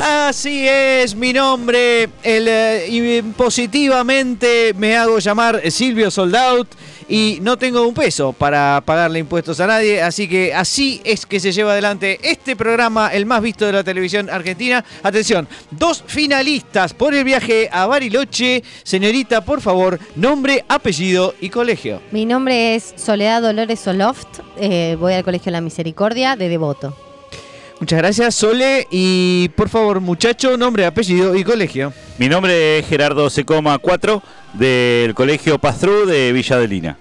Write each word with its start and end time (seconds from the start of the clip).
Así 0.02 0.68
es, 0.68 1.16
mi 1.16 1.32
nombre, 1.32 2.08
el 2.22 2.46
eh, 2.46 2.86
y 2.88 3.22
positivamente 3.22 4.72
me 4.76 4.96
hago 4.96 5.18
llamar 5.18 5.68
Silvio 5.68 6.12
Soldaut 6.12 6.68
y 7.08 7.38
no 7.42 7.56
tengo 7.56 7.86
un 7.86 7.94
peso 7.94 8.32
para 8.32 8.82
pagarle 8.84 9.18
impuestos 9.18 9.60
a 9.60 9.66
nadie, 9.66 10.02
así 10.02 10.28
que 10.28 10.54
así 10.54 11.00
es 11.04 11.24
que 11.26 11.40
se 11.40 11.52
lleva 11.52 11.72
adelante 11.72 12.18
este 12.22 12.56
programa, 12.56 13.08
el 13.12 13.26
más 13.26 13.42
visto 13.42 13.64
de 13.66 13.72
la 13.72 13.84
televisión 13.84 14.28
argentina. 14.28 14.84
Atención, 15.02 15.46
dos 15.70 16.02
finalistas 16.06 16.94
por 16.94 17.14
el 17.14 17.24
viaje 17.24 17.68
a 17.72 17.86
Bariloche. 17.86 18.62
Señorita, 18.82 19.44
por 19.44 19.60
favor, 19.60 19.98
nombre, 20.16 20.64
apellido 20.68 21.34
y 21.40 21.50
colegio. 21.50 22.00
Mi 22.10 22.26
nombre 22.26 22.74
es 22.74 22.94
Soledad 22.96 23.42
Dolores 23.42 23.80
Soloft. 23.80 24.40
eh, 24.58 24.96
voy 24.98 25.14
al 25.14 25.24
Colegio 25.24 25.52
La 25.52 25.60
Misericordia 25.60 26.36
de 26.36 26.48
Devoto. 26.48 26.96
Muchas 27.78 27.98
gracias, 27.98 28.34
Sole. 28.34 28.86
Y 28.90 29.50
por 29.50 29.68
favor, 29.68 30.00
muchacho, 30.00 30.56
nombre, 30.56 30.86
apellido 30.86 31.36
y 31.36 31.44
colegio. 31.44 31.92
Mi 32.16 32.28
nombre 32.28 32.78
es 32.78 32.86
Gerardo 32.86 33.28
Secoma 33.28 33.78
4 33.78 34.22
del 34.58 35.14
Colegio 35.14 35.58
Pastrú 35.58 36.06
de 36.06 36.32
Villa 36.32 36.58
de 36.58 36.68
Lina. 36.68 36.98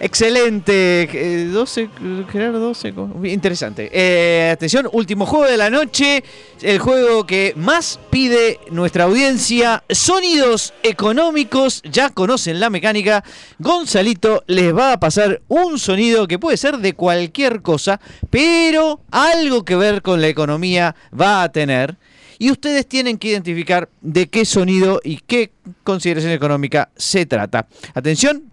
Excelente. 0.00 1.08
eh, 1.12 1.46
12, 1.46 1.88
Gerardo 2.30 2.58
12. 2.58 2.92
co- 2.92 3.08
Interesante. 3.24 3.88
Eh, 3.92 4.50
atención, 4.50 4.88
último 4.92 5.24
juego 5.24 5.46
de 5.46 5.56
la 5.56 5.70
noche. 5.70 6.22
El 6.60 6.78
juego 6.78 7.24
que 7.24 7.54
más 7.56 7.98
pide 8.10 8.58
nuestra 8.70 9.04
audiencia. 9.04 9.82
Sonidos 9.88 10.74
económicos. 10.82 11.80
Ya 11.90 12.10
conocen 12.10 12.60
la 12.60 12.70
mecánica. 12.70 13.24
Gonzalito 13.58 14.42
les 14.46 14.76
va 14.76 14.92
a 14.92 15.00
pasar 15.00 15.40
un 15.48 15.78
sonido 15.78 16.26
que 16.28 16.38
puede 16.38 16.56
ser 16.58 16.78
de 16.78 16.92
cualquier 16.92 17.62
cosa, 17.62 17.98
pero 18.30 19.00
algo 19.10 19.64
que 19.64 19.76
ver 19.76 20.02
con 20.02 20.20
la 20.20 20.28
economía 20.28 20.94
va 21.18 21.44
a 21.44 21.52
tener. 21.52 21.96
Y 22.38 22.50
ustedes 22.50 22.86
tienen 22.86 23.18
que 23.18 23.28
identificar 23.28 23.88
de 24.00 24.26
qué 24.28 24.44
sonido 24.44 25.00
y 25.04 25.18
qué 25.26 25.52
consideración 25.82 26.32
económica 26.32 26.90
se 26.96 27.26
trata. 27.26 27.66
Atención, 27.94 28.44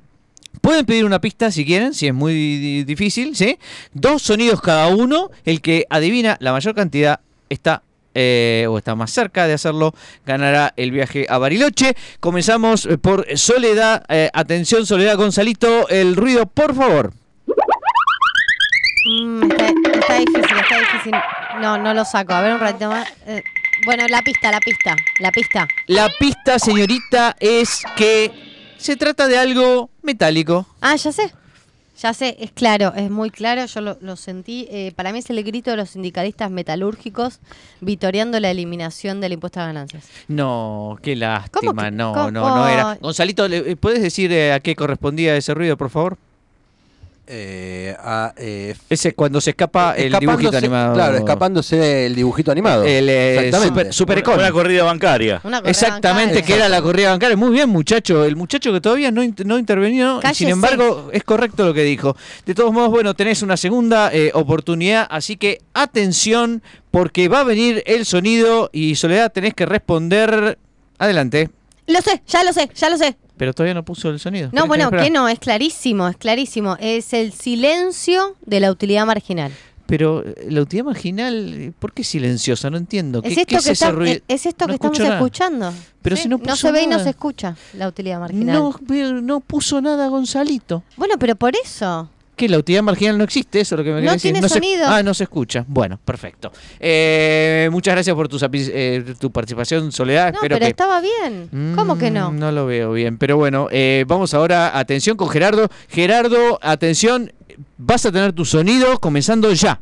Pueden 0.60 0.86
pedir 0.86 1.06
una 1.06 1.20
pista 1.22 1.50
si 1.50 1.66
quieren, 1.66 1.94
si 1.94 2.08
es 2.08 2.14
muy 2.14 2.34
di- 2.34 2.84
difícil, 2.84 3.36
¿sí? 3.38 3.58
Dos 3.94 4.22
sonidos 4.22 4.62
cada 4.62 4.88
uno. 4.90 5.32
El 5.46 5.60
que 5.62 5.86
adivina 5.90 6.38
la 6.40 6.52
mayor 6.52 6.76
cantidad 6.76 7.22
está 7.50 7.82
eh, 8.14 8.68
o 8.70 8.78
está 8.78 8.94
más 8.94 9.10
cerca 9.12 9.48
de 9.48 9.54
hacerlo, 9.54 9.96
ganará 10.26 10.74
el 10.76 10.92
viaje 10.92 11.26
a 11.30 11.38
Bariloche. 11.40 11.96
Comenzamos 12.20 12.86
eh, 12.86 12.98
por 13.00 13.26
Soledad. 13.38 14.04
Eh, 14.10 14.30
atención, 14.34 14.86
Soledad 14.86 15.16
Gonzalito, 15.18 15.88
el 15.88 16.16
ruido, 16.18 16.46
por 16.46 16.76
favor. 16.76 17.14
Mm, 19.10 19.44
está, 19.52 19.66
está 20.00 20.16
difícil, 20.20 20.58
está 20.58 20.80
difícil. 20.80 21.14
No, 21.62 21.78
no 21.78 21.94
lo 21.94 22.06
saco. 22.06 22.34
A 22.34 22.42
ver 22.42 22.54
un 22.54 22.60
ratito 22.60 22.90
más. 22.90 23.08
Eh, 23.26 23.42
bueno, 23.86 24.08
la 24.08 24.22
pista, 24.22 24.52
la 24.52 24.60
pista, 24.60 24.96
la 25.20 25.32
pista. 25.32 25.68
La 25.88 26.10
pista, 26.20 26.60
señorita, 26.60 27.36
es 27.40 27.82
que 27.96 28.32
se 28.78 28.96
trata 28.96 29.28
de 29.28 29.38
algo 29.38 29.90
metálico. 30.02 30.66
Ah, 30.82 30.96
ya 30.96 31.12
sé. 31.12 31.32
Ya 32.02 32.16
sé, 32.16 32.36
es 32.40 32.52
claro, 32.52 32.94
es 32.96 33.12
muy 33.12 33.30
claro, 33.30 33.64
yo 33.64 33.80
lo, 33.80 33.96
lo 34.02 34.16
sentí. 34.16 34.68
eh, 34.72 34.92
para 34.96 35.12
mí 35.14 35.20
es 35.20 35.30
el 35.30 35.44
grito 35.44 35.70
de 35.70 35.78
los 35.78 35.92
sindicalistas 35.92 36.50
metalúrgicos 36.50 37.40
vitoreando 37.80 38.40
la 38.40 38.50
eliminación 38.50 39.22
del 39.22 39.34
impuesto 39.34 39.60
a 39.60 39.68
ganancias. 39.68 40.06
No, 40.28 40.98
qué 41.04 41.16
lástima. 41.16 41.60
¿Cómo 41.74 41.82
que- 41.84 41.92
no, 41.92 42.14
cómo? 42.14 42.32
no, 42.32 42.56
no 42.56 42.68
era. 42.68 42.98
Gonzalito, 43.00 43.48
¿le- 43.48 43.76
¿puedes 43.76 44.02
decir 44.02 44.32
eh, 44.32 44.52
a 44.52 44.60
qué 44.60 44.76
correspondía 44.76 45.36
ese 45.38 45.54
ruido, 45.54 45.78
por 45.78 45.92
favor? 45.92 46.18
Eh, 47.28 47.96
a, 47.98 48.34
eh, 48.36 48.76
Ese 48.90 49.14
cuando 49.14 49.40
se 49.40 49.52
escapa 49.52 49.96
el 49.96 50.14
dibujito 50.14 50.58
animado. 50.58 50.94
Claro, 50.96 51.18
escapándose 51.18 52.06
el 52.08 52.16
dibujito 52.16 52.52
animado. 52.52 52.84
El 52.84 53.08
eh, 53.10 53.48
Exactamente. 53.48 53.94
super. 53.94 54.24
Una 54.28 54.52
corrida 54.52 54.84
bancaria. 54.84 55.40
Una 55.44 55.60
Exactamente, 55.60 56.36
bancaria. 56.36 56.46
que 56.46 56.54
era 56.56 56.68
la 56.68 56.82
corrida 56.82 57.12
bancaria. 57.12 57.38
Muy 57.38 57.52
bien, 57.52 57.70
muchacho. 57.70 58.26
El 58.26 58.36
muchacho 58.36 58.74
que 58.74 58.82
todavía 58.82 59.12
no, 59.12 59.22
no 59.46 59.58
intervenió. 59.58 60.20
Cállese. 60.22 60.40
Sin 60.40 60.50
embargo, 60.50 61.10
es 61.14 61.24
correcto 61.24 61.66
lo 61.66 61.74
que 61.74 61.84
dijo. 61.84 62.18
De 62.46 62.54
todos 62.54 62.74
modos, 62.74 62.90
bueno, 62.90 63.14
tenés 63.14 63.42
una 63.44 63.56
segunda 63.56 64.12
eh, 64.12 64.32
oportunidad. 64.34 65.08
Así 65.10 65.38
que 65.38 65.62
atención, 65.74 66.62
porque 66.90 67.28
va 67.30 67.42
a 67.42 67.44
venir 67.44 67.84
el 67.86 68.06
sonido 68.06 68.70
y 68.74 68.96
Soledad 68.96 69.32
tenés 69.32 69.54
que 69.54 69.66
responder. 69.66 70.58
Adelante. 70.98 71.50
Lo 71.88 72.02
sé, 72.02 72.22
ya 72.28 72.44
lo 72.44 72.54
sé, 72.54 72.70
ya 72.76 72.90
lo 72.90 72.98
sé. 72.98 73.16
Pero 73.42 73.56
todavía 73.56 73.74
no 73.74 73.84
puso 73.84 74.12
el 74.12 74.20
sonido. 74.20 74.50
No, 74.54 74.68
bueno, 74.68 74.84
esperar. 74.84 75.04
que 75.06 75.10
no, 75.10 75.28
es 75.28 75.40
clarísimo, 75.40 76.08
es 76.08 76.16
clarísimo. 76.16 76.78
Es 76.80 77.12
el 77.12 77.32
silencio 77.34 78.36
de 78.46 78.60
la 78.60 78.70
utilidad 78.70 79.04
marginal. 79.08 79.52
Pero 79.88 80.24
eh, 80.24 80.46
la 80.48 80.62
utilidad 80.62 80.86
marginal, 80.86 81.54
eh, 81.56 81.72
¿por 81.80 81.92
qué 81.92 82.04
silenciosa? 82.04 82.70
No 82.70 82.78
entiendo. 82.78 83.18
Es 83.24 83.34
¿Qué, 83.34 83.42
esto 83.42 83.46
qué 83.50 83.56
es 83.56 83.66
que, 83.66 83.72
está- 83.72 83.90
es 84.28 84.46
esto 84.46 84.66
No 84.66 84.68
que 84.68 84.76
estamos 84.76 85.00
nada. 85.00 85.16
escuchando. 85.16 85.74
Pero 86.04 86.16
¿sí? 86.18 86.22
si 86.22 86.30
no 86.30 86.38
no 86.38 86.44
puso 86.44 86.56
se 86.56 86.72
ve 86.72 86.84
y 86.84 86.88
no 86.88 87.00
se 87.00 87.10
escucha 87.10 87.58
la 87.74 87.88
utilidad 87.88 88.20
marginal. 88.20 88.56
No, 88.56 88.76
no 89.24 89.40
puso 89.40 89.82
nada 89.82 90.08
Gonzalito. 90.08 90.84
Bueno, 90.96 91.16
pero 91.18 91.36
por 91.36 91.54
eso. 91.56 92.12
¿Qué? 92.42 92.50
¿La 92.50 92.58
utilidad 92.58 92.82
marginal 92.82 93.18
no 93.20 93.24
existe? 93.24 93.60
Eso 93.60 93.76
es 93.76 93.78
lo 93.80 93.84
que 93.84 93.92
me 93.92 94.02
No 94.02 94.14
decir. 94.14 94.34
tiene 94.34 94.50
sonido. 94.50 94.86
ah, 94.88 95.04
no 95.04 95.14
se 95.14 95.26
escucha. 95.26 95.64
Bueno, 95.68 96.00
perfecto. 96.04 96.52
Eh, 96.80 97.70
muchas 97.72 97.94
gracias 97.94 98.16
por 98.16 98.28
tu, 98.28 98.40
eh, 98.52 99.14
tu 99.20 99.32
participación, 99.32 99.92
Soledad. 99.92 100.34
No, 100.34 100.40
Espero 100.40 100.56
pero 100.56 100.66
que... 100.66 100.70
estaba 100.72 101.02
bien. 101.02 101.76
¿Cómo 101.76 102.00
que 102.00 102.10
no? 102.10 102.32
Mm, 102.32 102.40
No 102.40 102.52
lo 102.52 102.66
veo 102.66 102.94
bien. 102.94 103.20
Pero 103.20 103.38
bueno, 103.38 103.68
eh, 103.70 104.06
vamos 104.08 104.34
ahora, 104.34 104.76
atención 104.76 105.18
con 105.18 105.30
Gerardo. 105.30 105.70
Gerardo, 105.88 106.58
atención, 106.64 107.32
vas 107.78 108.08
a 108.08 108.12
tener 108.12 108.34
tu 108.34 108.44
sonido 108.44 109.00
comenzando 109.00 109.54
ya. 109.54 109.80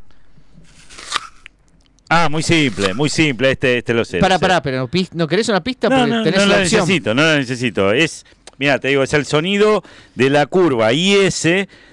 Ah, 2.12 2.28
muy 2.28 2.42
simple, 2.42 2.94
muy 2.96 3.08
simple. 3.08 3.52
Este, 3.52 3.78
este 3.78 3.94
lo 3.94 4.03
sé. 4.03 4.19
sé. 4.19 4.40
para, 4.40 4.62
pero 4.64 4.78
no, 4.78 4.90
¿no 5.14 5.28
querés 5.28 5.48
una 5.48 5.64
pista? 5.64 5.90
No, 5.90 5.98
Porque 6.00 6.12
no, 6.12 6.24
tenés 6.24 6.40
no 6.40 6.46
la 6.48 6.56
lo 6.58 6.64
opción. 6.64 6.81
necesito, 6.81 7.14
no 7.14 7.22
lo 7.22 7.36
necesito. 7.38 7.92
Es, 7.94 8.25
mira, 8.59 8.78
te 8.80 8.90
digo, 8.90 9.02
es 9.02 9.14
el 9.14 9.25
sonido 9.25 9.84
de 10.16 10.30
la 10.30 10.46
curva 10.46 10.94
IS 10.94 11.34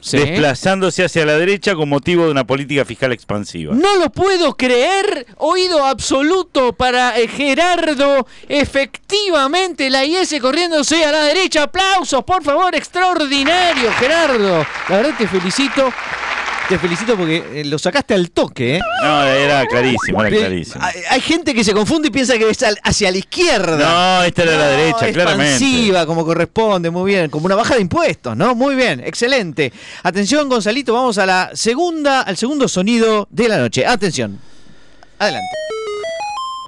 Sí. 0.01 0.19
desplazándose 0.19 1.05
hacia 1.05 1.25
la 1.27 1.37
derecha 1.39 1.75
con 1.75 1.89
motivo 1.89 2.25
de 2.27 2.31
una 2.31 2.45
política 2.47 2.85
fiscal 2.85 3.13
expansiva. 3.13 3.75
No 3.75 3.97
lo 3.97 4.11
puedo 4.11 4.57
creer. 4.57 5.27
Oído 5.39 5.85
absoluto 5.85 6.73
para 6.75 7.19
eh, 7.19 7.27
Gerardo. 7.29 8.27
Efectivamente, 8.49 9.91
la 9.91 10.05
IS 10.05 10.37
corriéndose 10.41 11.05
a 11.05 11.11
la 11.13 11.25
derecha. 11.25 11.65
Aplausos, 11.65 12.23
por 12.25 12.43
favor. 12.45 12.75
Extraordinario, 12.75 13.91
Gerardo. 13.99 14.67
La 14.89 14.97
verdad 14.97 15.15
te 15.19 15.27
felicito. 15.27 15.93
Te 16.69 16.81
felicito 16.81 17.17
porque 17.17 17.61
eh, 17.61 17.65
lo 17.65 17.79
sacaste 17.79 18.13
al 18.15 18.31
toque. 18.33 18.77
¿eh? 18.77 18.81
No, 19.01 19.23
era 19.25 19.65
clarísimo, 19.67 20.25
era 20.25 20.37
clarísimo. 20.37 20.85
Hay, 20.85 20.95
hay 21.11 21.21
gente 21.21 21.55
que 21.55 21.63
se 21.63 21.73
confunde 21.73 22.09
y 22.09 22.11
piensa 22.11 22.37
que 22.39 22.51
es 22.51 22.61
al- 22.65 22.79
hacia 22.83 23.13
la 23.13 23.19
izquierda. 23.19 23.77
No, 23.77 24.25
esta 24.25 24.43
era 24.43 24.57
la 24.57 24.67
derecha, 24.69 25.13
claramente. 25.13 25.53
expansiva, 25.53 26.07
como 26.07 26.25
corresponde, 26.25 26.91
muy 26.91 27.13
bien. 27.13 27.31
Como 27.31 27.47
una 27.47 27.55
baja 27.55 27.77
de 27.77 27.83
impuestos, 27.83 28.37
¿no? 28.37 28.57
Muy 28.57 28.75
bien, 28.75 28.99
excelente. 28.99 29.73
Atención, 30.03 30.49
Gonzalito, 30.49 30.93
vamos 30.93 31.19
a 31.19 31.27
la 31.27 31.51
segunda, 31.55 32.23
al 32.23 32.37
segundo 32.37 32.67
sonido 32.67 33.29
de 33.31 33.49
la 33.49 33.59
noche. 33.59 33.87
Atención. 33.87 34.37
Adelante. 35.21 35.47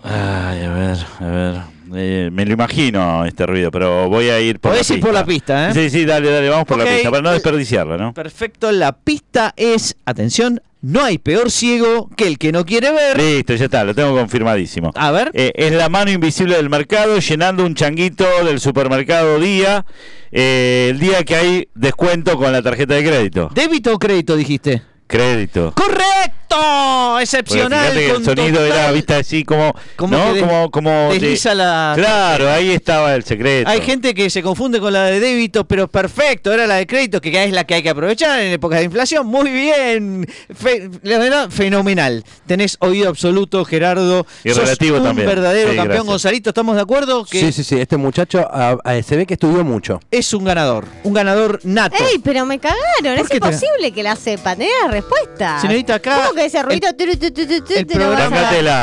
Ay, 0.05 0.65
a 0.65 0.71
ver, 0.73 0.99
a 1.21 1.25
ver. 1.25 1.78
Eh, 1.95 2.31
me 2.33 2.45
lo 2.45 2.53
imagino 2.53 3.25
este 3.25 3.47
ruido, 3.47 3.71
pero 3.71 4.09
voy 4.09 4.29
a 4.29 4.41
ir 4.41 4.61
por 4.61 4.73
Podés 4.73 4.91
la 4.91 4.97
ir 4.97 5.03
por 5.03 5.15
la 5.15 5.25
pista, 5.25 5.71
¿eh? 5.71 5.75
Sí, 5.75 5.91
sí, 5.91 6.05
dale, 6.05 6.31
dale, 6.31 6.49
vamos 6.49 6.67
por 6.67 6.79
la 6.79 6.85
pista, 6.85 7.11
para 7.11 7.23
no 7.23 7.31
desperdiciarla, 7.31 7.97
¿no? 7.97 8.15
Perfecto, 8.15 8.71
la 8.73 8.93
pista 8.93 9.55
es, 9.57 9.97
atención, 10.05 10.61
no 10.81 11.03
hay 11.03 11.19
peor 11.19 11.51
ciego 11.51 12.09
que 12.17 12.27
el 12.27 12.39
que 12.39 12.53
no 12.53 12.65
quiere 12.65 12.93
ver. 12.93 13.19
Listo, 13.19 13.55
ya 13.55 13.65
está, 13.65 13.85
lo 13.85 13.95
tengo 13.95 14.15
confirmadísimo. 14.17 14.93
A 14.95 15.11
ver. 15.11 15.31
Eh, 15.35 15.53
es 15.57 15.73
la 15.73 15.89
mano 15.89 16.11
invisible 16.11 16.57
del 16.57 16.71
mercado 16.71 17.19
llenando 17.19 17.65
un 17.65 17.75
changuito 17.75 18.25
del 18.45 18.61
supermercado 18.61 19.41
día, 19.41 19.85
eh, 20.31 20.89
el 20.91 21.01
día 21.01 21.25
que 21.25 21.35
hay 21.35 21.69
descuento 21.75 22.37
con 22.37 22.53
la 22.53 22.63
tarjeta 22.63 22.95
de 22.95 23.05
crédito. 23.05 23.51
¿Débito 23.55 23.93
o 23.95 23.99
crédito 23.99 24.37
dijiste? 24.37 24.83
Crédito. 25.09 25.73
¡Correcto! 25.75 26.38
Porque 26.49 27.23
Excepcional. 27.25 27.81
fíjate 27.81 27.99
que 28.01 28.07
el 28.07 28.13
con 28.15 28.25
sonido 28.25 28.65
era, 28.65 28.75
total- 28.77 28.95
viste, 28.95 29.15
así 29.15 29.45
como. 29.45 29.75
Como 29.97 30.17
¿no? 30.17 30.41
como, 30.41 30.71
como 30.71 30.91
de- 31.13 31.19
desliza 31.19 31.55
la- 31.55 31.93
Claro, 31.97 32.51
ahí 32.51 32.71
estaba 32.71 33.15
el 33.15 33.25
secreto. 33.25 33.69
Hay 33.69 33.81
gente 33.83 34.15
que 34.15 34.31
se 34.31 34.43
confunde 34.43 34.81
con 34.81 34.93
la 34.93 35.05
de 35.05 35.21
débito, 35.21 35.65
pero 35.67 35.89
perfecto, 35.89 36.53
era 36.53 36.67
la 36.67 36.77
de 36.77 36.87
crédito, 36.87 37.21
que 37.21 37.45
es 37.45 37.53
la 37.53 37.65
que 37.65 37.75
hay 37.75 37.83
que 37.83 37.91
aprovechar 37.91 38.41
en 38.41 38.53
épocas 38.53 38.79
de 38.79 38.85
inflación. 38.87 39.27
Muy 39.27 39.51
bien, 39.51 40.27
Fe- 40.55 40.89
la 41.03 41.19
verdad, 41.19 41.51
fenomenal. 41.51 42.25
Tenés 42.47 42.77
oído 42.81 43.09
absoluto, 43.09 43.65
Gerardo. 43.65 44.27
Y 44.45 44.51
Sos 44.51 44.59
relativo 44.59 44.99
un 44.99 45.05
también. 45.05 45.29
verdadero 45.29 45.71
Sí, 45.71 45.77
campeón, 45.77 45.89
gracias. 45.89 46.07
Gonzalito. 46.07 46.51
¿Estamos 46.51 46.77
de 46.77 46.83
acuerdo? 46.83 47.25
Que 47.25 47.41
Sí, 47.41 47.53
sí, 47.53 47.65
sí. 47.65 47.79
Este 47.81 47.97
muchacho 47.97 48.47
ah, 48.51 48.77
ah, 48.85 49.03
se 49.03 49.17
ve 49.17 49.27
que 49.27 49.35
estudió 49.35 49.65
mucho. 49.65 50.01
es 50.11 50.33
un 50.33 50.45
ganador, 50.45 50.87
un 51.05 51.13
ganador 51.15 51.61
nato. 51.65 51.97
¡Ey, 52.13 52.19
pero 52.19 52.45
me 52.47 52.59
cagaron! 52.59 52.79
¿Por 53.03 53.13
Es 53.19 53.29
te- 53.29 53.37
imposible 53.37 53.93
que 53.93 54.03
la 54.03 54.17
sepa. 54.17 54.55
Tenés 54.57 54.71
la 54.85 54.91
respuesta. 54.91 55.61
Señorita, 55.61 55.95
acá 55.97 56.17
¿Cómo 56.29 56.35
que 56.39 56.47
ese 56.47 56.63
ruido? 56.63 56.89
tu, 56.95 57.05
tu, 57.33 57.47
tu, 57.65 57.75
el 57.75 57.87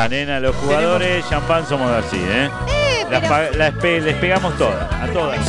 nena, 0.10 0.40
los 0.40 0.56
jugadores 0.57 1.28
champán 1.30 1.66
somos 1.68 1.90
así, 1.92 2.18
¿eh? 2.18 2.50
Las 3.10 3.22
pero- 3.22 3.30
pa- 3.30 3.57
las 3.57 3.74
pe- 3.75 4.02
les 4.02 4.16
pegamos 4.16 4.57
todas, 4.57 4.92
a 4.92 5.07
todas. 5.13 5.40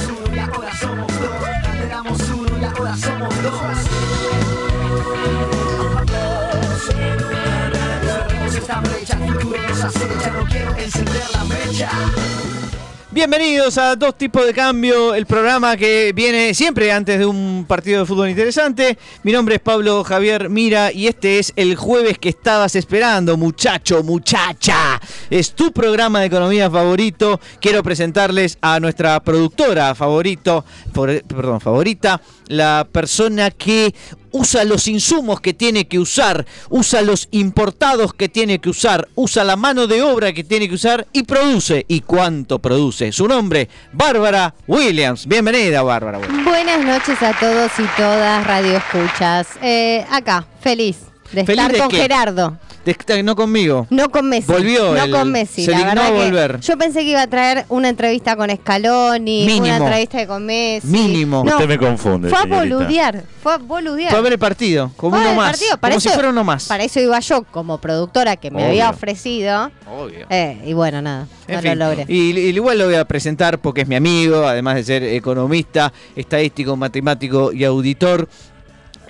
Bienvenidos 13.17 13.79
a 13.79 13.97
Dos 13.97 14.19
Tipos 14.19 14.45
de 14.45 14.53
Cambio, 14.53 15.15
el 15.15 15.25
programa 15.25 15.75
que 15.79 16.13
viene 16.15 16.53
siempre 16.53 16.93
antes 16.93 17.19
de 17.19 17.25
un 17.25 17.65
partido 17.67 18.01
de 18.01 18.05
fútbol 18.05 18.29
interesante. 18.29 18.99
Mi 19.23 19.33
nombre 19.33 19.55
es 19.55 19.61
Pablo 19.63 20.05
Javier 20.05 20.51
Mira 20.51 20.93
y 20.93 21.07
este 21.07 21.39
es 21.39 21.55
el 21.57 21.77
jueves 21.77 22.19
que 22.19 22.29
estabas 22.29 22.77
esperando, 22.77 23.39
muchacho, 23.39 24.03
muchacha. 24.03 25.01
Es 25.31 25.55
tu 25.55 25.73
programa 25.73 26.21
de 26.21 26.27
economía 26.27 26.71
favorito. 26.71 27.41
Quiero 27.59 27.83
presentarles 27.83 28.59
a 28.61 28.81
nuestra 28.81 29.19
productora 29.21 29.95
favorito, 29.95 30.67
perdón, 30.93 31.63
favorita, 31.63 32.21
la 32.49 32.87
persona 32.93 33.51
que 33.51 33.95
usa 34.37 34.65
los 34.65 34.87
insumos 34.87 35.41
que 35.41 35.55
tiene 35.55 35.89
que 35.89 35.99
usar, 35.99 36.45
usa 36.69 37.01
los 37.01 37.29
importados 37.31 38.13
que 38.13 38.29
tiene 38.29 38.59
que 38.59 38.69
usar, 38.69 39.09
usa 39.15 39.45
la 39.45 39.57
mano 39.57 39.87
de 39.87 40.03
obra 40.03 40.33
que 40.33 40.45
tiene 40.45 40.69
que 40.69 40.75
usar 40.75 41.07
y 41.13 41.23
produce. 41.23 41.87
¿Y 41.89 42.03
cuánto 42.03 42.59
produce? 42.59 43.13
Su 43.13 43.27
nombre, 43.27 43.69
Bárbara 43.93 44.55
Williams. 44.67 45.27
Bienvenida, 45.27 45.83
Bárbara 45.83 46.19
Williams. 46.19 46.45
Buenas 46.45 46.85
noches 46.85 47.23
a 47.23 47.33
todos 47.39 47.73
y 47.79 47.87
todas, 47.97 48.47
Radio 48.47 48.77
Escuchas. 48.77 49.47
Eh, 49.63 50.05
acá, 50.11 50.47
feliz 50.61 50.99
de 51.33 51.45
¿Feliz 51.45 51.61
estar 51.63 51.73
de 51.73 51.79
con 51.79 51.89
qué? 51.89 51.97
Gerardo. 51.97 52.59
De- 52.87 53.23
no 53.23 53.35
conmigo. 53.37 53.87
No 53.91 54.09
con 54.11 54.29
Messi. 54.29 54.51
Volvió 54.51 54.95
No 54.95 55.05
el- 55.05 55.11
con 55.11 55.31
Messi. 55.33 55.65
se 55.65 55.73
la 55.73 55.77
dignó 55.79 55.91
verdad 55.91 56.07
a 56.07 56.09
que 56.19 56.25
volver. 56.25 56.61
yo 56.61 56.79
pensé 56.79 57.01
que 57.01 57.11
iba 57.11 57.23
a 57.23 57.27
traer 57.27 57.67
una 57.69 57.89
entrevista 57.89 58.37
con 58.37 58.49
Scaloni, 58.49 59.45
Mínimo. 59.45 59.67
una 59.67 59.77
entrevista 59.79 60.27
con 60.27 60.47
Messi. 60.47 60.87
Mínimo. 60.87 61.43
No, 61.45 61.53
Usted 61.53 61.67
me 61.69 61.79
confunde, 61.79 62.29
Fue 62.31 62.39
a 62.39 62.45
boludear. 62.45 63.25
Fue 63.43 63.55
a 63.55 63.59
boludear. 63.59 64.11
Fue 64.11 64.19
a 64.21 64.23
ver 64.23 64.33
el 64.35 64.39
partido, 64.39 64.93
como 64.97 65.17
uno 65.17 65.35
más. 65.35 65.51
partido, 65.51 65.77
para 65.79 65.93
como 65.95 65.99
eso- 65.99 66.09
si 66.11 66.15
fuera 66.15 66.31
uno 66.31 66.45
más. 66.45 66.67
Para 66.67 66.85
eso 66.85 67.01
iba 67.01 67.19
yo 67.19 67.43
como 67.43 67.79
productora 67.79 68.37
que 68.37 68.51
me 68.53 68.59
Obvio. 68.59 68.69
había 68.69 68.91
ofrecido. 68.91 69.71
Obvio. 69.93 70.27
Eh, 70.31 70.61
y 70.65 70.73
bueno, 70.73 71.03
nada, 71.03 71.27
En 71.49 71.57
no 71.57 71.63
fin, 71.63 71.79
lo 71.79 71.87
logré. 71.87 72.05
Y, 72.09 72.39
y 72.39 72.49
igual 72.51 72.79
lo 72.79 72.85
voy 72.87 72.95
a 72.95 73.05
presentar 73.05 73.59
porque 73.59 73.81
es 73.81 73.89
mi 73.89 73.97
amigo, 73.97 74.47
además 74.47 74.77
de 74.77 74.85
ser 74.85 75.03
economista, 75.03 75.93
estadístico, 76.15 76.77
matemático 76.77 77.53
y 77.53 77.65
auditor. 77.65 78.29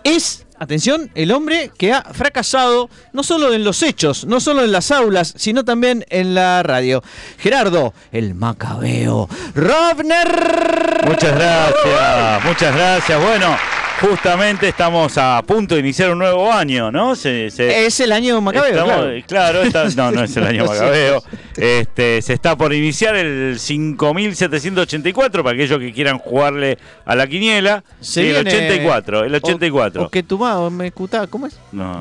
Es, 0.03 0.46
atención, 0.59 1.11
el 1.15 1.33
hombre 1.33 1.71
que 1.77 1.93
ha 1.93 2.03
fracasado 2.03 2.91
no 3.13 3.23
solo 3.23 3.53
en 3.53 3.65
los 3.65 3.83
hechos, 3.83 4.25
no 4.25 4.41
solo 4.41 4.63
en 4.65 4.73
las 4.73 4.91
aulas, 4.91 5.35
sino 5.37 5.65
también 5.65 6.05
en 6.09 6.35
la 6.35 6.63
radio. 6.63 7.03
Gerardo, 7.39 7.95
el 8.13 8.35
macabeo. 8.35 9.29
Robner. 9.55 11.05
Muchas 11.07 11.35
gracias, 11.35 12.45
muchas 12.45 12.75
gracias. 12.75 13.23
Bueno, 13.23 13.57
justamente 14.01 14.69
estamos 14.69 15.17
a 15.19 15.43
punto 15.47 15.75
de 15.75 15.81
iniciar 15.81 16.11
un 16.11 16.19
nuevo 16.19 16.53
año, 16.53 16.91
¿no? 16.93 17.15
Se, 17.17 17.51
se- 17.51 17.87
Es 17.87 17.99
el 18.01 18.13
año 18.13 18.41
macabeo, 18.41 18.71
estamos- 18.71 18.95
claro. 18.97 19.23
claro, 19.27 19.63
está- 19.63 19.85
no, 19.97 20.13
no 20.13 20.23
es 20.25 20.37
el 20.37 20.47
año 20.47 20.65
macabeo. 20.67 21.23
Este, 21.57 22.21
se 22.23 22.33
está 22.35 22.57
por 22.57 22.73
iniciar 22.75 23.17
el 23.17 23.59
5784 23.59 25.43
para 25.43 25.55
aquellos 25.55 25.79
que 25.79 25.93
quieran 25.93 26.19
jugarle 26.19 26.79
a 27.05 27.15
la 27.17 27.27
quiniela. 27.27 27.83
Se 28.01 28.21
el 28.21 28.45
viene- 28.45 28.51
84, 28.51 29.25
el 29.25 29.35
84. 29.35 30.03
O, 30.03 30.05
o 30.07 30.11
que 30.11 30.23
tu 30.23 30.43
o 30.45 30.71
me 30.71 30.93
cutá, 30.93 31.27
¿cómo 31.27 31.47
es? 31.47 31.59
No, 31.73 31.95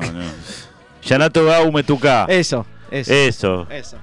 Yanato 1.02 1.44
Gaume 1.44 1.82
Tucá. 1.84 2.26
Eso, 2.28 2.66
eso. 2.90 3.12
Eso. 3.12 3.66
Eso. 3.70 3.96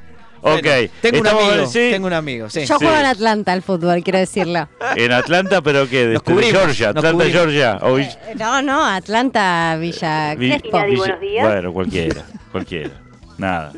Ok. 0.45 0.61
Bueno, 0.63 0.89
tengo 1.01 1.19
un 1.21 1.27
amigo, 1.27 1.67
sí, 1.67 1.89
tengo 1.91 2.07
un 2.07 2.13
amigo, 2.13 2.49
sí. 2.49 2.65
Yo 2.65 2.77
sí. 2.77 2.85
juego 2.85 2.99
en 2.99 3.05
Atlanta 3.05 3.53
al 3.53 3.61
fútbol, 3.61 4.03
quiero 4.03 4.19
decirlo. 4.19 4.67
En 4.95 5.11
Atlanta, 5.11 5.61
pero 5.61 5.87
que 5.89 6.07
de, 6.07 6.13
Nos 6.15 6.23
de 6.23 6.31
cubrimos, 6.33 6.61
Georgia, 6.61 6.87
nos 6.93 6.97
Atlanta, 7.03 7.11
cubrimos. 7.23 7.33
Georgia. 7.33 7.77
O- 7.81 7.97
Eh, 7.97 8.09
no, 8.37 8.61
no, 8.61 8.85
Atlanta, 8.85 9.77
Villa 9.79 10.35
Vi- 10.35 10.49
Crespo. 10.49 10.83
Villa- 10.85 11.17
Bueno, 11.47 11.73
cualquiera, 11.73 12.23
cualquiera. 12.51 12.91
Nada. 13.37 13.71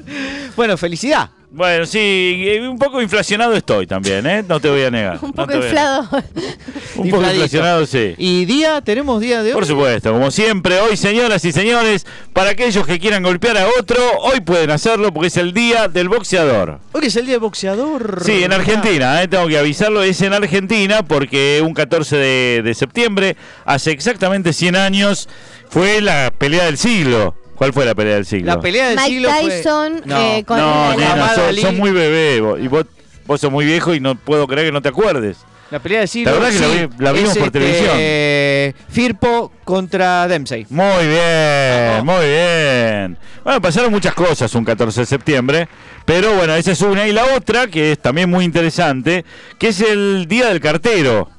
Bueno, 0.56 0.75
felicidad. 0.77 1.29
Bueno, 1.55 1.85
sí, 1.85 2.45
un 2.69 2.77
poco 2.77 3.01
inflacionado 3.01 3.53
estoy 3.53 3.87
también, 3.87 4.25
¿eh? 4.25 4.43
No 4.45 4.59
te 4.59 4.69
voy 4.69 4.83
a 4.83 4.91
negar. 4.91 5.19
Un 5.21 5.31
poco 5.31 5.55
inflado. 5.55 6.01
Un 6.11 6.11
poco 6.11 7.05
Infladito. 7.05 7.33
inflacionado, 7.33 7.85
sí. 7.85 8.13
¿Y 8.17 8.43
día? 8.43 8.81
¿Tenemos 8.81 9.21
día 9.21 9.41
de 9.41 9.51
hoy? 9.51 9.53
Por 9.53 9.65
supuesto, 9.65 10.11
como 10.11 10.31
siempre, 10.31 10.81
hoy, 10.81 10.97
señoras 10.97 11.45
y 11.45 11.53
señores, 11.53 12.05
para 12.33 12.49
aquellos 12.49 12.85
que 12.85 12.99
quieran 12.99 13.23
golpear 13.23 13.57
a 13.57 13.67
otro, 13.79 13.95
hoy 14.19 14.41
pueden 14.41 14.69
hacerlo 14.69 15.13
porque 15.13 15.27
es 15.27 15.37
el 15.37 15.53
día 15.53 15.87
del 15.87 16.09
boxeador. 16.09 16.79
Hoy 16.91 17.05
es 17.05 17.15
el 17.15 17.25
día 17.25 17.35
del 17.35 17.41
boxeador. 17.41 18.21
Sí, 18.25 18.43
en 18.43 18.51
Argentina, 18.51 19.23
eh, 19.23 19.29
tengo 19.29 19.47
que 19.47 19.57
avisarlo, 19.57 20.03
es 20.03 20.21
en 20.21 20.33
Argentina 20.33 21.03
porque 21.03 21.61
un 21.65 21.73
14 21.73 22.17
de, 22.17 22.61
de 22.65 22.73
septiembre, 22.73 23.37
hace 23.63 23.91
exactamente 23.91 24.51
100 24.51 24.75
años, 24.75 25.29
fue 25.69 26.01
la 26.01 26.33
pelea 26.37 26.65
del 26.65 26.77
siglo. 26.77 27.33
¿Cuál 27.55 27.73
fue 27.73 27.85
la 27.85 27.95
pelea 27.95 28.15
del 28.15 28.25
siglo? 28.25 28.47
La 28.47 28.59
pelea 28.59 28.87
del 28.89 28.97
Mike 28.97 29.09
siglo 29.09 29.29
fue- 29.29 29.49
Tyson 29.49 30.01
No. 30.05 30.19
eh, 30.19 30.43
con 30.45 30.57
no, 30.59 30.91
el- 30.93 30.99
nena, 30.99 31.15
Muhammad 31.15 31.35
sos, 31.55 31.73
muy 31.73 31.91
bebé 31.91 32.41
vos, 32.41 32.59
y 32.61 32.67
vos, 32.67 32.85
vos 33.25 33.39
sos 33.41 33.51
muy 33.51 33.65
viejo 33.65 33.93
y 33.93 33.99
no 33.99 34.15
puedo 34.15 34.45
creer 34.47 34.67
que 34.67 34.71
no 34.73 34.81
te 34.81 34.89
acuerdes. 34.89 35.37
La 35.71 35.79
pelea 35.79 35.99
del 36.01 36.07
siglo. 36.07 36.31
La 36.31 36.37
verdad 36.39 36.53
que 36.53 36.59
la 36.59 36.67
vi- 36.88 37.03
la 37.03 37.12
vimos 37.12 37.31
es, 37.31 37.38
por 37.39 37.47
este, 37.47 37.59
televisión. 37.59 38.75
Firpo 38.89 39.51
contra 39.63 40.27
Dempsey. 40.27 40.67
Muy 40.69 41.07
bien, 41.07 42.05
muy 42.05 42.25
bien. 42.25 43.17
Bueno, 43.43 43.62
pasaron 43.62 43.91
muchas 43.91 44.13
cosas 44.13 44.53
un 44.53 44.63
14 44.63 45.01
de 45.01 45.05
septiembre, 45.07 45.67
pero 46.05 46.35
bueno, 46.35 46.53
esa 46.55 46.71
es 46.71 46.81
una. 46.81 47.07
Y 47.07 47.13
la 47.13 47.25
otra, 47.35 47.65
que 47.67 47.93
es 47.93 48.00
también 48.00 48.29
muy 48.29 48.45
interesante, 48.45 49.25
que 49.57 49.69
es 49.69 49.81
el 49.81 50.27
Día 50.27 50.47
del 50.50 50.59
Cartero. 50.59 51.29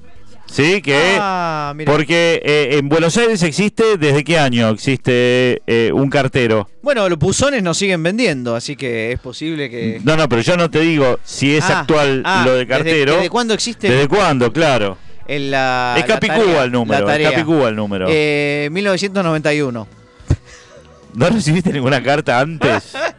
¿Sí? 0.46 0.80
Que, 0.80 1.16
Ah, 1.20 1.74
porque 1.84 2.40
eh, 2.44 2.78
en 2.78 2.88
Buenos 2.88 3.16
Aires 3.16 3.42
existe, 3.42 3.98
¿desde 3.98 4.24
qué 4.24 4.38
año 4.38 4.68
existe 4.70 5.60
eh, 5.66 5.90
un 5.92 6.08
cartero? 6.08 6.70
Bueno, 6.82 7.08
los 7.08 7.18
buzones 7.18 7.62
nos 7.62 7.76
siguen 7.76 8.02
vendiendo, 8.02 8.54
así 8.54 8.76
que 8.76 9.12
es 9.12 9.18
posible 9.18 9.68
que. 9.68 10.00
No, 10.04 10.16
no, 10.16 10.28
pero 10.28 10.42
yo 10.42 10.56
no 10.56 10.70
te 10.70 10.80
digo 10.80 11.18
si 11.24 11.54
es 11.56 11.64
Ah, 11.64 11.80
actual 11.80 12.22
ah, 12.24 12.42
lo 12.46 12.52
de 12.52 12.58
¿desde- 12.60 12.68
cartero. 12.68 13.14
¿Desde, 13.16 13.28
cuándo 13.30 13.54
existe? 13.54 13.90
¿Desde 13.90 14.08
cuándo? 14.08 14.52
Claro. 14.52 14.96
En 15.28 15.50
la, 15.50 15.96
Es 15.98 16.04
Capicúa 16.04 16.62
el 16.64 16.70
número, 16.72 17.06
la 17.06 17.16
es. 17.18 17.28
Capicúa 17.30 17.68
el 17.68 17.76
número. 17.76 18.06
Eh, 18.08 18.68
1991. 18.70 19.88
¿No 21.14 21.28
recibiste 21.30 21.72
ninguna 21.72 22.00
carta 22.02 22.38
antes? 22.38 22.92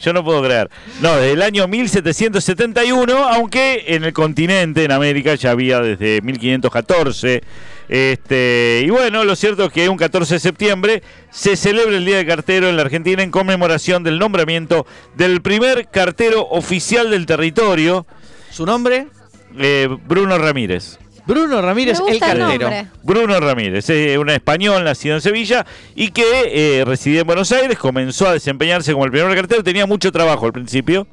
Yo 0.00 0.12
no 0.12 0.24
puedo 0.24 0.42
creer. 0.42 0.70
No, 1.02 1.14
desde 1.16 1.32
el 1.32 1.42
año 1.42 1.68
1771, 1.68 3.12
aunque 3.28 3.84
en 3.88 4.04
el 4.04 4.12
continente, 4.12 4.84
en 4.84 4.92
América, 4.92 5.34
ya 5.34 5.50
había 5.50 5.80
desde 5.80 6.20
1514. 6.22 7.42
Este, 7.88 8.82
y 8.86 8.90
bueno, 8.90 9.24
lo 9.24 9.34
cierto 9.34 9.64
es 9.64 9.72
que 9.72 9.88
un 9.88 9.96
14 9.96 10.34
de 10.34 10.40
septiembre 10.40 11.02
se 11.30 11.56
celebra 11.56 11.96
el 11.96 12.04
Día 12.04 12.18
del 12.18 12.26
Cartero 12.26 12.68
en 12.68 12.76
la 12.76 12.82
Argentina 12.82 13.20
en 13.22 13.32
conmemoración 13.32 14.04
del 14.04 14.18
nombramiento 14.20 14.86
del 15.16 15.42
primer 15.42 15.88
cartero 15.88 16.46
oficial 16.50 17.10
del 17.10 17.26
territorio, 17.26 18.06
¿Su 18.52 18.64
nombre? 18.64 19.08
eh, 19.58 19.88
Bruno 20.06 20.38
Ramírez. 20.38 20.99
Bruno 21.26 21.62
Ramírez, 21.62 21.98
el 22.08 22.18
cartero. 22.18 22.70
Bruno 23.02 23.40
Ramírez, 23.40 23.88
es 23.88 24.18
un 24.18 24.30
español 24.30 24.84
nacido 24.84 25.14
en 25.16 25.20
Sevilla 25.20 25.64
y 25.94 26.10
que 26.10 26.24
eh, 26.80 26.84
residía 26.84 27.20
en 27.20 27.26
Buenos 27.26 27.52
Aires, 27.52 27.78
comenzó 27.78 28.28
a 28.28 28.32
desempeñarse 28.32 28.92
como 28.92 29.04
el 29.04 29.10
primer 29.10 29.34
cartero, 29.34 29.62
tenía 29.62 29.86
mucho 29.86 30.10
trabajo 30.12 30.46
al 30.46 30.52
principio, 30.52 31.06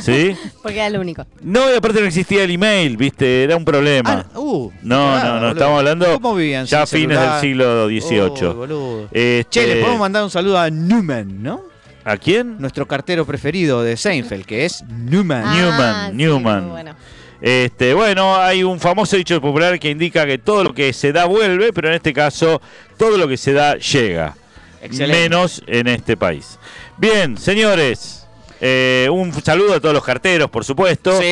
¿sí? 0.00 0.36
Porque 0.62 0.76
era 0.78 0.86
el 0.88 0.98
único. 0.98 1.26
No, 1.42 1.70
y 1.72 1.76
aparte 1.76 2.00
no 2.00 2.06
existía 2.06 2.44
el 2.44 2.50
email, 2.50 2.96
¿viste? 2.96 3.44
Era 3.44 3.56
un 3.56 3.64
problema. 3.64 4.26
Ah, 4.34 4.38
uh, 4.38 4.70
No, 4.82 4.96
claro, 4.96 5.34
no, 5.34 5.40
no, 5.40 5.48
estamos 5.50 5.78
hablando 5.78 6.20
¿Cómo 6.20 6.34
vivían 6.34 6.66
ya 6.66 6.82
a 6.82 6.86
fines 6.86 7.18
celular? 7.18 7.32
del 7.32 7.40
siglo 7.40 7.86
XVIII. 7.88 9.08
Este, 9.12 9.46
Che, 9.50 9.66
le 9.66 9.76
podemos 9.80 10.00
mandar 10.00 10.24
un 10.24 10.30
saludo 10.30 10.58
a 10.58 10.70
Newman, 10.70 11.42
¿no? 11.42 11.62
¿A 12.04 12.16
quién? 12.16 12.56
Nuestro 12.58 12.86
cartero 12.86 13.26
preferido 13.26 13.82
de 13.82 13.96
Seinfeld, 13.96 14.46
que 14.46 14.64
es 14.64 14.82
Newman. 14.88 15.44
Ah, 15.44 15.54
Newman, 15.54 16.10
sí, 16.10 16.16
Newman. 16.16 16.62
muy 16.62 16.70
bueno. 16.72 16.94
Este, 17.40 17.94
bueno, 17.94 18.36
hay 18.36 18.62
un 18.62 18.78
famoso 18.78 19.16
dicho 19.16 19.40
popular 19.40 19.78
que 19.78 19.90
indica 19.90 20.26
que 20.26 20.38
todo 20.38 20.64
lo 20.64 20.74
que 20.74 20.92
se 20.92 21.12
da 21.12 21.24
vuelve, 21.24 21.72
pero 21.72 21.88
en 21.88 21.94
este 21.94 22.12
caso 22.12 22.60
todo 22.96 23.16
lo 23.16 23.26
que 23.26 23.36
se 23.36 23.52
da 23.52 23.76
llega. 23.76 24.36
Excelente. 24.82 25.22
Menos 25.22 25.62
en 25.66 25.88
este 25.88 26.16
país. 26.16 26.58
Bien, 26.96 27.36
señores, 27.36 28.19
eh, 28.60 29.08
un 29.10 29.32
saludo 29.42 29.74
a 29.74 29.80
todos 29.80 29.94
los 29.94 30.04
carteros, 30.04 30.50
por 30.50 30.64
supuesto. 30.64 31.18
Sí. 31.18 31.24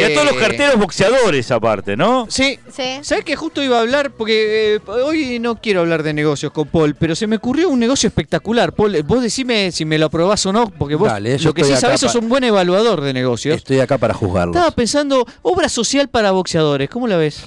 Y 0.00 0.02
a 0.04 0.14
todos 0.14 0.26
los 0.26 0.36
carteros 0.36 0.76
boxeadores 0.76 1.50
aparte, 1.50 1.96
¿no? 1.96 2.26
Sí. 2.28 2.58
Sí. 2.72 2.98
¿Sabes 3.02 3.24
que 3.24 3.36
justo 3.36 3.62
iba 3.62 3.78
a 3.78 3.80
hablar? 3.80 4.10
Porque 4.10 4.76
eh, 4.76 4.80
hoy 4.90 5.38
no 5.38 5.56
quiero 5.56 5.80
hablar 5.80 6.02
de 6.02 6.12
negocios 6.12 6.52
con 6.52 6.68
Paul, 6.68 6.94
pero 6.94 7.14
se 7.14 7.26
me 7.26 7.36
ocurrió 7.36 7.68
un 7.68 7.80
negocio 7.80 8.06
espectacular. 8.06 8.72
Paul, 8.72 8.94
eh, 8.94 9.02
vos 9.02 9.22
decime 9.22 9.72
si 9.72 9.84
me 9.84 9.98
lo 9.98 10.06
aprobás 10.06 10.44
o 10.46 10.52
no, 10.52 10.70
porque 10.70 10.94
vos 10.94 11.08
Dale, 11.08 11.38
yo 11.38 11.50
lo 11.50 11.54
que 11.54 11.64
sí 11.64 11.76
sabés 11.76 12.00
sos 12.00 12.14
un 12.14 12.28
buen 12.28 12.44
evaluador 12.44 13.00
de 13.00 13.12
negocios. 13.12 13.56
Estoy 13.56 13.80
acá 13.80 13.98
para 13.98 14.14
juzgarlos. 14.14 14.54
Estaba 14.56 14.74
pensando, 14.74 15.26
obra 15.42 15.68
social 15.68 16.08
para 16.08 16.30
boxeadores, 16.30 16.88
¿cómo 16.88 17.06
la 17.06 17.16
ves? 17.16 17.44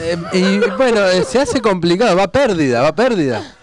Eh, 0.00 0.16
y 0.32 0.58
bueno, 0.76 1.06
eh, 1.06 1.24
se 1.24 1.38
hace 1.38 1.60
complicado, 1.60 2.16
va 2.16 2.30
pérdida, 2.30 2.82
va 2.82 2.94
pérdida. 2.94 3.56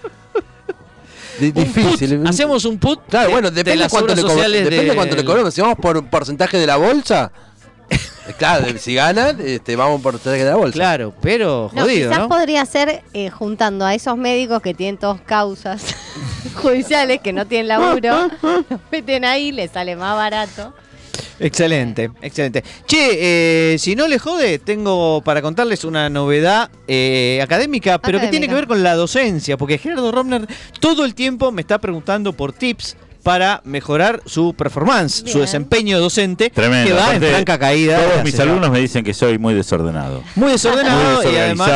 Un 1.39 1.53
difícil. 1.53 2.17
put, 2.19 2.27
Hacemos 2.27 2.65
un 2.65 2.77
put. 2.77 2.99
Claro, 3.09 3.27
de- 3.27 3.33
bueno, 3.33 3.49
de 3.51 3.55
depende 3.55 3.83
las 3.83 3.91
cuánto 3.91 4.15
le, 4.15 4.21
sociales 4.21 4.63
depende 4.69 4.95
cuánto 4.95 5.15
le 5.15 5.25
cobramos. 5.25 5.53
Si 5.53 5.61
vamos 5.61 5.77
por 5.81 5.97
un 5.97 6.05
porcentaje 6.07 6.57
de 6.57 6.67
la 6.67 6.77
bolsa, 6.77 7.31
eh, 7.89 8.33
claro, 8.37 8.65
si 8.77 8.95
ganan, 8.95 9.39
este, 9.41 9.75
vamos 9.75 10.01
por 10.01 10.13
porcentaje 10.13 10.43
de 10.43 10.49
la 10.51 10.55
bolsa. 10.55 10.73
Claro, 10.73 11.13
pero 11.21 11.69
No, 11.73 11.81
jodido, 11.83 12.09
quizás 12.09 12.23
¿no? 12.23 12.29
podría 12.29 12.65
ser 12.65 13.03
eh, 13.13 13.29
juntando 13.29 13.85
a 13.85 13.93
esos 13.93 14.15
médicos 14.17 14.61
que 14.61 14.73
tienen 14.73 14.97
todas 14.97 15.21
causas 15.21 15.95
judiciales 16.55 17.19
que 17.21 17.33
no 17.33 17.45
tienen 17.47 17.67
laburo, 17.67 18.29
los 18.69 18.79
meten 18.91 19.25
ahí, 19.25 19.51
les 19.51 19.71
sale 19.71 19.95
más 19.95 20.15
barato. 20.15 20.73
Excelente, 21.39 22.11
excelente. 22.21 22.63
Che, 22.87 23.73
eh, 23.73 23.77
si 23.77 23.95
no 23.95 24.07
le 24.07 24.19
jode, 24.19 24.59
tengo 24.59 25.21
para 25.21 25.41
contarles 25.41 25.83
una 25.83 26.09
novedad 26.09 26.69
eh, 26.87 27.39
académica, 27.43 27.99
pero 27.99 28.19
que 28.19 28.27
tiene 28.27 28.45
Académica. 28.45 28.51
que 28.51 28.55
ver 28.55 28.67
con 28.67 28.83
la 28.83 28.95
docencia, 28.95 29.57
porque 29.57 29.77
Gerardo 29.77 30.11
Romner 30.11 30.47
todo 30.79 31.05
el 31.05 31.15
tiempo 31.15 31.51
me 31.51 31.61
está 31.61 31.79
preguntando 31.79 32.33
por 32.33 32.53
tips 32.53 32.95
para 33.23 33.61
mejorar 33.63 34.21
su 34.25 34.53
performance, 34.53 35.23
su 35.25 35.39
desempeño 35.39 35.97
docente, 35.99 36.49
Tremendo. 36.49 36.89
que 36.89 36.93
va 36.93 37.05
Aparte, 37.05 37.25
en 37.27 37.33
franca 37.33 37.57
caída. 37.57 37.97
Todos 37.97 38.23
mis 38.23 38.37
alumnos 38.39 38.69
me 38.69 38.79
dicen 38.81 39.03
que 39.03 39.13
soy 39.13 39.37
muy 39.37 39.53
desordenado. 39.53 40.21
Muy 40.35 40.51
desordenado 40.51 41.21
Muy 41.23 41.33
y 41.33 41.37
además. 41.37 41.69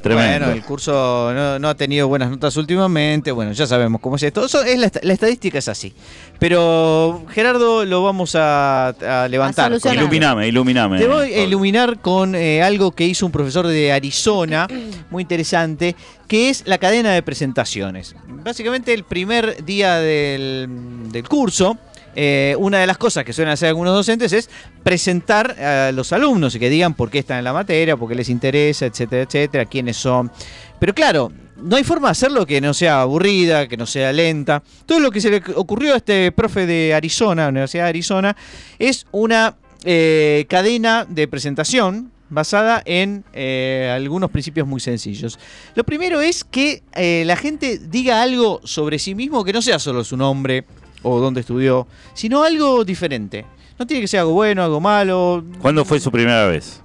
tremendo. 0.00 0.46
Bueno, 0.46 0.52
el 0.52 0.62
curso 0.64 1.32
no, 1.34 1.58
no 1.58 1.68
ha 1.68 1.74
tenido 1.74 2.08
buenas 2.08 2.30
notas 2.30 2.56
últimamente. 2.56 3.30
Bueno, 3.30 3.52
ya 3.52 3.66
sabemos 3.66 4.00
cómo 4.00 4.16
es 4.16 4.22
esto. 4.22 4.46
Eso 4.46 4.62
es 4.62 4.78
la, 4.78 4.86
est- 4.86 5.02
la 5.04 5.12
estadística 5.12 5.58
es 5.58 5.68
así. 5.68 5.92
Pero 6.38 7.24
Gerardo 7.30 7.84
lo 7.84 8.02
vamos 8.02 8.34
a, 8.34 8.88
a 8.88 9.28
levantar. 9.28 9.72
A. 9.72 9.94
Iluminame, 9.94 10.48
iluminame. 10.48 10.98
Te 10.98 11.06
voy 11.08 11.32
a 11.32 11.42
iluminar 11.44 11.98
con 12.00 12.34
eh, 12.34 12.62
algo 12.62 12.92
que 12.92 13.04
hizo 13.04 13.26
un 13.26 13.32
profesor 13.32 13.66
de 13.66 13.92
Arizona, 13.92 14.66
muy 15.10 15.22
interesante, 15.22 15.94
que 16.28 16.50
es 16.50 16.62
la 16.66 16.78
cadena 16.78 17.12
de 17.12 17.22
presentaciones. 17.22 18.14
Básicamente 18.26 18.92
el 18.92 19.04
primer 19.04 19.64
día 19.64 19.96
del, 19.96 21.24
curso, 21.28 21.78
eh, 22.14 22.54
una 22.58 22.78
de 22.78 22.86
las 22.86 22.98
cosas 22.98 23.24
que 23.24 23.32
suelen 23.32 23.52
hacer 23.52 23.68
algunos 23.68 23.94
docentes 23.94 24.32
es 24.32 24.50
presentar 24.82 25.60
a 25.60 25.92
los 25.92 26.12
alumnos 26.12 26.54
y 26.54 26.58
que 26.58 26.70
digan 26.70 26.94
por 26.94 27.10
qué 27.10 27.18
están 27.20 27.38
en 27.38 27.44
la 27.44 27.52
materia, 27.52 27.96
por 27.96 28.08
qué 28.08 28.14
les 28.14 28.28
interesa, 28.28 28.86
etcétera, 28.86 29.22
etcétera, 29.22 29.64
quiénes 29.66 29.96
son. 29.96 30.30
Pero 30.78 30.94
claro, 30.94 31.32
no 31.56 31.76
hay 31.76 31.84
forma 31.84 32.08
de 32.08 32.12
hacerlo 32.12 32.46
que 32.46 32.60
no 32.60 32.74
sea 32.74 33.02
aburrida, 33.02 33.68
que 33.68 33.76
no 33.76 33.86
sea 33.86 34.12
lenta. 34.12 34.62
Todo 34.84 35.00
lo 35.00 35.10
que 35.10 35.20
se 35.20 35.30
le 35.30 35.42
ocurrió 35.54 35.94
a 35.94 35.98
este 35.98 36.32
profe 36.32 36.66
de 36.66 36.94
Arizona, 36.94 37.48
Universidad 37.48 37.84
de 37.84 37.88
Arizona, 37.90 38.36
es 38.78 39.06
una 39.12 39.56
eh, 39.84 40.46
cadena 40.48 41.06
de 41.08 41.28
presentación 41.28 42.12
basada 42.28 42.82
en 42.84 43.24
eh, 43.32 43.92
algunos 43.94 44.30
principios 44.30 44.66
muy 44.66 44.80
sencillos. 44.80 45.38
Lo 45.74 45.84
primero 45.84 46.20
es 46.20 46.44
que 46.44 46.82
eh, 46.94 47.24
la 47.26 47.36
gente 47.36 47.78
diga 47.78 48.22
algo 48.22 48.60
sobre 48.64 48.98
sí 48.98 49.14
mismo 49.14 49.44
que 49.44 49.52
no 49.52 49.62
sea 49.62 49.78
solo 49.78 50.04
su 50.04 50.16
nombre 50.16 50.64
o 51.02 51.20
dónde 51.20 51.40
estudió, 51.40 51.86
sino 52.14 52.42
algo 52.42 52.84
diferente. 52.84 53.44
No 53.78 53.86
tiene 53.86 54.00
que 54.00 54.08
ser 54.08 54.20
algo 54.20 54.32
bueno, 54.32 54.62
algo 54.62 54.80
malo, 54.80 55.44
¿Cuándo 55.60 55.84
fue 55.84 56.00
su 56.00 56.10
primera 56.10 56.46
vez? 56.46 56.82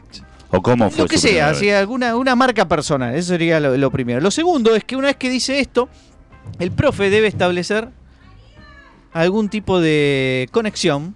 ¿O 0.49 0.61
cómo 0.61 0.89
fue 0.89 1.03
lo 1.03 1.07
que 1.07 1.17
su 1.17 1.27
sea, 1.29 1.49
así, 1.49 1.69
alguna 1.69 2.15
una 2.17 2.35
marca 2.35 2.67
personal, 2.67 3.15
eso 3.15 3.29
sería 3.29 3.59
lo, 3.61 3.77
lo 3.77 3.89
primero. 3.89 4.19
Lo 4.19 4.31
segundo 4.31 4.75
es 4.75 4.83
que 4.83 4.97
una 4.97 5.07
vez 5.07 5.15
que 5.15 5.29
dice 5.29 5.59
esto, 5.59 5.87
el 6.59 6.71
profe 6.71 7.09
debe 7.09 7.27
establecer 7.27 7.87
algún 9.13 9.47
tipo 9.49 9.79
de 9.79 10.49
conexión 10.51 11.15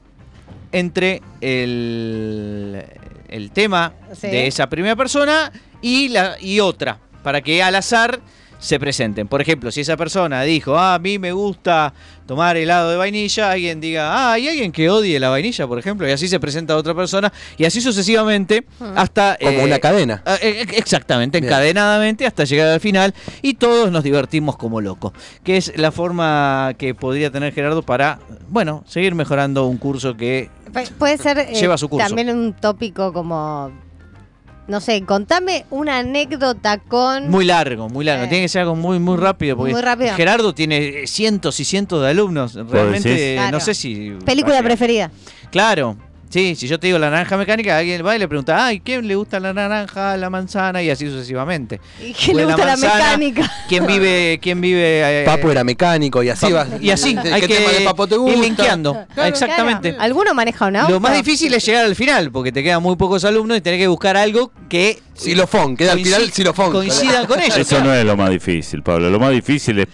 entre 0.76 1.22
el, 1.42 2.84
el 3.30 3.52
tema 3.52 3.94
Sí. 4.14 4.28
de 4.28 4.48
esa 4.48 4.68
primera 4.70 4.96
persona 4.96 5.52
y, 5.82 6.10
la, 6.10 6.38
y 6.40 6.60
otra, 6.60 7.00
para 7.24 7.42
que 7.42 7.62
al 7.64 7.76
azar 7.76 8.20
se 8.66 8.80
presenten. 8.80 9.28
Por 9.28 9.42
ejemplo, 9.42 9.72
si 9.72 9.82
esa 9.82 9.96
persona 9.96 10.42
dijo, 10.42 10.78
ah, 10.78 10.96
a 10.96 11.00
mí 11.00 11.20
me 11.20 11.32
gusta 11.32 11.94
tomar 12.26 12.58
helado 12.58 12.90
de 12.90 12.98
vainilla, 12.98 13.52
alguien 13.52 13.80
diga, 13.80 14.12
ah, 14.12 14.34
hay 14.34 14.48
alguien 14.48 14.72
que 14.72 14.90
odie 14.90 15.20
la 15.20 15.30
vainilla, 15.30 15.68
por 15.68 15.78
ejemplo, 15.78 16.08
y 16.08 16.12
así 16.12 16.28
se 16.28 16.40
presenta 16.40 16.76
otra 16.76 16.96
persona, 16.96 17.32
y 17.58 17.66
así 17.66 17.80
sucesivamente 17.82 18.66
hasta... 18.96 19.38
Como 19.40 19.60
eh, 19.60 19.64
una 19.64 19.78
cadena. 19.80 20.24
Ah, 20.26 20.38
eh, 20.42 20.66
Exactamente, 20.74 21.40
Bien. 21.40 21.52
encadenadamente 21.52 22.26
hasta 22.26 22.44
llegar 22.46 22.70
al 22.70 22.80
final 22.80 23.14
y 23.44 23.54
todos 23.54 23.92
nos 23.92 24.04
divertimos 24.04 24.58
como 24.58 24.82
locos, 24.82 25.12
que 25.44 25.58
es 25.58 25.72
la 25.78 25.92
forma 25.92 26.74
que 26.80 26.96
podría 26.96 27.30
tener 27.32 27.54
Gerardo 27.54 27.84
para, 27.84 28.18
bueno, 28.50 28.84
seguir 28.88 29.14
mejorando 29.14 29.68
un 29.68 29.78
curso 29.78 30.18
que... 30.18 30.50
Pu- 30.74 30.90
Puede 30.98 31.18
ser 31.20 31.38
eh, 31.38 31.54
Lleva 31.54 31.78
su 31.78 31.88
curso. 31.88 32.08
también 32.08 32.30
un 32.32 32.54
tópico 32.54 33.14
como, 33.14 33.72
no 34.68 34.82
sé, 34.82 35.02
contame 35.04 35.66
una 35.70 36.00
anécdota 36.00 36.80
con... 36.80 37.30
Muy 37.30 37.46
largo, 37.46 37.88
muy 37.90 38.04
largo, 38.06 38.26
Eh. 38.26 38.28
tiene 38.28 38.46
que 38.46 38.50
ser 38.50 38.62
algo 38.62 38.76
muy, 38.76 39.00
muy 39.00 39.18
rápido, 39.18 39.56
porque 39.58 39.74
Muy 39.74 39.82
rápido. 39.82 40.16
Gerardo 40.16 40.54
tiene 40.56 41.06
cientos 41.08 41.60
y 41.60 41.66
cientos 41.66 42.02
de 42.02 42.10
alumnos, 42.10 42.56
realmente 42.56 43.36
no 43.38 43.42
Claro. 43.44 43.60
sé 43.60 43.74
si... 43.74 44.12
Película 44.26 44.62
preferida. 44.64 45.12
Claro. 45.52 45.98
Sí, 46.36 46.54
si 46.58 46.68
yo 46.68 46.78
te 46.78 46.88
digo 46.88 47.00
la 47.00 47.10
naranja 47.10 47.38
mecánica, 47.38 47.78
alguien 47.78 48.06
va 48.06 48.14
y 48.14 48.20
le 48.20 48.28
pregunta, 48.28 48.66
ay, 48.66 48.82
¿quién 48.82 49.08
le 49.08 49.16
gusta 49.16 49.40
la 49.40 49.54
naranja, 49.54 50.18
la 50.18 50.30
manzana? 50.30 50.84
Y 50.84 50.90
así 50.90 51.10
sucesivamente. 51.10 51.80
¿Y 51.98 52.12
qué 52.12 52.34
Pues 52.34 52.36
le 52.36 52.46
gusta 52.46 52.66
la, 52.66 52.72
manzana, 52.76 53.18
mecánica? 53.18 53.52
¿Quién 53.70 53.88
vive, 53.88 54.38
quién 54.42 54.60
vive 54.60 55.22
eh, 55.22 55.24
Papo 55.24 55.50
era 55.50 55.64
mecánico 55.64 56.22
y 56.22 56.28
así 56.28 56.52
va. 56.52 56.68
Y 56.82 56.90
así, 56.90 57.16
¿Qué 57.16 57.34
hay 57.34 57.40
que 57.40 57.48
tema 57.48 57.72
de 57.72 57.86
Papo 57.86 58.06
te 58.06 58.18
gusta? 58.18 58.38
linkeando. 58.38 59.06
Exactamente. 59.16 59.92
Claro. 59.92 60.04
¿Alguno 60.04 60.34
maneja 60.34 60.66
un 60.66 60.76
auto? 60.76 60.92
Lo 60.92 61.00
más 61.00 61.16
difícil 61.16 61.54
es 61.54 61.66
llegar 61.66 61.86
al 61.86 61.96
final, 61.96 62.30
porque 62.30 62.52
te 62.52 62.62
quedan 62.62 62.84
muy 62.84 62.98
pocos 62.98 63.24
alumnos 63.24 63.58
y 63.58 63.62
tenés 63.62 63.80
que 63.80 63.88
buscar 63.88 64.18
algo 64.18 64.52
que 64.68 65.00
Xilofón, 65.18 65.78
queda 65.78 65.94
al 65.94 66.00
final 66.02 66.32
xilofón. 66.32 66.72
coincidan 66.72 67.26
con 67.26 67.40
ellos. 67.40 67.58
Eso 67.58 67.82
no 67.84 67.94
es 67.94 68.04
lo 68.06 68.18
más 68.18 68.30
difícil, 68.30 68.84
Pablo. 68.84 69.10
Lo 69.10 69.20
más 69.20 69.32
difícil 69.32 69.80
es 69.80 69.88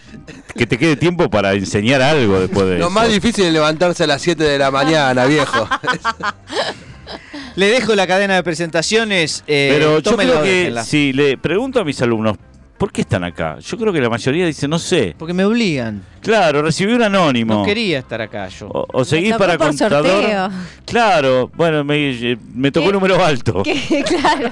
que 0.56 0.66
te 0.66 0.78
quede 0.78 0.96
tiempo 0.96 1.30
para 1.30 1.54
enseñar 1.54 2.02
algo 2.02 2.40
después 2.40 2.66
de 2.68 2.74
Lo 2.80 2.86
eso. 2.86 2.90
más 2.90 3.08
difícil 3.10 3.46
es 3.46 3.54
levantarse 3.54 4.04
a 4.04 4.08
las 4.08 4.22
7 4.22 4.44
de 4.44 4.58
la 4.58 4.72
mañana, 4.72 5.26
viejo. 5.26 5.68
Le 7.56 7.68
dejo 7.68 7.96
la 7.96 8.08
cadena 8.08 8.36
de 8.36 8.44
presentaciones. 8.44 9.44
eh, 9.46 9.70
Pero 9.74 10.00
yo 10.00 10.16
creo 10.18 10.42
que 10.42 10.74
si 10.86 11.12
le 11.14 11.38
pregunto 11.38 11.80
a 11.82 11.84
mis 11.84 12.02
alumnos, 12.02 12.38
¿por 12.82 12.92
qué 12.92 13.02
están 13.02 13.24
acá? 13.24 13.60
Yo 13.60 13.78
creo 13.78 13.94
que 13.94 14.02
la 14.02 14.10
mayoría 14.10 14.44
dice, 14.48 14.68
no 14.68 14.80
sé. 14.80 15.14
Porque 15.16 15.36
me 15.36 15.46
obligan. 15.46 16.02
Claro, 16.20 16.64
recibí 16.64 16.92
un 16.94 17.04
anónimo. 17.04 17.54
No 17.54 17.64
quería 17.64 18.00
estar 18.00 18.20
acá 18.22 18.48
yo. 18.48 18.70
O, 18.70 18.88
o 18.92 19.06
seguís 19.06 19.36
para 19.36 19.56
por 19.56 19.68
contador. 19.68 20.08
sorteo. 20.08 20.50
Claro, 20.86 21.52
bueno, 21.56 21.84
me, 21.84 22.38
me 22.56 22.72
tocó 22.72 22.88
¿Qué? 22.88 22.94
número 22.94 23.24
alto. 23.24 23.62
Que- 23.62 24.04
claro. 24.08 24.50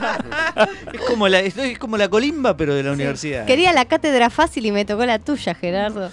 Es 0.94 1.02
como 1.02 1.28
la, 1.28 1.40
es 1.40 1.56
como 1.80 1.98
la 1.98 2.08
colimba, 2.08 2.56
pero 2.56 2.76
de 2.76 2.84
la 2.84 2.92
universidad. 2.92 3.46
Quería 3.48 3.74
la 3.74 3.86
cátedra 3.86 4.30
fácil 4.30 4.64
y 4.68 4.72
me 4.72 4.86
tocó 4.86 5.08
la 5.08 5.18
tuya, 5.18 5.56
Gerardo. 5.56 6.12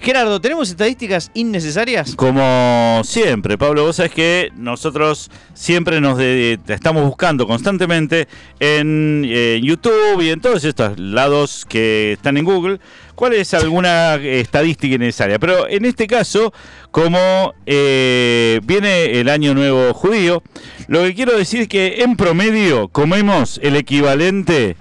Gerardo, 0.00 0.40
¿tenemos 0.40 0.70
estadísticas 0.70 1.28
innecesarias? 1.34 2.14
Como 2.14 3.02
siempre, 3.04 3.58
Pablo, 3.58 3.82
vos 3.84 3.96
sabés 3.96 4.12
que 4.12 4.52
nosotros 4.56 5.28
siempre 5.54 6.00
nos 6.00 6.16
de- 6.16 6.58
estamos 6.68 7.04
buscando 7.04 7.48
constantemente 7.48 8.28
en 8.60 9.24
eh, 9.26 9.60
YouTube 9.62 10.22
y 10.22 10.30
en 10.30 10.40
todos 10.40 10.62
estos 10.64 10.96
lados 11.00 11.66
que 11.68 12.12
están 12.12 12.36
en 12.36 12.44
Google 12.44 12.78
cuál 13.16 13.32
es 13.32 13.52
alguna 13.54 14.14
estadística 14.14 14.94
innecesaria. 14.94 15.40
Pero 15.40 15.68
en 15.68 15.84
este 15.84 16.06
caso, 16.06 16.52
como 16.92 17.54
eh, 17.66 18.60
viene 18.62 19.18
el 19.20 19.28
año 19.28 19.52
nuevo 19.52 19.92
judío, 19.94 20.44
lo 20.86 21.02
que 21.02 21.14
quiero 21.14 21.36
decir 21.36 21.62
es 21.62 21.68
que 21.68 22.02
en 22.04 22.16
promedio 22.16 22.86
comemos 22.86 23.58
el 23.64 23.74
equivalente 23.74 24.76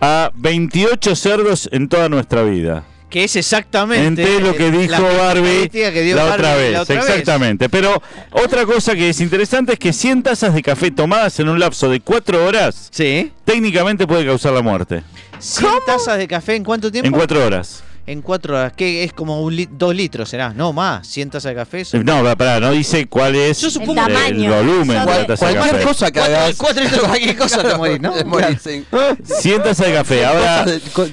a 0.00 0.30
28 0.34 1.14
cerdos 1.16 1.68
en 1.70 1.90
toda 1.90 2.08
nuestra 2.08 2.42
vida. 2.44 2.84
Que 3.10 3.24
es 3.24 3.36
exactamente 3.36 4.40
lo 4.40 4.56
que 4.56 4.70
dijo 4.72 4.90
la 4.90 5.00
Barbie 5.00 5.68
que 5.68 5.90
vez, 5.90 6.14
la 6.16 6.34
otra 6.34 6.56
vez. 6.56 6.90
exactamente. 6.90 7.68
Pero 7.68 8.02
otra 8.32 8.66
cosa 8.66 8.94
que 8.94 9.10
es 9.10 9.20
interesante 9.20 9.74
es 9.74 9.78
que 9.78 9.92
100 9.92 10.22
tazas 10.24 10.52
de 10.52 10.62
café 10.62 10.90
tomadas 10.90 11.38
en 11.38 11.48
un 11.48 11.60
lapso 11.60 11.88
de 11.88 12.00
4 12.00 12.44
horas 12.44 12.88
Sí. 12.90 13.30
técnicamente 13.44 14.06
puede 14.06 14.26
causar 14.26 14.52
la 14.52 14.62
muerte. 14.62 15.02
100 15.38 15.68
tazas 15.86 16.18
de 16.18 16.26
café 16.26 16.56
en 16.56 16.64
cuánto 16.64 16.90
tiempo? 16.90 17.06
En 17.06 17.12
4 17.12 17.44
horas. 17.46 17.84
En 18.06 18.20
cuatro 18.20 18.54
horas. 18.54 18.72
Que 18.74 19.02
es 19.02 19.12
como 19.14 19.40
un 19.42 19.56
li- 19.56 19.68
dos 19.70 19.94
litros, 19.94 20.28
será. 20.28 20.52
No, 20.52 20.72
más. 20.74 21.06
100 21.06 21.30
tazas 21.30 21.50
de 21.52 21.56
café. 21.56 21.84
son- 21.86 22.04
No, 22.04 22.22
pará, 22.36 22.60
no 22.60 22.70
dice 22.72 23.06
cuál 23.06 23.34
es 23.34 23.60
Yo 23.62 23.70
supongo- 23.70 24.06
el, 24.06 24.42
El 24.44 24.50
volumen 24.50 24.88
de 24.88 24.94
la 25.06 25.26
taza 25.26 25.46
de 25.46 25.54
Cualquier 25.54 25.72
café. 25.76 25.84
cosa 25.84 26.10
que 26.10 26.18
Cuatro, 26.20 26.36
hagas. 26.36 26.56
cuatro 26.56 26.82
litros 26.84 27.00
cualquier 27.04 27.36
cosa 27.38 27.62
te 27.62 27.74
morís, 27.78 28.00
¿no? 28.00 28.12
te 28.12 28.24
morís 28.24 28.66
en- 28.66 28.86
100 29.24 29.62
tazas 29.62 29.86
de 29.86 29.92
café. 29.94 30.24
Ahora, 30.26 30.66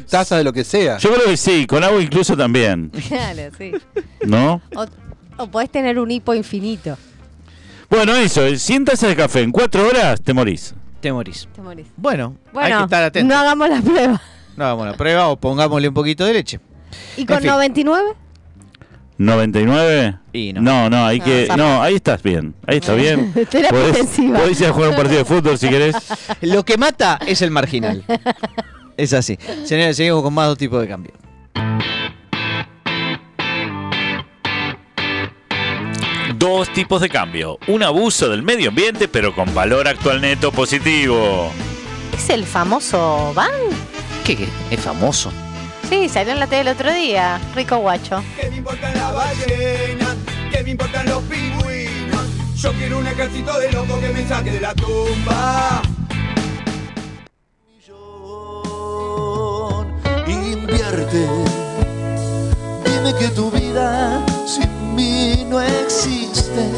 Tazas 0.09 0.37
de, 0.39 0.43
lo 0.43 0.51
que 0.51 0.65
sea. 0.65 0.97
yo 0.97 1.13
creo 1.13 1.25
que 1.27 1.37
sí, 1.37 1.65
con 1.65 1.81
agua 1.83 2.01
incluso 2.01 2.35
también, 2.35 2.89
Claro, 3.07 3.41
sí. 3.57 3.71
¿no? 4.25 4.61
O, 4.75 4.85
o 5.37 5.47
podés 5.47 5.69
tener 5.69 5.97
un 5.97 6.11
hipo 6.11 6.33
infinito. 6.33 6.97
Bueno, 7.89 8.15
eso, 8.17 8.41
100 8.53 8.83
tazas 8.85 9.09
de 9.09 9.15
café 9.15 9.41
en 9.41 9.51
4 9.51 9.87
horas 9.87 10.21
te 10.21 10.33
morís. 10.33 10.73
Te 10.99 11.11
morís. 11.13 11.47
Te 11.55 11.61
morís. 11.61 11.87
Bueno, 11.95 12.35
hay 12.47 12.53
Bueno, 12.53 12.77
que 12.79 12.83
estar 12.83 13.03
atento. 13.03 13.27
no 13.27 13.35
No. 13.35 13.39
hagamos 13.41 13.69
la 13.69 13.81
prueba. 13.81 14.21
hagamos 14.57 14.85
la 14.87 14.93
prueba 14.97 15.27
o 15.29 15.37
pongámosle 15.37 15.87
un 15.87 15.93
poquito 15.93 16.25
de 16.25 16.33
leche. 16.33 16.59
¿Y 17.17 17.25
con 17.25 17.39
fin. 17.39 17.47
99? 17.47 18.13
99 19.17 20.17
Y 20.33 20.53
no. 20.53 20.61
no, 20.61 20.89
no, 20.89 21.05
hay 21.05 21.19
No, 21.19 21.25
que. 21.25 21.47
No, 21.55 21.81
ahí 21.81 21.95
estás 21.95 22.23
bien. 22.23 22.55
Ahí 22.65 22.77
está 22.77 22.93
bien. 22.93 23.31
Podés, 23.69 24.07
podés 24.17 24.61
ir 24.61 24.67
a 24.67 24.73
jugar 24.73 24.89
un 24.89 24.95
partido 24.95 25.19
de 25.19 25.25
fútbol 25.25 25.57
si 25.57 25.69
querés. 25.69 25.95
Lo 26.41 26.63
que 26.65 26.77
mata 26.77 27.19
es 27.27 27.41
el 27.41 27.51
marginal. 27.51 28.03
es 28.97 29.13
así. 29.13 29.37
Señores, 29.63 29.97
seguimos 29.97 30.23
con 30.23 30.33
más 30.33 30.47
dos 30.47 30.57
tipos 30.57 30.81
de 30.81 30.87
cambio. 30.87 31.13
Dos 36.35 36.71
tipos 36.73 37.01
de 37.01 37.09
cambio. 37.09 37.59
Un 37.67 37.83
abuso 37.83 38.29
del 38.29 38.41
medio 38.41 38.69
ambiente, 38.69 39.07
pero 39.07 39.35
con 39.35 39.53
valor 39.53 39.87
actual 39.87 40.21
neto 40.21 40.51
positivo. 40.51 41.51
¿Es 42.15 42.29
el 42.29 42.45
famoso 42.45 43.31
Van? 43.35 43.51
Qué? 44.25 44.47
Es 44.71 44.79
famoso. 44.79 45.31
Sí, 45.91 46.07
salió 46.07 46.31
en 46.31 46.39
la 46.39 46.47
tele 46.47 46.61
el 46.61 46.67
otro 46.69 46.93
día. 46.93 47.37
Rico 47.53 47.75
guacho. 47.79 48.23
¿Qué 48.39 48.49
me 48.49 48.55
importan 48.59 48.93
las 48.97 49.13
ballenas? 49.13 50.15
¿Qué 50.49 50.63
me 50.63 50.69
importan 50.71 51.05
los 51.05 51.21
pingüinos? 51.23 52.55
Yo 52.55 52.71
quiero 52.71 52.99
un 52.99 53.07
ejército 53.07 53.59
de 53.59 53.71
locos 53.73 53.99
que 53.99 54.07
me 54.07 54.25
saque 54.25 54.51
de 54.51 54.61
la 54.61 54.73
tumba. 54.73 55.81
Invierte, 60.27 61.27
dime 62.85 63.13
que 63.19 63.27
tu 63.35 63.51
vida 63.51 64.25
sin 64.47 64.95
mí 64.95 65.45
no 65.49 65.59
existe. 65.59 66.69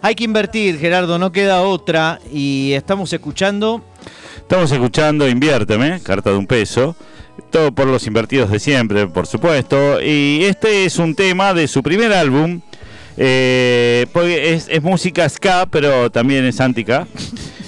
Hay 0.00 0.14
que 0.14 0.24
invertir, 0.24 0.78
Gerardo, 0.78 1.18
no 1.18 1.32
queda 1.32 1.60
otra. 1.60 2.18
Y 2.32 2.72
estamos 2.72 3.12
escuchando. 3.12 3.84
Estamos 4.38 4.72
escuchando 4.72 5.28
Inviérteme, 5.28 6.00
carta 6.00 6.30
de 6.30 6.38
un 6.38 6.46
peso. 6.46 6.96
Todo 7.50 7.72
por 7.72 7.86
los 7.86 8.06
invertidos 8.06 8.50
de 8.50 8.60
siempre, 8.60 9.06
por 9.08 9.26
supuesto. 9.26 10.00
Y 10.00 10.44
este 10.44 10.84
es 10.84 10.98
un 10.98 11.14
tema 11.14 11.52
de 11.52 11.66
su 11.68 11.82
primer 11.82 12.12
álbum. 12.12 12.60
eh, 13.16 14.06
porque 14.12 14.54
es, 14.54 14.68
es 14.68 14.82
música 14.82 15.28
ska, 15.28 15.66
pero 15.66 16.10
también 16.10 16.44
es 16.44 16.60
antica. 16.60 17.06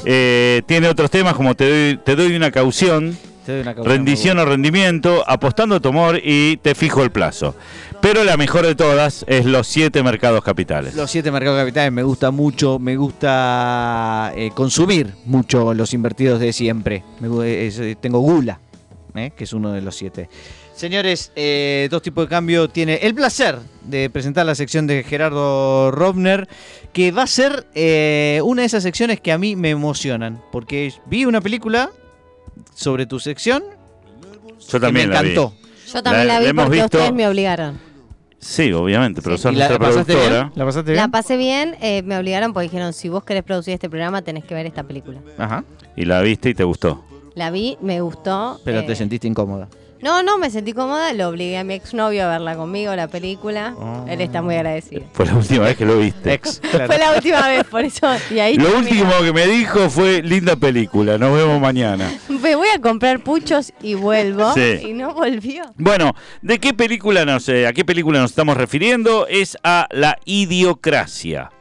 Eh, 0.04 0.62
tiene 0.66 0.88
otros 0.88 1.10
temas 1.10 1.34
como 1.34 1.54
Te 1.54 1.68
doy, 1.68 2.00
te 2.04 2.16
doy 2.16 2.34
una 2.34 2.50
caución. 2.50 3.16
Una 3.46 3.72
Rendición 3.72 4.38
o 4.38 4.44
rendimiento, 4.44 5.24
apostando 5.26 5.74
a 5.74 5.80
tu 5.80 5.88
amor 5.88 6.20
y 6.22 6.58
te 6.58 6.76
fijo 6.76 7.02
el 7.02 7.10
plazo. 7.10 7.56
Pero 8.00 8.22
la 8.22 8.36
mejor 8.36 8.64
de 8.64 8.76
todas 8.76 9.24
es 9.26 9.46
los 9.46 9.66
siete 9.66 10.00
mercados 10.04 10.44
capitales. 10.44 10.94
Los 10.94 11.10
siete 11.10 11.32
mercados 11.32 11.58
capitales 11.58 11.90
me 11.90 12.04
gusta 12.04 12.30
mucho. 12.30 12.78
Me 12.78 12.94
gusta 12.96 14.32
eh, 14.36 14.52
consumir 14.54 15.14
mucho 15.24 15.74
los 15.74 15.92
invertidos 15.92 16.38
de 16.38 16.52
siempre. 16.52 17.02
Me 17.18 17.28
eh, 17.44 17.96
tengo 18.00 18.20
gula, 18.20 18.60
eh, 19.14 19.30
que 19.36 19.44
es 19.44 19.52
uno 19.52 19.72
de 19.72 19.80
los 19.82 19.94
siete. 19.96 20.28
Señores, 20.74 21.32
eh, 21.36 21.88
dos 21.90 22.02
tipos 22.02 22.24
de 22.24 22.28
cambio 22.30 22.68
tiene 22.68 22.94
el 23.02 23.14
placer 23.14 23.58
de 23.82 24.08
presentar 24.10 24.46
la 24.46 24.54
sección 24.54 24.86
de 24.86 25.02
Gerardo 25.04 25.90
Robner, 25.90 26.48
que 26.92 27.12
va 27.12 27.22
a 27.24 27.26
ser 27.26 27.66
eh, 27.74 28.40
una 28.44 28.62
de 28.62 28.66
esas 28.66 28.82
secciones 28.82 29.20
que 29.20 29.32
a 29.32 29.38
mí 29.38 29.54
me 29.54 29.70
emocionan, 29.70 30.40
porque 30.50 30.92
vi 31.06 31.24
una 31.24 31.40
película 31.40 31.90
sobre 32.74 33.06
tu 33.06 33.20
sección 33.20 33.62
Yo 34.60 34.66
que 34.72 34.80
también 34.80 35.08
me 35.08 35.14
la 35.14 35.22
vi. 35.22 35.30
encantó. 35.32 35.54
Yo 35.92 36.02
también 36.02 36.26
La- 36.28 36.40
vi 36.40 36.52
porque 36.54 36.70
visto- 36.70 36.84
ustedes 36.86 37.12
me 37.12 37.28
obligaron. 37.28 37.78
Sí, 38.38 38.72
obviamente, 38.72 39.22
pero 39.22 39.36
Sí. 39.36 39.42
sos 39.44 39.52
¿Y 39.52 39.56
la 39.56 39.68
nuestra 39.68 39.88
productora. 39.88 40.28
bien? 40.44 40.52
¿La 40.56 40.64
pasaste 40.64 40.90
bien? 40.90 40.96
La 41.02 41.08
pasé 41.08 41.36
bien, 41.36 41.76
eh, 41.80 42.02
me 42.02 42.16
obligaron 42.18 42.52
porque 42.52 42.64
dijeron, 42.68 42.92
si 42.92 43.08
vos 43.08 43.22
querés 43.24 43.44
producir 43.44 43.74
este 43.74 43.88
programa 43.88 44.22
tenés 44.22 44.44
que 44.44 44.54
ver 44.54 44.66
esta 44.66 44.82
película. 44.82 45.20
Ajá. 45.38 45.64
Y 45.96 46.06
la 46.06 46.20
viste 46.22 46.48
y 46.50 46.54
te 46.54 46.64
gustó. 46.64 47.04
La 47.34 47.50
vi, 47.50 47.78
me 47.80 48.00
gustó. 48.00 48.60
Pero 48.64 48.80
eh, 48.80 48.82
te 48.82 48.94
sentiste 48.94 49.26
incómoda. 49.26 49.68
No, 50.02 50.24
no, 50.24 50.36
me 50.36 50.50
sentí 50.50 50.72
cómoda, 50.72 51.12
lo 51.12 51.28
obligué 51.28 51.58
a 51.58 51.62
mi 51.62 51.74
exnovio 51.74 52.24
a 52.24 52.28
verla 52.28 52.56
conmigo, 52.56 52.92
la 52.96 53.06
película. 53.06 53.76
Oh. 53.78 54.04
Él 54.08 54.20
está 54.20 54.42
muy 54.42 54.56
agradecido. 54.56 55.04
Fue 55.12 55.24
la 55.24 55.36
última 55.36 55.66
vez 55.66 55.76
que 55.76 55.86
lo 55.86 55.96
viste. 55.96 56.32
Ex. 56.32 56.58
claro. 56.58 56.86
Fue 56.86 56.98
la 56.98 57.14
última 57.14 57.46
vez, 57.46 57.64
por 57.68 57.84
eso. 57.84 58.08
Y 58.28 58.40
ahí 58.40 58.56
Lo 58.56 58.76
último 58.76 59.12
que 59.22 59.32
me 59.32 59.46
dijo 59.46 59.88
fue 59.88 60.20
linda 60.20 60.56
película, 60.56 61.18
nos 61.18 61.32
vemos 61.36 61.60
mañana. 61.60 62.12
Me 62.28 62.56
voy 62.56 62.66
a 62.74 62.80
comprar 62.80 63.20
puchos 63.20 63.72
y 63.80 63.94
vuelvo. 63.94 64.52
Sí. 64.54 64.88
Y 64.88 64.92
no 64.92 65.14
volvió. 65.14 65.66
Bueno, 65.76 66.16
¿de 66.40 66.58
qué 66.58 66.74
película 66.74 67.24
nos, 67.24 67.48
eh, 67.48 67.68
a 67.68 67.72
qué 67.72 67.84
película 67.84 68.18
nos 68.18 68.32
estamos 68.32 68.56
refiriendo? 68.56 69.28
Es 69.28 69.56
a 69.62 69.86
La 69.92 70.18
Idiocracia. 70.24 71.52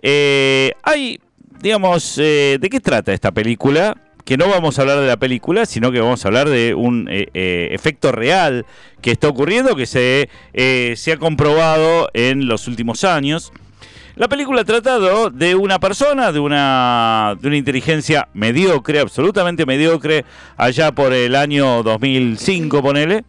Eh, 0.00 0.72
hay, 0.82 1.20
digamos, 1.60 2.16
eh, 2.16 2.56
¿de 2.58 2.70
qué 2.70 2.80
trata 2.80 3.12
esta 3.12 3.30
película? 3.30 3.94
Que 4.24 4.38
no 4.38 4.48
vamos 4.48 4.78
a 4.78 4.82
hablar 4.82 5.00
de 5.00 5.06
la 5.06 5.18
película, 5.18 5.66
sino 5.66 5.92
que 5.92 6.00
vamos 6.00 6.24
a 6.24 6.28
hablar 6.28 6.48
de 6.48 6.74
un 6.74 7.08
eh, 7.10 7.28
eh, 7.34 7.68
efecto 7.72 8.10
real 8.10 8.64
que 9.02 9.10
está 9.10 9.28
ocurriendo, 9.28 9.76
que 9.76 9.84
se, 9.84 10.30
eh, 10.54 10.94
se 10.96 11.12
ha 11.12 11.18
comprobado 11.18 12.08
en 12.14 12.48
los 12.48 12.66
últimos 12.66 13.04
años. 13.04 13.52
La 14.16 14.28
película 14.28 14.64
trata 14.64 14.98
de, 15.28 15.54
una 15.56 15.78
persona, 15.78 16.32
de 16.32 16.38
una, 16.38 17.36
de 17.38 17.48
una 17.48 17.56
inteligencia 17.56 18.28
mediocre, 18.32 19.00
absolutamente 19.00 19.66
mediocre, 19.66 20.24
allá 20.56 20.92
por 20.92 21.12
el 21.12 21.34
año 21.34 21.82
2005, 21.82 22.80
ponele, 22.80 23.24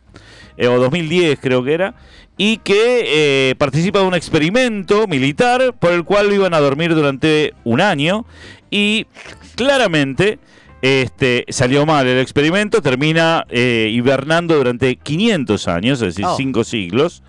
eh, 0.55 0.67
o 0.67 0.79
2010 0.79 1.39
creo 1.41 1.63
que 1.63 1.73
era, 1.73 1.95
y 2.37 2.57
que 2.57 3.55
participa 3.57 3.99
de 3.99 4.05
un 4.05 4.13
experimento 4.13 5.07
militar 5.07 5.73
por 5.77 5.91
el 5.91 6.03
cual 6.03 6.31
iban 6.31 6.53
a 6.53 6.59
dormir 6.59 6.93
durante 6.93 7.53
un 7.63 7.81
año 7.81 8.25
y 8.69 9.07
claramente 9.55 10.37
este, 10.85 11.45
salió 11.49 11.83
mal 11.87 12.05
el 12.05 12.19
experimento, 12.19 12.79
termina 12.79 13.47
eh, 13.49 13.89
hibernando 13.91 14.55
durante 14.55 14.95
500 14.97 15.67
años, 15.67 15.99
es 16.01 16.09
decir, 16.13 16.25
Oh. 16.25 16.35
5 16.37 16.63
siglos. 16.63 17.23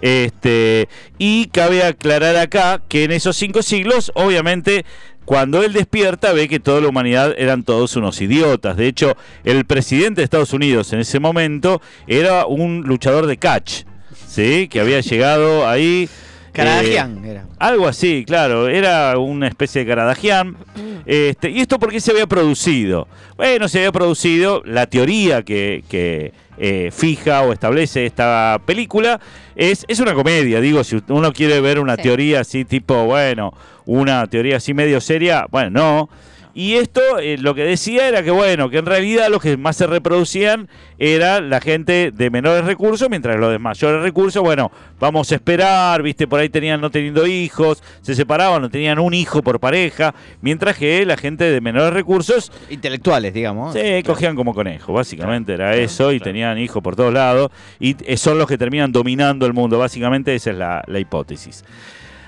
Este, 0.00 0.88
y 1.18 1.46
cabe 1.48 1.82
aclarar 1.82 2.36
acá 2.36 2.82
que 2.88 3.04
en 3.04 3.12
esos 3.12 3.36
cinco 3.36 3.62
siglos, 3.62 4.10
obviamente, 4.14 4.84
cuando 5.24 5.62
él 5.62 5.72
despierta, 5.74 6.32
ve 6.32 6.48
que 6.48 6.60
toda 6.60 6.80
la 6.80 6.88
humanidad 6.88 7.34
eran 7.38 7.62
todos 7.62 7.96
unos 7.96 8.20
idiotas. 8.20 8.76
De 8.76 8.86
hecho, 8.86 9.16
el 9.44 9.64
presidente 9.66 10.20
de 10.20 10.24
Estados 10.24 10.52
Unidos 10.52 10.92
en 10.92 11.00
ese 11.00 11.20
momento 11.20 11.80
era 12.06 12.46
un 12.46 12.82
luchador 12.86 13.26
de 13.26 13.36
catch, 13.36 13.84
¿sí? 14.26 14.68
Que 14.68 14.80
había 14.80 15.00
llegado 15.00 15.66
ahí. 15.68 16.08
Caradagian 16.54 17.24
eh, 17.24 17.30
era. 17.32 17.46
algo 17.58 17.86
así, 17.88 18.24
claro, 18.26 18.68
era 18.68 19.18
una 19.18 19.48
especie 19.48 19.82
de 19.84 19.88
Caradagian. 19.88 20.56
Este, 21.04 21.50
¿Y 21.50 21.60
esto 21.60 21.78
por 21.78 21.90
qué 21.90 22.00
se 22.00 22.12
había 22.12 22.26
producido? 22.26 23.06
Bueno, 23.36 23.68
se 23.68 23.78
había 23.78 23.92
producido 23.92 24.62
la 24.64 24.86
teoría 24.86 25.42
que, 25.42 25.84
que, 25.88 26.32
eh, 26.56 26.90
fija 26.92 27.42
o 27.42 27.52
establece 27.52 28.06
esta 28.06 28.60
película. 28.64 29.20
Es, 29.56 29.84
es 29.88 29.98
una 30.00 30.14
comedia, 30.14 30.60
digo, 30.60 30.82
si 30.84 31.02
uno 31.08 31.32
quiere 31.32 31.60
ver 31.60 31.78
una 31.80 31.96
Sí. 31.96 32.02
teoría 32.02 32.40
así 32.40 32.64
tipo, 32.64 33.04
bueno, 33.04 33.52
una 33.86 34.26
teoría 34.28 34.56
así 34.58 34.72
medio 34.72 35.00
seria, 35.00 35.46
bueno, 35.50 35.70
no. 35.70 36.08
Y 36.54 36.74
esto 36.74 37.00
eh, 37.18 37.36
lo 37.36 37.54
que 37.54 37.64
decía 37.64 38.08
era 38.08 38.22
que, 38.22 38.30
bueno, 38.30 38.70
que 38.70 38.78
en 38.78 38.86
realidad 38.86 39.28
los 39.28 39.42
que 39.42 39.56
más 39.56 39.76
se 39.76 39.88
reproducían 39.88 40.68
era 40.98 41.40
la 41.40 41.60
gente 41.60 42.12
de 42.12 42.30
menores 42.30 42.64
recursos, 42.64 43.10
mientras 43.10 43.38
los 43.40 43.50
de 43.50 43.58
mayores 43.58 44.02
recursos, 44.02 44.40
bueno, 44.40 44.70
vamos 45.00 45.32
a 45.32 45.34
esperar, 45.34 46.00
viste, 46.02 46.28
por 46.28 46.38
ahí 46.38 46.48
tenían 46.48 46.80
no 46.80 46.90
teniendo 46.90 47.26
hijos, 47.26 47.82
se 48.02 48.14
separaban, 48.14 48.62
no 48.62 48.70
tenían 48.70 49.00
un 49.00 49.14
hijo 49.14 49.42
por 49.42 49.58
pareja, 49.58 50.14
mientras 50.40 50.76
que 50.76 51.04
la 51.04 51.16
gente 51.16 51.44
de 51.44 51.60
menores 51.60 51.92
recursos 51.92 52.52
Intelectuales, 52.70 53.34
digamos. 53.34 53.72
se 53.72 54.02
cogían 54.04 54.36
como 54.36 54.54
conejos, 54.54 54.94
básicamente 54.94 55.54
era 55.54 55.74
eso, 55.74 56.12
y 56.12 56.20
tenían 56.20 56.58
hijos 56.58 56.82
por 56.82 56.94
todos 56.94 57.12
lados, 57.12 57.50
y 57.80 57.96
eh, 58.06 58.16
son 58.16 58.38
los 58.38 58.46
que 58.46 58.56
terminan 58.56 58.92
dominando 58.92 59.46
el 59.46 59.52
mundo, 59.52 59.78
básicamente 59.78 60.34
esa 60.34 60.52
es 60.52 60.56
la, 60.56 60.84
la 60.86 61.00
hipótesis. 61.00 61.64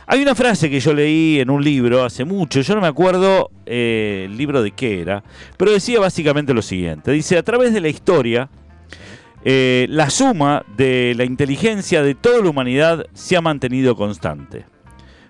Hay 0.09 0.23
una 0.23 0.35
frase 0.37 0.71
que 0.71 0.79
yo 0.79 0.95
leí 0.95 1.40
en 1.40 1.51
un 1.51 1.64
libro 1.64 2.05
hace 2.05 2.25
mucho, 2.25 2.61
yo 2.61 2.75
no 2.77 2.81
me 2.81 2.87
acuerdo 2.87 3.51
eh, 3.66 4.27
el 4.27 4.37
libro 4.37 4.62
de 4.62 4.71
qué 4.71 5.01
era, 5.01 5.25
pero 5.57 5.73
decía 5.73 5.99
básicamente 5.99 6.55
lo 6.55 6.62
siguiente, 6.62 7.11
dice, 7.11 7.37
a 7.37 7.42
través 7.42 7.73
de 7.75 7.81
la 7.81 7.88
historia, 7.88 8.49
eh, 9.45 9.87
la 9.90 10.09
suma 10.11 10.64
de 10.77 11.14
la 11.16 11.25
inteligencia 11.25 12.03
de 12.03 12.14
toda 12.14 12.40
la 12.42 12.51
humanidad 12.51 13.07
se 13.14 13.37
ha 13.37 13.40
mantenido 13.40 13.97
constante. 13.97 14.64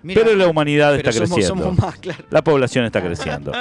Pero 0.03 0.35
la 0.35 0.47
humanidad 0.47 0.95
pero 0.95 1.09
está 1.09 1.11
somos- 1.25 1.35
creciendo. 1.35 1.63
somos 1.65 1.79
más, 1.79 1.97
claro. 1.97 2.23
La 2.29 2.43
población 2.43 2.85
está 2.85 3.01
creciendo. 3.01 3.51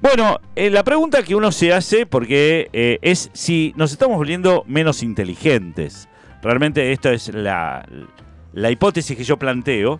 Bueno, 0.00 0.38
eh, 0.54 0.70
la 0.70 0.84
pregunta 0.84 1.22
que 1.22 1.34
uno 1.34 1.50
se 1.50 1.72
hace, 1.72 2.04
porque 2.06 2.68
es 3.02 3.30
si 3.32 3.72
nos 3.76 3.90
estamos 3.90 4.16
volviendo 4.18 4.64
menos 4.68 5.02
inteligentes. 5.02 6.08
Realmente 6.42 6.92
esta 6.92 7.12
es 7.12 7.32
la, 7.34 7.84
la 8.52 8.70
hipótesis 8.70 9.16
que 9.16 9.24
yo 9.24 9.38
planteo, 9.38 9.98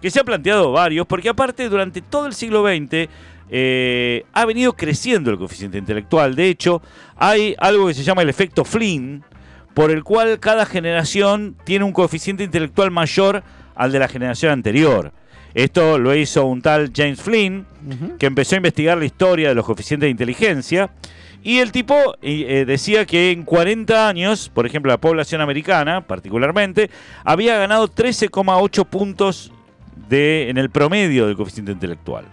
que 0.00 0.10
se 0.10 0.20
ha 0.20 0.24
planteado 0.24 0.72
varios, 0.72 1.06
porque 1.06 1.28
aparte 1.28 1.68
durante 1.68 2.00
todo 2.00 2.26
el 2.26 2.32
siglo 2.32 2.64
XX 2.66 3.08
eh, 3.52 4.24
ha 4.32 4.44
venido 4.44 4.74
creciendo 4.74 5.30
el 5.30 5.38
coeficiente 5.38 5.78
intelectual. 5.78 6.34
De 6.36 6.48
hecho, 6.48 6.82
hay 7.16 7.54
algo 7.58 7.88
que 7.88 7.94
se 7.94 8.04
llama 8.04 8.22
el 8.22 8.28
efecto 8.28 8.64
Flynn, 8.64 9.24
por 9.74 9.90
el 9.90 10.04
cual 10.04 10.38
cada 10.38 10.66
generación 10.66 11.56
tiene 11.64 11.84
un 11.84 11.92
coeficiente 11.92 12.44
intelectual 12.44 12.90
mayor 12.90 13.42
al 13.74 13.92
de 13.92 13.98
la 13.98 14.08
generación 14.08 14.52
anterior. 14.52 15.12
Esto 15.54 15.98
lo 15.98 16.14
hizo 16.14 16.46
un 16.46 16.62
tal 16.62 16.92
James 16.94 17.20
Flynn, 17.20 17.66
que 18.18 18.26
empezó 18.26 18.54
a 18.54 18.58
investigar 18.58 18.98
la 18.98 19.04
historia 19.04 19.48
de 19.48 19.54
los 19.54 19.64
coeficientes 19.64 20.06
de 20.06 20.10
inteligencia. 20.10 20.90
Y 21.42 21.58
el 21.58 21.72
tipo 21.72 21.94
eh, 22.22 22.44
eh, 22.48 22.64
decía 22.66 23.06
que 23.06 23.30
en 23.30 23.44
40 23.44 24.08
años, 24.08 24.50
por 24.52 24.66
ejemplo, 24.66 24.92
la 24.92 25.00
población 25.00 25.40
americana 25.40 26.06
particularmente, 26.06 26.90
había 27.24 27.58
ganado 27.58 27.88
13,8 27.88 28.84
puntos 28.86 29.50
de, 30.08 30.48
en 30.50 30.58
el 30.58 30.70
promedio 30.70 31.26
del 31.26 31.36
coeficiente 31.36 31.72
intelectual. 31.72 32.26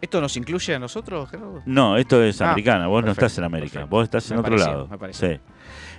¿Esto 0.00 0.20
nos 0.20 0.34
incluye 0.36 0.74
a 0.74 0.78
nosotros, 0.78 1.28
Gerardo? 1.30 1.62
No, 1.66 1.96
esto 1.98 2.22
es 2.22 2.40
Ah, 2.40 2.52
americana, 2.52 2.86
vos 2.86 3.04
no 3.04 3.10
estás 3.12 3.36
en 3.36 3.44
América, 3.44 3.72
perfecto. 3.80 3.88
vos 3.96 4.04
estás 4.04 4.30
en 4.30 4.36
Me 4.36 4.40
otro 4.40 4.50
pareció, 4.52 4.72
lado. 4.72 4.88
me 4.88 4.98
pareció. 4.98 5.28
Sí. 5.28 5.40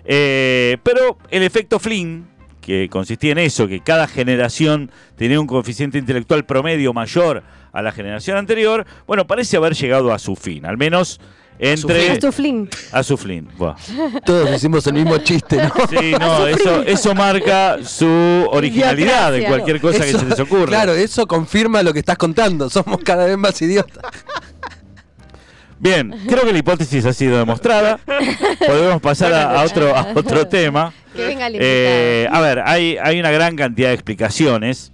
Eh, 0.06 0.78
pero 0.82 1.18
el 1.30 1.44
efecto 1.44 1.78
Flynn, 1.80 2.28
que 2.62 2.90
consistía 2.90 3.32
en 3.34 3.38
eso, 3.40 3.68
que 3.68 3.82
cada 3.82 4.08
generación 4.08 4.92
tenía 5.16 5.40
un 5.40 5.46
coeficiente 5.48 5.98
intelectual 6.00 6.46
promedio 6.46 6.94
mayor 6.94 7.44
a 7.72 7.82
la 7.84 7.92
generación 7.92 8.38
anterior, 8.38 8.86
bueno, 9.06 9.28
parece 9.28 9.58
haber 9.58 9.74
llegado 9.76 10.12
a 10.14 10.20
su 10.20 10.36
fin, 10.36 10.66
al 10.66 10.78
menos 10.78 11.22
entre... 11.60 12.12
A 12.92 13.04
su 13.04 13.18
Flynn. 13.18 13.48
buah. 13.58 13.76
Todos 14.26 14.50
hicimos 14.56 14.86
el 14.88 14.94
mismo 14.94 15.18
chiste, 15.20 15.58
¿no? 15.58 15.72
Sí, 15.90 16.12
no, 16.20 16.48
eso, 16.48 16.82
eso 16.84 17.14
marca 17.16 17.78
su 17.84 18.08
originalidad 18.52 19.36
en 19.36 19.42
Idiocracia. 19.44 19.48
cualquier 19.50 19.82
cosa 19.82 20.06
Eso- 20.06 20.18
que 20.18 20.24
se 20.24 20.30
les 20.30 20.40
ocurra. 20.40 20.66
Claro, 20.68 20.94
eso 20.94 21.28
confirma 21.28 21.84
lo 21.84 21.94
que 21.94 22.00
estás 22.00 22.18
contando. 22.18 22.70
Somos 22.70 22.98
cada 23.04 23.26
vez 23.26 23.38
más 23.38 23.62
idiotas. 23.62 24.04
Bien, 25.80 26.12
creo 26.28 26.46
que 26.46 26.52
la 26.54 26.60
hipótesis 26.60 27.04
ha 27.06 27.14
sido 27.14 27.38
demostrada. 27.40 28.00
Podemos 28.68 29.02
pasar 29.02 29.34
a, 29.34 29.62
a 29.62 29.64
otro, 29.66 29.96
a 29.96 30.10
otro 30.14 30.48
tema. 30.48 30.94
Que 31.16 31.26
venga 31.26 31.48
el 31.48 31.58
Eh, 31.60 32.28
a 32.32 32.40
ver, 32.40 32.60
hay, 32.66 32.98
hay 33.04 33.20
una 33.20 33.32
gran 33.32 33.56
cantidad 33.56 33.88
de 33.90 33.96
explicaciones 33.96 34.94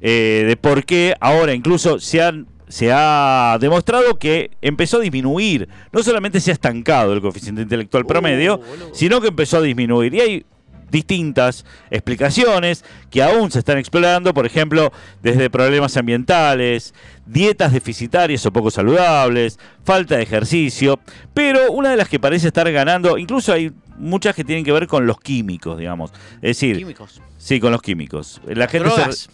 eh, 0.00 0.44
de 0.46 0.56
por 0.56 0.84
qué 0.84 1.14
ahora 1.20 1.52
incluso 1.52 1.98
se 1.98 2.22
han 2.22 2.46
se 2.70 2.90
ha 2.92 3.58
demostrado 3.60 4.16
que 4.16 4.52
empezó 4.62 4.98
a 4.98 5.00
disminuir, 5.00 5.68
no 5.92 6.02
solamente 6.02 6.40
se 6.40 6.50
ha 6.52 6.54
estancado 6.54 7.12
el 7.12 7.20
coeficiente 7.20 7.62
intelectual 7.62 8.06
promedio, 8.06 8.60
sino 8.92 9.20
que 9.20 9.28
empezó 9.28 9.58
a 9.58 9.62
disminuir. 9.62 10.14
Y 10.14 10.20
hay 10.20 10.46
distintas 10.90 11.64
explicaciones 11.90 12.84
que 13.10 13.22
aún 13.22 13.50
se 13.50 13.58
están 13.58 13.78
explorando, 13.78 14.32
por 14.34 14.46
ejemplo, 14.46 14.92
desde 15.22 15.50
problemas 15.50 15.96
ambientales, 15.96 16.94
dietas 17.26 17.72
deficitarias 17.72 18.44
o 18.46 18.52
poco 18.52 18.70
saludables, 18.70 19.58
falta 19.84 20.16
de 20.16 20.22
ejercicio, 20.22 21.00
pero 21.34 21.72
una 21.72 21.90
de 21.90 21.96
las 21.96 22.08
que 22.08 22.18
parece 22.20 22.48
estar 22.48 22.70
ganando, 22.70 23.18
incluso 23.18 23.52
hay 23.52 23.72
muchas 23.98 24.34
que 24.34 24.44
tienen 24.44 24.64
que 24.64 24.72
ver 24.72 24.86
con 24.86 25.06
los 25.06 25.20
químicos, 25.20 25.78
digamos. 25.78 26.12
Es 26.36 26.56
decir, 26.56 26.78
Químicos. 26.78 27.20
sí, 27.36 27.60
con 27.60 27.72
los 27.72 27.82
químicos. 27.82 28.40
La 28.46 28.68
gente 28.68 28.90
se-. 28.90 29.30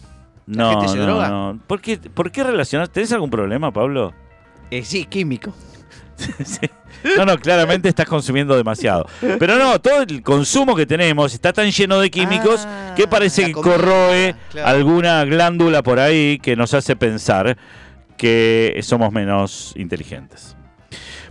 ¿La 0.47 0.63
No, 0.63 0.71
gente 0.73 0.89
se 0.89 0.97
no, 0.99 1.05
droga? 1.07 1.29
no. 1.29 1.61
¿Por 1.67 1.81
qué, 1.81 1.99
¿Por 1.99 2.31
qué? 2.31 2.45
¿Tenés 2.93 3.13
algún 3.13 3.31
problema, 3.31 3.73
Pablo? 3.73 4.15
Eh, 4.71 4.83
sí, 4.85 5.05
químico. 5.07 5.53
Sí. 6.45 6.67
No, 7.19 7.27
no, 7.27 7.37
claramente 7.39 7.91
estás 7.91 8.07
consumiendo 8.07 8.57
demasiado. 8.57 9.07
Pero 9.39 9.59
no, 9.59 9.79
todo 9.81 10.01
el 10.03 10.23
consumo 10.23 10.75
que 10.75 10.87
tenemos 10.87 11.35
está 11.35 11.53
tan 11.53 11.71
lleno 11.71 12.01
de 12.01 12.11
químicos 12.11 12.65
Ah, 12.67 12.95
que 12.97 13.07
parece 13.07 13.45
que 13.47 13.53
comida, 13.53 13.73
corroe 13.77 14.35
claro. 14.51 14.69
alguna 14.69 15.25
glándula 15.27 15.83
por 15.83 16.01
ahí 16.01 16.39
que 16.39 16.57
nos 16.57 16.73
hace 16.73 16.97
pensar 16.97 17.59
que 18.17 18.79
somos 18.83 19.13
menos 19.13 19.75
inteligentes. 19.77 20.57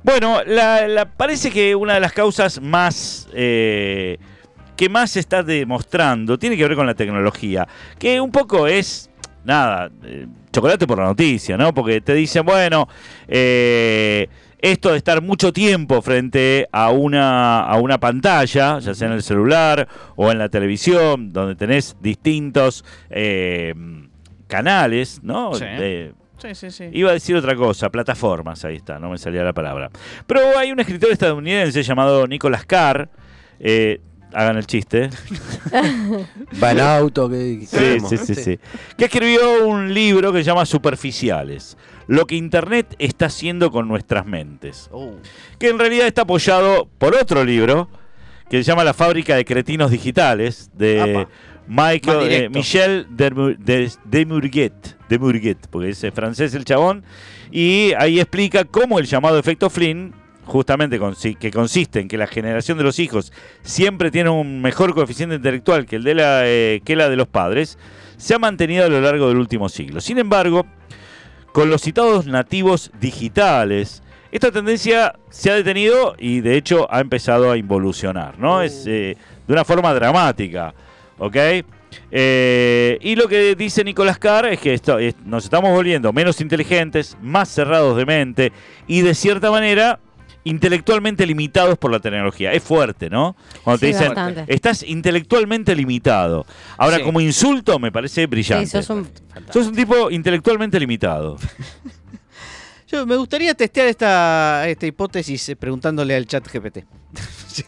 Bueno, 0.04 0.44
la, 0.46 0.88
la- 0.88 1.06
parece 1.06 1.50
que 1.50 1.74
una 1.76 1.96
de 1.96 2.00
las 2.00 2.14
causas 2.14 2.62
más 2.62 3.28
eh, 3.34 4.20
que 4.76 4.90
más 4.90 5.12
se 5.12 5.20
está 5.20 5.44
demostrando 5.44 6.38
tiene 6.38 6.58
que 6.58 6.68
ver 6.68 6.76
con 6.76 6.86
la 6.86 6.94
tecnología, 6.96 7.68
que 8.00 8.20
un 8.22 8.32
poco 8.32 8.68
es 8.68 9.10
nada, 9.44 9.90
eh, 10.04 10.28
chocolate 10.52 10.88
por 10.88 10.98
la 10.98 11.06
noticia, 11.06 11.58
¿no? 11.58 11.74
Porque 11.74 12.02
te 12.02 12.14
dicen, 12.14 12.46
bueno, 12.46 12.88
eh, 13.28 14.28
esto 14.60 14.92
de 14.92 14.98
estar 14.98 15.22
mucho 15.22 15.54
tiempo 15.54 16.02
frente 16.02 16.68
a 16.72 16.90
una, 16.90 17.60
a 17.60 17.78
una 17.78 18.00
pantalla, 18.00 18.80
ya 18.80 18.94
sea 18.96 19.08
en 19.08 19.14
el 19.14 19.22
celular 19.22 19.88
o 20.16 20.32
en 20.32 20.40
la 20.40 20.50
televisión, 20.50 21.32
donde 21.32 21.56
tenés 21.56 21.96
distintos 22.02 22.84
eh, 23.12 23.74
canales, 24.48 25.20
¿no? 25.24 25.54
Sí. 25.54 25.66
De- 25.66 26.14
Sí, 26.38 26.54
sí, 26.54 26.70
sí. 26.70 26.84
Iba 26.92 27.12
a 27.12 27.14
decir 27.14 27.34
otra 27.38 27.56
cosa, 27.56 27.90
plataformas, 27.90 28.66
ahí 28.66 28.76
está, 28.76 29.00
no 29.00 29.10
me 29.10 29.18
salía 29.18 29.42
la 29.44 29.54
palabra. 29.54 29.90
Pero 30.28 30.42
hay 30.60 30.70
un 30.72 30.80
escritor 30.82 31.10
estadounidense 31.12 31.82
llamado 31.82 32.28
Nicholas 32.28 32.66
Carr, 32.66 33.10
eh, 33.58 34.02
hagan 34.36 34.58
el 34.58 34.68
chiste, 34.68 35.10
Va 36.64 36.72
en 36.72 36.80
auto, 36.82 37.30
que, 37.30 37.66
Sí, 37.66 37.78
sí, 37.78 37.98
¿no? 38.02 38.10
sí, 38.26 38.36
sí. 38.36 38.60
Que 38.98 39.06
escribió 39.06 39.66
un 39.66 39.94
libro 39.94 40.32
que 40.32 40.40
se 40.40 40.44
llama 40.44 40.66
Superficiales. 40.66 41.78
Lo 42.08 42.26
que 42.28 42.36
Internet 42.36 42.96
está 43.00 43.28
haciendo 43.28 43.72
con 43.72 43.88
nuestras 43.88 44.26
mentes. 44.26 44.90
Oh. 44.92 45.14
Que 45.58 45.70
en 45.70 45.80
realidad 45.80 46.06
está 46.06 46.22
apoyado 46.24 46.88
por 46.98 47.16
otro 47.16 47.44
libro 47.44 47.90
que 48.50 48.58
se 48.58 48.64
llama 48.64 48.84
La 48.84 48.94
fábrica 48.94 49.36
de 49.36 49.46
cretinos 49.46 49.90
digitales 49.90 50.70
de 50.74 51.02
Apa. 51.02 51.30
Michael 51.68 52.32
eh. 52.32 52.50
Michel 52.50 53.08
Dermu- 53.10 53.58
de, 53.58 53.92
Demurguet, 54.04 54.98
Demurguet, 55.10 55.58
porque 55.72 55.90
es 55.90 56.06
francés 56.14 56.54
el 56.54 56.64
chabón, 56.64 57.04
y 57.52 57.94
ahí 57.98 58.20
explica 58.20 58.66
cómo 58.66 59.00
el 59.00 59.08
llamado 59.08 59.40
efecto 59.40 59.72
Flynn, 59.72 60.14
justamente 60.46 61.00
que 61.40 61.52
consiste 61.52 62.00
en 62.00 62.08
que 62.08 62.18
la 62.18 62.28
generación 62.28 62.78
de 62.78 62.84
los 62.84 63.00
hijos 63.00 63.34
siempre 63.64 64.12
tiene 64.12 64.30
un 64.30 64.62
mejor 64.62 64.94
coeficiente 64.94 65.36
intelectual 65.36 65.86
que 65.86 65.98
el 65.98 66.04
de 66.04 66.16
la, 66.16 66.42
eh, 66.46 66.82
que 66.86 66.96
la 66.96 67.10
de 67.10 67.16
los 67.16 67.28
padres, 67.28 67.78
se 68.18 68.34
ha 68.36 68.40
mantenido 68.40 68.86
a 68.86 68.90
lo 68.90 69.02
largo 69.02 69.28
del 69.28 69.38
último 69.38 69.68
siglo. 69.70 70.00
Sin 70.02 70.18
embargo, 70.18 70.66
con 71.52 71.70
los 71.70 71.82
citados 71.82 72.26
nativos 72.28 72.92
digitales, 73.00 74.02
esta 74.32 74.52
tendencia 74.52 75.16
se 75.30 75.50
ha 75.52 75.56
detenido 75.56 76.16
y 76.20 76.42
de 76.42 76.58
hecho 76.58 76.88
ha 76.94 77.00
empezado 77.02 77.52
a 77.52 77.58
involucionar, 77.58 78.38
¿no? 78.40 78.62
Es 78.62 78.86
eh, 78.88 79.18
de 79.48 79.54
una 79.54 79.64
forma 79.66 79.94
dramática, 79.94 80.74
¿ok? 81.18 81.36
Eh, 82.12 82.98
y 83.02 83.16
lo 83.16 83.28
que 83.28 83.56
dice 83.56 83.84
Nicolás 83.84 84.18
Carr 84.20 84.48
es 84.48 84.60
que 84.60 84.74
esto, 84.74 85.00
es- 85.00 85.16
nos 85.26 85.46
estamos 85.46 85.72
volviendo 85.72 86.12
menos 86.12 86.42
inteligentes, 86.42 87.18
más 87.22 87.48
cerrados 87.50 87.96
de 87.98 88.06
mente 88.06 88.52
y 88.88 89.02
de 89.02 89.16
cierta 89.16 89.50
manera 89.52 90.00
intelectualmente 90.46 91.26
limitados 91.26 91.78
por 91.78 91.92
la 91.92 92.00
tecnología. 92.00 92.54
Es 92.54 92.64
fuerte, 92.64 93.10
¿no? 93.10 93.36
Cuando 93.64 93.80
te 93.80 93.88
dicen, 93.88 94.08
bastante. 94.14 94.46
estás 94.48 94.84
intelectualmente 94.84 95.76
limitado. 95.76 96.46
Ahora, 96.78 96.98
Sí. 96.98 97.04
como 97.04 97.20
insulto, 97.20 97.78
me 97.80 97.92
parece 97.92 98.26
brillante. 98.28 98.68
Sí, 98.68 98.72
sos 98.72 98.90
un- 98.92 99.10
Sos 99.52 99.68
un 99.68 99.76
tipo 99.76 100.10
intelectualmente 100.10 100.80
limitado. 100.80 101.38
Yo 102.88 103.06
me 103.06 103.16
gustaría 103.16 103.54
testear 103.56 103.88
esta, 103.88 104.68
esta 104.70 104.86
hipótesis 104.86 105.50
eh, 105.50 105.56
preguntándole 105.56 106.16
al 106.16 106.26
chat 106.28 106.48
GPT. 106.48 106.80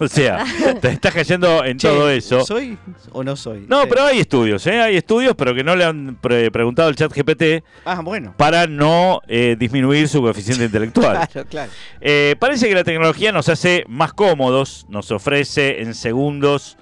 O 0.00 0.08
sea, 0.08 0.44
te 0.80 0.88
estás 0.88 1.14
cayendo 1.14 1.64
en 1.64 1.78
Che, 1.78 1.86
todo 1.86 2.10
eso. 2.10 2.44
¿Soy 2.44 2.76
o 3.12 3.22
no 3.22 3.36
soy? 3.36 3.64
No, 3.68 3.82
Sí. 3.82 3.86
pero 3.88 4.02
hay 4.06 4.18
estudios, 4.18 4.66
¿eh? 4.66 4.80
Hay 4.82 4.96
estudios, 4.96 5.36
pero 5.36 5.54
que 5.54 5.62
no 5.62 5.76
le 5.76 5.84
han 5.84 6.16
pre- 6.20 6.50
preguntado 6.50 6.88
al 6.88 6.96
chat 6.96 7.12
GPT 7.12 7.62
Ah, 7.84 8.00
bueno. 8.02 8.34
para 8.36 8.66
no 8.66 9.20
eh, 9.28 9.54
disminuir 9.56 10.08
su 10.08 10.20
coeficiente 10.20 10.64
intelectual. 10.64 11.28
Claro, 11.32 11.48
claro. 11.48 11.70
Eh, 12.00 12.34
parece 12.40 12.68
que 12.68 12.74
la 12.74 12.82
tecnología 12.82 13.30
nos 13.30 13.48
hace 13.48 13.84
más 13.86 14.12
cómodos, 14.12 14.84
nos 14.88 15.12
ofrece 15.12 15.80
en 15.82 15.94
segundos 15.94 16.76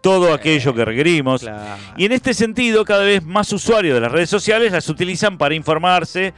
todo 0.00 0.32
aquello 0.32 0.74
que 0.74 0.86
requerimos. 0.86 1.42
claro. 1.42 1.76
Y 1.98 2.06
en 2.06 2.12
este 2.12 2.32
sentido, 2.32 2.86
cada 2.86 3.04
vez 3.04 3.22
más 3.22 3.52
usuarios 3.52 3.94
de 3.94 4.00
las 4.00 4.10
redes 4.10 4.30
sociales 4.30 4.72
las 4.72 4.88
utilizan 4.88 5.36
para 5.36 5.54
informarse 5.54 6.32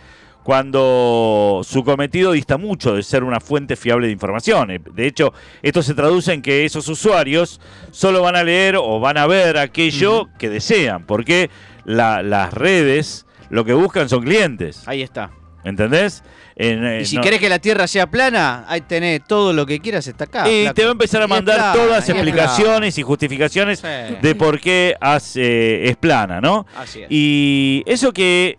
cuando 0.47 1.61
su 1.65 1.83
cometido 1.83 2.31
dista 2.31 2.57
mucho 2.57 2.95
de 2.95 3.03
ser 3.03 3.25
una 3.25 3.41
fuente 3.41 3.75
fiable 3.75 4.07
de 4.07 4.13
información. 4.13 4.71
Eh, 4.71 4.81
De 4.95 5.05
hecho, 5.05 5.33
esto 5.61 5.83
se 5.83 5.93
traduce 5.93 6.33
en 6.33 6.41
que 6.41 6.65
esos 6.65 6.87
usuarios 6.89 7.61
solo 7.91 8.23
van 8.23 8.37
a 8.37 8.45
leer 8.45 8.77
o 8.77 9.01
van 9.01 9.19
a 9.19 9.27
ver 9.27 9.59
aquello 9.59 10.29
que 10.39 10.49
desean, 10.49 11.05
porque 11.05 11.51
la- 11.85 12.23
las 12.23 12.55
redes 12.55 13.27
lo 13.51 13.65
que 13.65 13.73
buscan 13.73 14.09
son 14.09 14.23
clientes. 14.23 14.83
Ahí 14.87 15.03
está. 15.03 15.33
¿Entendés? 15.65 16.23
En, 16.55 16.85
eh, 16.87 17.01
Y 17.03 17.07
si 17.07 17.17
no- 17.17 17.23
querés 17.23 17.41
que 17.41 17.49
la 17.49 17.59
Tierra 17.59 17.89
sea 17.89 18.07
plana, 18.09 18.65
ahí 18.69 18.83
tenés 18.83 19.25
todo 19.27 19.53
lo 19.53 19.67
que 19.67 19.81
quieras, 19.81 20.07
está 20.07 20.25
acá. 20.25 20.49
y 20.49 20.63
flaco. 20.63 20.75
te 20.75 20.83
va 20.85 20.89
a 20.91 20.93
empezar 20.93 21.23
a 21.23 21.27
mandar 21.27 21.57
plana, 21.57 21.73
todas 21.73 22.09
explicaciones 22.09 22.97
y 22.99 23.03
justificaciones. 23.03 23.81
Sí. 23.81 24.17
de 24.23 24.35
por 24.37 24.61
qué 24.61 24.95
hace- 25.01 25.89
es 25.89 25.97
plana, 25.97 26.41
¿no? 26.41 26.67
Así 26.77 27.01
es. 27.03 27.09
Y 27.11 27.83
eso 27.87 28.13
que 28.13 28.59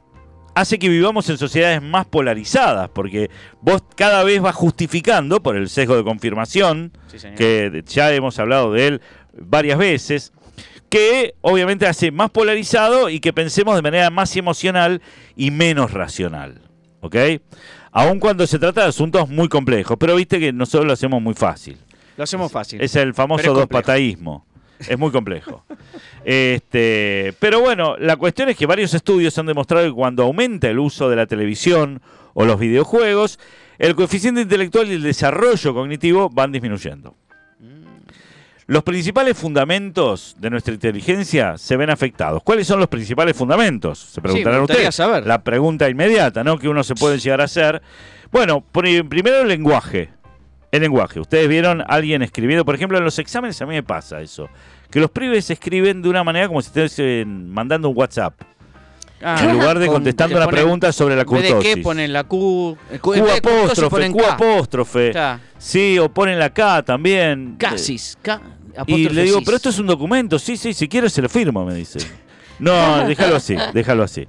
hace 0.60 0.80
que 0.80 0.90
vivamos 0.90 1.30
en 1.30 1.38
sociedades 1.38 1.82
más 1.82 2.06
polarizadas, 2.06 2.90
porque 2.90 3.30
vos 3.62 3.84
cada 3.96 4.24
vez 4.24 4.42
vas 4.42 4.56
justificando 4.56 5.42
por 5.42 5.56
el 5.56 5.70
sesgo 5.70 5.96
de 5.96 6.04
confirmación, 6.04 6.92
Sí, 7.08 7.18
que 7.38 7.84
ya 7.88 8.12
hemos 8.14 8.40
hablado 8.40 8.74
de 8.74 8.88
él 8.88 9.02
varias 9.34 9.78
veces, 9.78 10.34
que 10.90 11.36
obviamente 11.42 11.86
hace 11.86 12.12
más 12.12 12.32
polarizado 12.32 13.10
y 13.10 13.20
que 13.20 13.34
pensemos 13.34 13.76
de 13.76 13.82
manera 13.84 14.10
más 14.10 14.36
emocional 14.36 15.02
y 15.36 15.52
menos 15.52 15.92
racional. 15.92 16.62
¿Ok? 17.02 17.16
Aun 17.92 18.20
cuando 18.20 18.48
se 18.48 18.58
trata 18.58 18.82
de 18.82 18.88
asuntos 18.88 19.30
muy 19.30 19.50
complejos, 19.50 19.96
pero 20.00 20.16
viste 20.16 20.40
que 20.40 20.52
nosotros 20.52 20.88
lo 20.88 20.94
hacemos 20.94 21.22
muy 21.22 21.36
fácil. 21.36 21.78
Lo 22.18 22.24
hacemos 22.24 22.52
fácil. 22.52 22.82
Es 22.82 22.96
el 22.96 23.14
famoso 23.14 23.54
dos 23.54 23.68
pataísmo. 23.68 24.47
Es 24.80 24.98
muy 24.98 25.12
complejo. 25.12 25.64
este, 26.26 27.34
pero 27.40 27.60
bueno, 27.62 27.96
la 27.98 28.16
cuestión 28.18 28.50
es 28.50 28.58
que 28.58 28.66
varios 28.66 28.94
estudios 28.94 29.38
han 29.38 29.46
demostrado 29.46 29.86
que 29.86 29.94
cuando 29.94 30.24
aumenta 30.24 30.70
el 30.70 30.80
uso 30.80 31.10
de 31.10 31.16
la 31.16 31.26
televisión 31.26 32.02
o 32.34 32.46
los 32.46 32.60
videojuegos, 32.60 33.40
el 33.80 33.96
coeficiente 33.96 34.42
intelectual 34.42 34.88
y 34.90 34.94
el 34.94 35.02
desarrollo 35.04 35.74
cognitivo 35.74 36.30
van 36.30 36.52
disminuyendo. 36.52 37.16
Los 38.70 38.84
principales 38.84 39.38
fundamentos 39.38 40.36
de 40.40 40.50
nuestra 40.50 40.74
inteligencia 40.74 41.58
se 41.58 41.78
ven 41.78 41.90
afectados. 41.90 42.44
¿Cuáles 42.44 42.68
son 42.68 42.80
los 42.80 42.90
principales 42.90 43.34
fundamentos? 43.38 43.98
Se 43.98 44.20
preguntarán 44.22 44.60
gustaría 44.60 44.90
ustedes. 44.90 44.96
saber. 44.96 45.26
La 45.26 45.42
pregunta 45.42 45.90
inmediata, 45.90 46.44
¿no? 46.44 46.60
Que 46.60 46.68
uno 46.68 46.84
se 46.84 46.94
puede 46.94 47.18
llegar 47.18 47.40
a 47.40 47.46
hacer. 47.46 47.82
Bueno, 48.30 48.60
pri- 48.60 49.04
primero 49.04 49.40
el 49.40 49.48
lenguaje. 49.48 50.10
El 50.72 50.82
lenguaje. 50.82 51.20
Ustedes 51.20 51.48
vieron 51.48 51.82
a 51.82 51.86
alguien 51.86 52.22
escribiendo, 52.22 52.66
por 52.66 52.76
ejemplo, 52.76 52.98
en 52.98 53.04
los 53.06 53.18
exámenes 53.20 53.62
a 53.62 53.66
mí 53.66 53.74
me 53.76 53.84
pasa 53.84 54.22
eso. 54.22 54.50
Que 54.92 55.00
los 55.00 55.10
pibes 55.12 55.50
escriben 55.50 56.02
de 56.02 56.10
una 56.10 56.24
manera 56.24 56.48
como 56.48 56.62
si 56.62 56.68
estuviesen 56.68 57.50
mandando 57.50 57.90
un 57.90 57.98
WhatsApp. 57.98 58.34
Ah, 59.22 59.40
en 59.44 59.54
lugar 59.54 59.80
de 59.80 59.88
con- 59.88 59.96
contestando 59.96 60.36
una 60.38 60.46
ponen- 60.46 60.52
pregunta 60.52 60.92
sobre 60.92 61.16
la 61.16 61.24
vez 61.24 61.42
de 61.42 61.48
qué 61.48 61.54
curtosis. 61.56 61.84
ponen 61.84 62.14
la 62.14 62.24
Q. 62.26 62.78
eh, 62.92 63.00
Q 63.00 63.14
curtosis 63.14 63.38
apóstrofe, 63.40 63.90
ponen 63.90 64.12
Q 64.12 64.18
K. 64.20 64.34
apóstrofe. 64.34 65.08
Está. 65.08 65.40
Sí, 65.58 65.98
o 65.98 66.10
ponen 66.10 66.38
la 66.38 66.52
K 66.52 66.84
también. 66.84 67.56
Casis. 67.58 68.18
K, 68.22 68.40
Y 68.86 69.10
le 69.10 69.24
digo, 69.24 69.40
pero 69.44 69.58
esto 69.58 69.70
es 69.70 69.80
un 69.80 69.88
documento. 69.88 70.38
Sí, 70.38 70.56
sí, 70.56 70.72
si 70.74 70.88
quieres 70.88 71.12
se 71.14 71.22
lo 71.24 71.30
firmo, 71.30 71.66
me 71.66 71.74
dice. 71.74 71.98
No, 72.60 73.06
déjalo 73.08 73.36
así, 73.36 73.56
déjalo 73.74 74.04
así. 74.04 74.26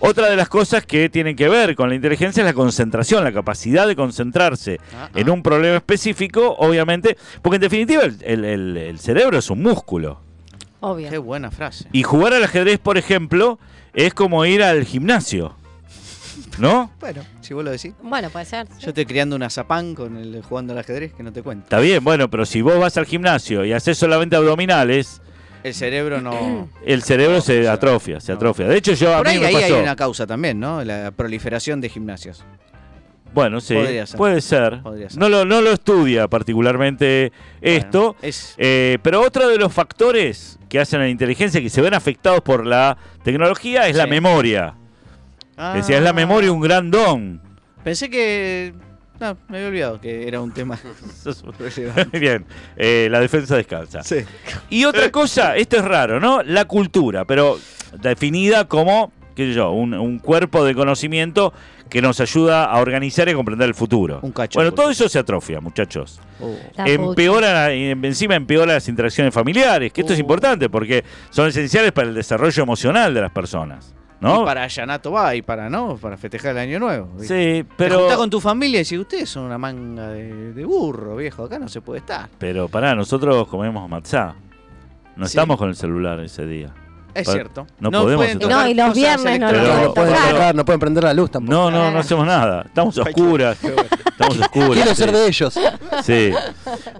Otra 0.00 0.28
de 0.30 0.36
las 0.36 0.48
cosas 0.48 0.84
que 0.86 1.08
tienen 1.08 1.34
que 1.36 1.48
ver 1.48 1.74
con 1.74 1.88
la 1.88 1.94
inteligencia 1.96 2.40
es 2.42 2.46
la 2.46 2.52
concentración, 2.54 3.24
la 3.24 3.32
capacidad 3.32 3.86
de 3.86 3.96
concentrarse 3.96 4.78
Ah, 4.94 5.08
en 5.14 5.28
un 5.30 5.42
problema 5.42 5.76
específico, 5.76 6.54
obviamente, 6.58 7.16
porque 7.42 7.56
en 7.56 7.62
definitiva 7.62 8.02
el, 8.04 8.16
el- 8.22 8.44
el- 8.44 8.76
el 8.76 8.98
cerebro 9.00 9.38
es 9.38 9.50
un 9.50 9.62
músculo. 9.62 10.20
Obvio. 10.80 11.10
Qué 11.10 11.18
buena 11.18 11.50
frase. 11.50 11.86
Y 11.92 12.04
jugar 12.04 12.32
al 12.34 12.44
ajedrez, 12.44 12.78
por 12.78 12.96
ejemplo, 12.98 13.58
es 13.94 14.14
como 14.14 14.44
ir 14.46 14.62
al 14.62 14.84
gimnasio. 14.84 15.56
¿No? 16.58 16.90
Bueno, 17.00 17.22
si 17.40 17.54
vos 17.54 17.64
lo 17.64 17.70
decís. 17.70 17.92
Bueno, 18.02 18.30
puede 18.30 18.44
ser. 18.44 18.66
sí. 18.68 18.74
Yo 18.80 18.88
estoy 18.88 19.06
criando 19.06 19.34
una 19.36 19.50
zapán 19.50 19.94
con 19.94 20.16
el 20.16 20.42
jugando 20.42 20.72
al 20.72 20.78
ajedrez 20.80 21.12
que 21.12 21.22
no 21.22 21.32
te 21.32 21.42
cuento. 21.42 21.64
Está 21.64 21.78
bien, 21.80 22.02
bueno, 22.02 22.28
pero 22.30 22.46
si 22.46 22.62
vos 22.62 22.78
vas 22.78 22.96
al 22.96 23.06
gimnasio 23.06 23.64
y 23.64 23.72
haces 23.72 23.98
solamente 23.98 24.36
abdominales, 24.36 25.20
El 25.68 25.74
cerebro 25.74 26.20
no. 26.20 26.68
el 26.84 27.02
cerebro 27.02 27.40
se 27.40 27.68
atrofia, 27.68 28.20
se 28.20 28.32
atrofia. 28.32 28.66
De 28.66 28.76
hecho, 28.76 28.92
yo 28.94 29.14
a 29.14 29.18
Por 29.18 29.26
mí 29.28 29.32
ahí, 29.34 29.40
me 29.40 29.46
ahí 29.46 29.54
hay 29.56 29.72
una 29.72 29.96
causa 29.96 30.26
también, 30.26 30.58
¿no? 30.60 30.82
La 30.84 31.10
proliferación 31.12 31.80
de 31.80 31.88
gimnasios. 31.88 32.44
Bueno, 33.34 33.60
sí, 33.60 33.74
Podría 33.74 34.06
ser. 34.06 34.16
puede 34.16 34.40
ser. 34.40 34.80
Podría 34.82 35.10
ser. 35.10 35.18
No, 35.18 35.28
lo, 35.28 35.44
no 35.44 35.60
lo 35.60 35.70
estudia 35.70 36.28
particularmente 36.28 37.30
esto, 37.60 38.16
es 38.22 38.54
eh, 38.56 38.98
pero 39.02 39.20
otro 39.20 39.46
de 39.48 39.58
los 39.58 39.72
factores 39.72 40.58
que 40.70 40.80
hacen 40.80 41.00
a 41.00 41.04
la 41.04 41.10
inteligencia 41.10 41.60
que 41.60 41.68
se 41.68 41.82
ven 41.82 41.92
afectados 41.94 42.40
por 42.40 42.66
la 42.66 42.96
tecnología 43.22 43.86
es 43.86 43.96
la 43.96 44.04
Sí. 44.04 44.10
memoria. 44.10 44.74
Ah, 45.58 45.74
Decía, 45.76 45.98
es 45.98 46.02
la 46.02 46.12
memoria 46.14 46.50
un 46.52 46.60
gran 46.60 46.90
don. 46.90 47.42
Pensé 47.84 48.08
que. 48.08 48.72
No, 49.20 49.36
me 49.48 49.56
había 49.58 49.68
olvidado 49.68 50.00
que 50.00 50.28
era 50.28 50.40
un 50.40 50.52
tema. 50.52 50.78
relevante. 51.58 52.18
Bien, 52.20 52.44
eh, 52.76 53.08
la 53.10 53.20
defensa 53.20 53.56
descalza. 53.56 54.02
sí. 54.02 54.18
Y 54.70 54.84
otra 54.84 55.10
cosa, 55.10 55.56
esto 55.56 55.76
es 55.76 55.84
raro, 55.84 56.20
¿no? 56.20 56.42
La 56.42 56.66
cultura, 56.66 57.24
pero 57.24 57.58
definida 58.00 58.66
como, 58.66 59.12
qué 59.34 59.46
sé 59.48 59.54
yo, 59.54 59.70
un, 59.72 59.94
un 59.94 60.18
cuerpo 60.18 60.64
de 60.64 60.74
conocimiento 60.74 61.52
que 61.88 62.02
nos 62.02 62.20
ayuda 62.20 62.64
a 62.66 62.78
organizar 62.80 63.28
y 63.30 63.34
comprender 63.34 63.66
el 63.66 63.74
futuro. 63.74 64.20
Un 64.22 64.30
cacho 64.32 64.58
Bueno, 64.58 64.72
todo 64.72 64.90
eso 64.90 65.08
se 65.08 65.18
atrofia, 65.18 65.58
muchachos. 65.60 66.20
Oh. 66.38 66.54
Empeora, 66.84 67.72
en- 67.72 68.04
encima 68.04 68.34
empeora 68.36 68.74
las 68.74 68.88
interacciones 68.88 69.32
familiares, 69.32 69.90
que 69.92 70.02
esto 70.02 70.12
es 70.12 70.18
Uh. 70.18 70.22
importante 70.22 70.68
porque 70.68 71.02
son 71.30 71.48
esenciales 71.48 71.92
para 71.92 72.08
el 72.08 72.14
desarrollo 72.14 72.62
emocional 72.62 73.14
de 73.14 73.20
las 73.22 73.30
personas. 73.32 73.94
¿No? 74.20 74.42
Y 74.42 74.44
para 74.44 74.66
Yanato 74.66 75.12
va 75.12 75.34
y 75.34 75.42
para 75.42 75.68
no, 75.70 75.96
para 75.96 76.16
festejar 76.16 76.52
el 76.52 76.58
año 76.58 76.78
nuevo. 76.80 77.08
¿viste? 77.18 77.62
Sí, 77.62 77.68
pero. 77.76 78.08
con 78.16 78.30
tu 78.30 78.40
familia 78.40 78.80
y 78.80 78.84
decís, 78.84 78.98
ustedes 78.98 79.28
son 79.28 79.44
una 79.44 79.58
manga 79.58 80.08
de, 80.08 80.52
de 80.52 80.64
burro, 80.64 81.16
viejo, 81.16 81.44
acá 81.44 81.58
no 81.58 81.68
se 81.68 81.80
puede 81.80 82.00
estar. 82.00 82.28
Pero 82.38 82.68
pará, 82.68 82.94
nosotros 82.94 83.46
comemos 83.48 83.88
matzá. 83.88 84.34
No 85.16 85.26
Sí. 85.26 85.30
estamos 85.30 85.56
con 85.58 85.68
el 85.68 85.74
celular 85.76 86.20
ese 86.20 86.46
día. 86.46 86.72
Es 87.18 87.26
Pa- 87.26 87.32
cierto. 87.32 87.66
no 87.80 87.90
podemos 87.90 88.26
pueden. 88.26 88.38
No, 88.48 88.68
y 88.68 88.74
los 88.74 88.86
cosas 88.88 88.94
viernes 88.96 89.40
no 89.40 89.48
electrónicas. 89.48 89.68
lo 89.68 89.74
no, 89.74 89.80
Pero- 89.80 89.94
pueden 89.94 90.14
tocar. 90.14 90.30
tocar, 90.32 90.54
no 90.54 90.64
pueden 90.64 90.80
prender 90.80 91.04
la 91.04 91.14
luz 91.14 91.30
tampoco. 91.30 91.52
No, 91.58 91.70
no, 91.70 91.90
no 91.90 91.98
hacemos 91.98 92.26
nada. 92.26 92.62
Estamos 92.66 92.98
a 92.98 93.02
oscuras. 93.02 93.58
Estamos 93.62 94.38
a 94.40 94.44
oscuras. 94.46 94.70
Quiero 94.74 94.94
ser 94.94 95.12
de 95.12 95.26
ellos. 95.26 95.58
Sí. 96.04 96.32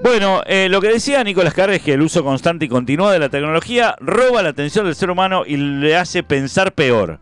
Bueno, 0.02 0.42
eh, 0.46 0.68
lo 0.70 0.81
que 0.81 0.88
decía 0.88 1.22
Nicolás 1.24 1.54
Carr 1.54 1.70
es 1.70 1.83
que 1.83 1.94
el 1.94 2.02
uso 2.02 2.22
constante 2.24 2.64
y 2.64 2.68
continuado 2.68 3.12
de 3.12 3.18
la 3.18 3.28
tecnología 3.28 3.94
roba 4.00 4.42
la 4.42 4.50
atención 4.50 4.85
del 4.87 4.94
ser 4.94 5.11
humano 5.11 5.42
y 5.46 5.57
le 5.57 5.96
hace 5.96 6.22
pensar 6.22 6.72
peor. 6.72 7.18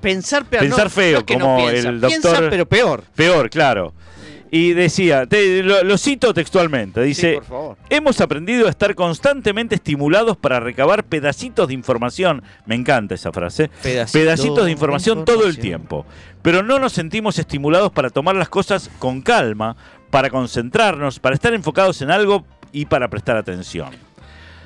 Pensar 0.00 0.44
peor. 0.44 0.62
Pensar 0.62 0.84
no, 0.84 0.90
feo, 0.90 1.12
no 1.12 1.18
es 1.18 1.24
que 1.24 1.34
como 1.34 1.56
no 1.58 1.66
piensa, 1.66 1.88
el 1.88 2.00
Piensa, 2.00 2.28
doctor- 2.28 2.50
pero 2.50 2.66
peor. 2.68 3.02
Peor, 3.16 3.50
claro. 3.50 3.94
Y 4.50 4.72
decía, 4.72 5.26
te- 5.26 5.62
lo, 5.62 5.82
lo 5.84 5.98
cito 5.98 6.32
textualmente, 6.32 7.02
dice, 7.02 7.30
Sí, 7.32 7.34
por 7.36 7.44
favor. 7.44 7.76
hemos 7.90 8.20
aprendido 8.20 8.66
a 8.66 8.70
estar 8.70 8.94
constantemente 8.94 9.74
estimulados 9.74 10.36
para 10.36 10.58
recabar 10.60 11.04
pedacitos 11.04 11.68
de 11.68 11.74
información, 11.74 12.42
me 12.66 12.74
encanta 12.74 13.14
esa 13.14 13.32
frase, 13.32 13.68
Pedacito 13.82 14.18
pedacitos 14.18 14.64
de 14.64 14.70
información, 14.72 15.24
todo 15.24 15.46
el 15.46 15.58
tiempo, 15.58 16.06
pero 16.42 16.62
no 16.62 16.78
nos 16.78 16.92
sentimos 16.92 17.38
estimulados 17.38 17.92
para 17.92 18.10
tomar 18.10 18.36
las 18.36 18.48
cosas 18.48 18.90
con 18.98 19.20
calma, 19.22 19.76
para 20.10 20.30
concentrarnos, 20.30 21.18
para 21.18 21.34
estar 21.34 21.52
enfocados 21.52 22.00
en 22.02 22.10
algo 22.10 22.44
y 22.72 22.86
para 22.86 23.08
prestar 23.08 23.36
atención. 23.36 23.90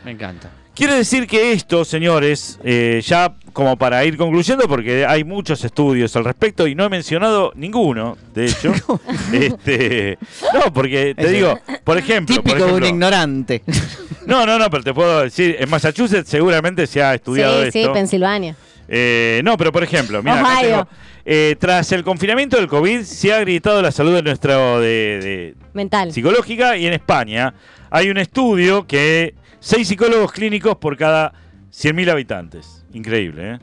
Me 0.05 0.13
encanta. 0.13 0.51
Quiere 0.75 0.95
decir 0.95 1.27
que 1.27 1.53
esto, 1.53 1.85
señores, 1.85 2.59
eh, 2.65 3.03
ya 3.05 3.35
como 3.53 3.77
para 3.77 4.03
ir 4.07 4.17
concluyendo, 4.17 4.67
porque 4.67 5.05
hay 5.05 5.23
muchos 5.23 5.63
estudios 5.65 6.17
al 6.17 6.25
respecto 6.25 6.67
y 6.67 6.75
no 6.75 6.85
he 6.85 6.89
mencionado 6.89 7.53
ninguno, 7.55 8.17
de 8.35 8.47
hecho. 8.47 8.73
este, 9.33 10.17
no, 10.55 10.73
porque 10.73 11.15
te 11.15 11.29
digo, 11.29 11.59
por 11.85 11.99
ejemplo, 11.99 12.37
por 12.37 12.45
Típico 12.45 12.67
de 12.67 12.73
un 12.73 12.85
ignorante. 12.85 13.63
no, 14.27 14.47
no, 14.47 14.59
no, 14.59 14.71
pero 14.71 14.83
te 14.83 14.95
puedo 14.95 15.21
decir, 15.21 15.57
en 15.59 15.69
Massachusetts 15.69 16.31
seguramente 16.31 16.87
se 16.87 17.03
ha 17.03 17.15
estudiado 17.15 17.65
Sí, 17.65 17.71
sí, 17.73 17.81
esto. 17.81 17.93
Pensilvania. 17.93 18.57
Eh, 18.89 19.43
no, 19.45 19.59
pero 19.59 19.73
por 19.73 19.83
ejemplo, 19.83 20.23
mira, 20.23 20.41
acá 20.41 20.53
Ohio. 20.55 20.69
tengo, 20.69 20.89
eh, 21.27 21.57
tras 21.59 21.93
el 21.93 22.03
confinamiento 22.03 22.57
del 22.57 22.67
COVID 22.67 23.03
se 23.03 23.33
ha 23.33 23.41
gritado 23.41 23.81
la 23.83 23.93
salud 23.93 24.15
de 24.15 24.23
nuestro 24.23 24.81
de, 24.81 24.87
de- 25.21 25.55
Mental. 25.75 26.13
psicológica 26.13 26.77
y 26.79 26.87
en 26.87 26.95
España 26.95 27.55
hay 27.91 28.09
un 28.11 28.17
estudio 28.19 28.87
que 28.87 29.35
seis 29.63 29.87
psicólogos 29.89 30.33
clínicos 30.33 30.77
por 30.77 30.97
cada 30.97 31.33
100.000 31.73 32.11
habitantes. 32.11 32.85
Increíble, 32.93 33.53
¿eh? 33.55 33.59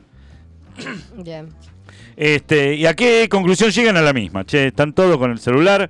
Bien. 1.22 1.48
Este, 2.16 2.74
¿Y 2.74 2.86
a 2.86 2.94
qué 2.94 3.28
conclusión 3.30 3.70
llegan 3.70 3.96
a 3.96 4.02
la 4.02 4.12
misma? 4.12 4.44
Che, 4.44 4.68
están 4.68 4.92
todos 4.92 5.16
con 5.18 5.30
el 5.30 5.38
celular. 5.38 5.88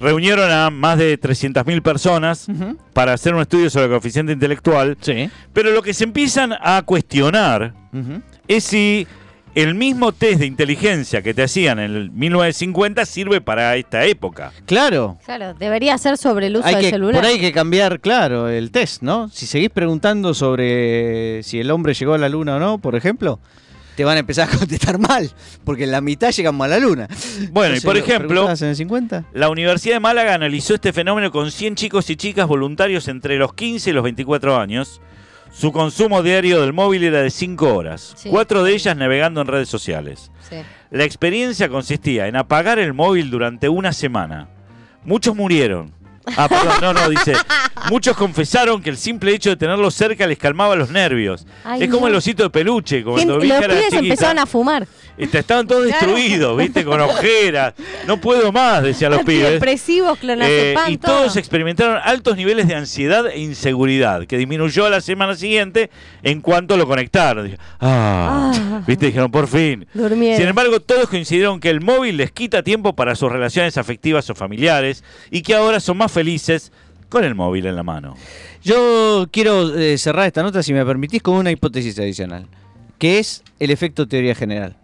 reunieron 0.00 0.50
a 0.50 0.70
más 0.70 0.98
de 0.98 1.18
300.000 1.20 1.80
personas 1.80 2.48
para 2.92 3.12
hacer 3.12 3.32
un 3.34 3.40
estudio 3.42 3.70
sobre 3.70 3.84
el 3.86 3.90
coeficiente 3.92 4.32
intelectual, 4.32 4.96
Sí. 5.00 5.30
pero 5.52 5.70
lo 5.70 5.82
que 5.82 5.94
se 5.94 6.04
empiezan 6.04 6.52
a 6.60 6.82
cuestionar 6.84 7.72
es 8.48 8.64
si 8.64 9.06
el 9.54 9.74
mismo 9.74 10.12
test 10.12 10.40
de 10.40 10.46
inteligencia 10.46 11.22
que 11.22 11.32
te 11.34 11.42
hacían 11.42 11.78
en 11.78 11.94
el 11.94 12.10
1950 12.10 13.06
sirve 13.06 13.40
para 13.40 13.76
esta 13.76 14.04
época. 14.04 14.52
Claro. 14.66 15.18
Claro, 15.24 15.54
debería 15.54 15.96
ser 15.98 16.18
sobre 16.18 16.48
el 16.48 16.56
uso 16.56 16.66
Hay 16.66 16.74
del 16.76 16.84
que, 16.84 16.90
celular. 16.90 17.14
por 17.14 17.24
ahí 17.24 17.34
hay 17.34 17.40
que 17.40 17.52
cambiar, 17.52 18.00
claro, 18.00 18.48
el 18.48 18.70
test, 18.70 19.02
¿no? 19.02 19.28
Si 19.28 19.46
seguís 19.46 19.70
preguntando 19.70 20.34
sobre 20.34 21.42
si 21.42 21.60
el 21.60 21.70
hombre 21.70 21.94
llegó 21.94 22.14
a 22.14 22.18
la 22.18 22.28
luna 22.28 22.56
o 22.56 22.58
no, 22.58 22.78
por 22.78 22.96
ejemplo, 22.96 23.38
te 23.96 24.04
van 24.04 24.16
a 24.16 24.20
empezar 24.20 24.48
a 24.52 24.56
contestar 24.58 24.98
mal, 24.98 25.30
porque 25.64 25.84
en 25.84 25.92
la 25.92 26.00
mitad 26.00 26.32
llegamos 26.32 26.64
a 26.64 26.68
la 26.68 26.78
luna. 26.78 27.08
Bueno, 27.52 27.76
y 27.76 27.80
por 27.80 27.94
¿lo 27.94 28.00
ejemplo, 28.00 28.50
en 28.50 28.66
el 28.68 28.76
50? 28.76 29.24
la 29.32 29.48
Universidad 29.50 29.94
de 29.94 30.00
Málaga 30.00 30.34
analizó 30.34 30.74
este 30.74 30.92
fenómeno 30.92 31.30
con 31.30 31.50
100 31.52 31.76
chicos 31.76 32.10
y 32.10 32.16
chicas 32.16 32.48
voluntarios 32.48 33.06
entre 33.08 33.36
los 33.36 33.54
15 33.54 33.90
y 33.90 33.92
los 33.92 34.02
24 34.02 34.58
años. 34.58 35.00
Su 35.56 35.70
consumo 35.72 36.22
diario 36.22 36.60
del 36.60 36.72
móvil 36.72 37.04
era 37.04 37.22
de 37.22 37.30
5 37.30 37.74
horas, 37.74 38.14
Sí. 38.16 38.28
cuatro 38.28 38.64
de 38.64 38.72
ellas 38.74 38.96
navegando 38.96 39.40
en 39.40 39.46
redes 39.46 39.68
sociales. 39.68 40.30
Sí. 40.48 40.56
La 40.90 41.04
experiencia 41.04 41.68
consistía 41.68 42.26
en 42.26 42.36
apagar 42.36 42.78
el 42.78 42.92
móvil 42.92 43.30
durante 43.30 43.68
una 43.68 43.92
semana. 43.92 44.48
Muchos 45.04 45.34
murieron. 45.36 45.92
Ah, 46.36 46.48
perdón, 46.48 46.74
no, 46.80 46.92
no, 46.94 47.08
dice. 47.08 47.34
Muchos 47.90 48.16
confesaron 48.16 48.82
que 48.82 48.88
el 48.90 48.96
simple 48.96 49.32
hecho 49.34 49.50
de 49.50 49.56
tenerlo 49.56 49.90
cerca 49.90 50.26
les 50.26 50.38
calmaba 50.38 50.74
los 50.74 50.90
nervios. 50.90 51.46
Ay, 51.64 51.82
es 51.84 51.88
como 51.90 52.02
no. 52.02 52.08
el 52.08 52.14
osito 52.14 52.42
de 52.44 52.50
peluche, 52.50 53.04
cuando 53.04 53.38
vi 53.38 53.48
los 53.48 53.58
pibes 53.62 53.92
empezaron 53.92 54.38
a 54.38 54.46
fumar. 54.46 54.88
Estaban 55.16 55.66
todos 55.66 55.86
Claro. 55.86 56.06
destruidos, 56.14 56.58
¿viste? 56.58 56.84
Con 56.84 57.00
ojeras. 57.00 57.74
No 58.06 58.20
puedo 58.20 58.50
más, 58.52 58.82
decían 58.82 59.12
los 59.12 59.22
pibes. 59.22 59.44
Antidepresivos, 59.44 60.18
Eh, 60.22 60.74
y 60.88 60.96
todo. 60.98 61.12
todos 61.20 61.36
experimentaron 61.36 61.98
altos 62.02 62.36
niveles 62.36 62.66
de 62.68 62.74
ansiedad 62.74 63.26
e 63.28 63.38
inseguridad, 63.40 64.26
que 64.26 64.36
disminuyó 64.38 64.86
a 64.86 64.90
la 64.90 65.00
semana 65.00 65.34
siguiente 65.36 65.90
en 66.22 66.40
cuanto 66.40 66.76
lo 66.76 66.86
conectaron. 66.86 67.44
Dije, 67.44 67.58
ah, 67.80 68.52
Ah. 68.54 68.82
viste, 68.86 69.06
dijeron, 69.06 69.30
por 69.30 69.46
fin. 69.48 69.86
Durmieron. 69.94 70.38
Sin 70.38 70.48
embargo, 70.48 70.80
todos 70.80 71.08
coincidieron 71.08 71.60
que 71.60 71.70
el 71.70 71.80
móvil 71.80 72.16
les 72.16 72.32
quita 72.32 72.62
tiempo 72.62 72.94
para 72.94 73.14
sus 73.14 73.30
relaciones 73.30 73.78
afectivas 73.78 74.28
o 74.30 74.34
familiares 74.34 75.04
y 75.30 75.42
que 75.42 75.54
ahora 75.54 75.80
son 75.80 75.96
más 75.98 76.10
felices 76.10 76.72
con 77.08 77.22
el 77.24 77.34
móvil 77.34 77.66
en 77.66 77.76
la 77.76 77.82
mano. 77.84 78.16
Yo 78.64 79.28
quiero 79.30 79.76
eh, 79.78 79.96
cerrar 79.98 80.26
esta 80.26 80.42
nota, 80.42 80.62
si 80.62 80.72
me 80.72 80.84
permitís, 80.84 81.22
con 81.22 81.34
una 81.36 81.50
hipótesis 81.50 81.96
adicional, 81.98 82.46
que 82.98 83.18
es 83.18 83.42
el 83.60 83.70
efecto 83.70 84.08
teoría 84.08 84.34
general. 84.34 84.74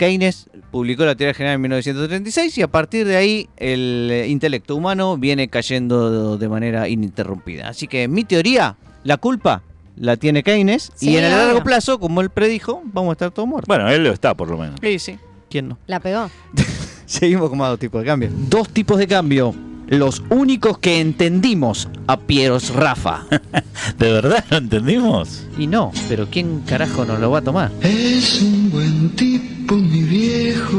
Keynes 0.00 0.48
publicó 0.70 1.04
la 1.04 1.14
teoría 1.14 1.34
general 1.34 1.56
en 1.56 1.60
1936 1.60 2.56
y 2.56 2.62
a 2.62 2.68
partir 2.68 3.06
de 3.06 3.16
ahí 3.16 3.48
el 3.58 4.08
eh, 4.10 4.28
intelecto 4.28 4.74
humano 4.74 5.18
viene 5.18 5.48
cayendo 5.48 6.38
de 6.38 6.48
manera 6.48 6.88
ininterrumpida. 6.88 7.68
Así 7.68 7.86
que 7.86 8.08
mi 8.08 8.24
teoría, 8.24 8.76
la 9.04 9.18
culpa 9.18 9.62
la 9.96 10.16
tiene 10.16 10.42
Keynes 10.42 10.90
Sí, 10.94 11.10
y 11.10 11.16
en 11.18 11.24
el 11.24 11.34
obvio. 11.34 11.44
largo 11.44 11.62
plazo, 11.64 12.00
como 12.00 12.22
él 12.22 12.30
predijo, 12.30 12.80
vamos 12.86 13.10
a 13.10 13.12
estar 13.12 13.30
todos 13.30 13.46
muertos. 13.46 13.68
Bueno, 13.68 13.90
él 13.90 14.02
lo 14.02 14.10
está 14.10 14.34
por 14.34 14.48
lo 14.48 14.56
menos. 14.56 14.76
Sí, 14.80 14.98
sí. 14.98 15.18
¿Quién 15.50 15.68
no? 15.68 15.78
La 15.86 16.00
pegó. 16.00 16.30
Seguimos 17.04 17.50
con 17.50 17.58
más 17.58 17.68
dos 17.68 17.78
tipos 17.78 18.00
de 18.00 18.06
cambio. 18.06 18.30
Dos 18.48 18.70
tipos 18.70 18.96
de 18.96 19.06
cambio. 19.06 19.54
Los 19.88 20.22
únicos 20.30 20.78
que 20.78 21.00
entendimos 21.00 21.88
a 22.06 22.16
Pieros 22.16 22.70
Rafa. 22.74 23.26
¿De 23.98 24.10
verdad 24.12 24.44
lo 24.48 24.56
entendimos? 24.56 25.46
Y 25.58 25.66
no, 25.66 25.90
pero 26.08 26.26
¿quién 26.30 26.60
carajo 26.60 27.04
nos 27.04 27.18
lo 27.20 27.30
va 27.32 27.40
a 27.40 27.42
tomar? 27.42 27.70
Es 27.82 28.40
un 28.40 28.70
buen 28.70 29.10
tipo, 29.16 29.44
mi 29.76 30.02
viejo. 30.02 30.78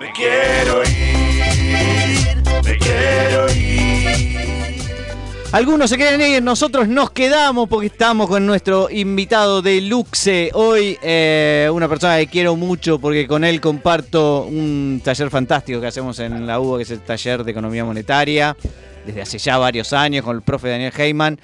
Me 0.00 0.12
quiero 0.12 0.82
ir, 0.82 2.42
me 2.64 2.78
quiero 2.78 3.52
ir. 3.52 4.78
Algunos 5.52 5.88
se 5.90 5.96
quieren 5.96 6.20
ir, 6.20 6.42
nosotros 6.42 6.88
nos 6.88 7.10
quedamos 7.10 7.68
porque 7.68 7.86
estamos 7.86 8.28
con 8.28 8.44
nuestro 8.46 8.90
invitado 8.90 9.62
de 9.62 9.80
Luxe. 9.80 10.50
Hoy 10.54 10.98
eh, 11.02 11.70
una 11.72 11.88
persona 11.88 12.18
que 12.18 12.26
quiero 12.26 12.56
mucho 12.56 12.98
porque 12.98 13.26
con 13.26 13.44
él 13.44 13.60
comparto 13.60 14.42
un 14.44 15.00
taller 15.02 15.30
fantástico 15.30 15.80
que 15.80 15.86
hacemos 15.86 16.18
en 16.18 16.46
la 16.46 16.60
UBA, 16.60 16.78
que 16.78 16.82
es 16.82 16.90
el 16.90 17.00
taller 17.00 17.44
de 17.44 17.52
economía 17.52 17.84
monetaria, 17.84 18.56
desde 19.06 19.22
hace 19.22 19.38
ya 19.38 19.56
varios 19.56 19.92
años 19.92 20.24
con 20.24 20.36
el 20.36 20.42
profe 20.42 20.68
Daniel 20.68 20.92
Heyman. 20.94 21.40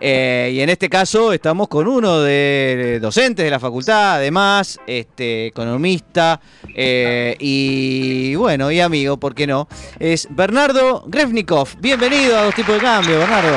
Eh, 0.00 0.50
y 0.54 0.60
en 0.60 0.68
este 0.68 0.88
caso 0.88 1.32
estamos 1.32 1.68
con 1.68 1.88
uno 1.88 2.20
de 2.20 2.98
docentes 3.00 3.44
de 3.44 3.50
la 3.50 3.58
facultad, 3.58 4.14
además, 4.16 4.78
este, 4.86 5.46
economista 5.46 6.40
eh, 6.74 7.36
y 7.38 8.34
bueno, 8.36 8.70
y 8.70 8.80
amigo, 8.80 9.16
¿por 9.16 9.34
qué 9.34 9.46
no? 9.46 9.68
Es 9.98 10.28
Bernardo 10.30 11.04
Grefnikov. 11.06 11.68
Bienvenido 11.80 12.38
a 12.38 12.44
Dos 12.44 12.54
Tipos 12.54 12.74
de 12.74 12.80
Cambio, 12.80 13.18
Bernardo. 13.18 13.56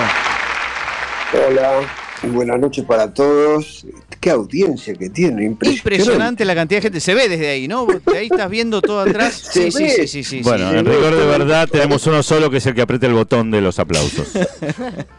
Hola, 1.47 2.00
buenas 2.29 2.59
noches 2.59 2.85
para 2.85 3.13
todos. 3.13 3.85
Qué 4.19 4.29
audiencia 4.29 4.93
que 4.93 5.09
tiene, 5.09 5.45
impresionante. 5.45 5.95
Impresionante 5.95 6.45
la 6.45 6.53
cantidad 6.55 6.77
de 6.77 6.81
gente. 6.83 6.99
Se 6.99 7.15
ve 7.15 7.27
desde 7.27 7.49
ahí, 7.49 7.67
¿no? 7.67 7.87
De 7.87 8.17
ahí 8.17 8.27
estás 8.31 8.49
viendo 8.49 8.81
todo 8.81 8.99
atrás. 9.01 9.41
Sí, 9.51 9.71
sí, 9.71 9.89
sí, 9.89 10.07
sí, 10.07 10.23
sí, 10.23 10.41
bueno, 10.43 10.71
sí. 10.71 10.77
en 10.77 10.85
rigor 10.85 11.15
de 11.15 11.25
verdad 11.25 11.67
tenemos 11.69 12.05
uno 12.07 12.23
solo 12.23 12.49
que 12.49 12.57
es 12.57 12.65
el 12.65 12.73
que 12.73 12.81
aprieta 12.81 13.07
el 13.07 13.13
botón 13.13 13.51
de 13.51 13.61
los 13.61 13.79
aplausos. 13.79 14.29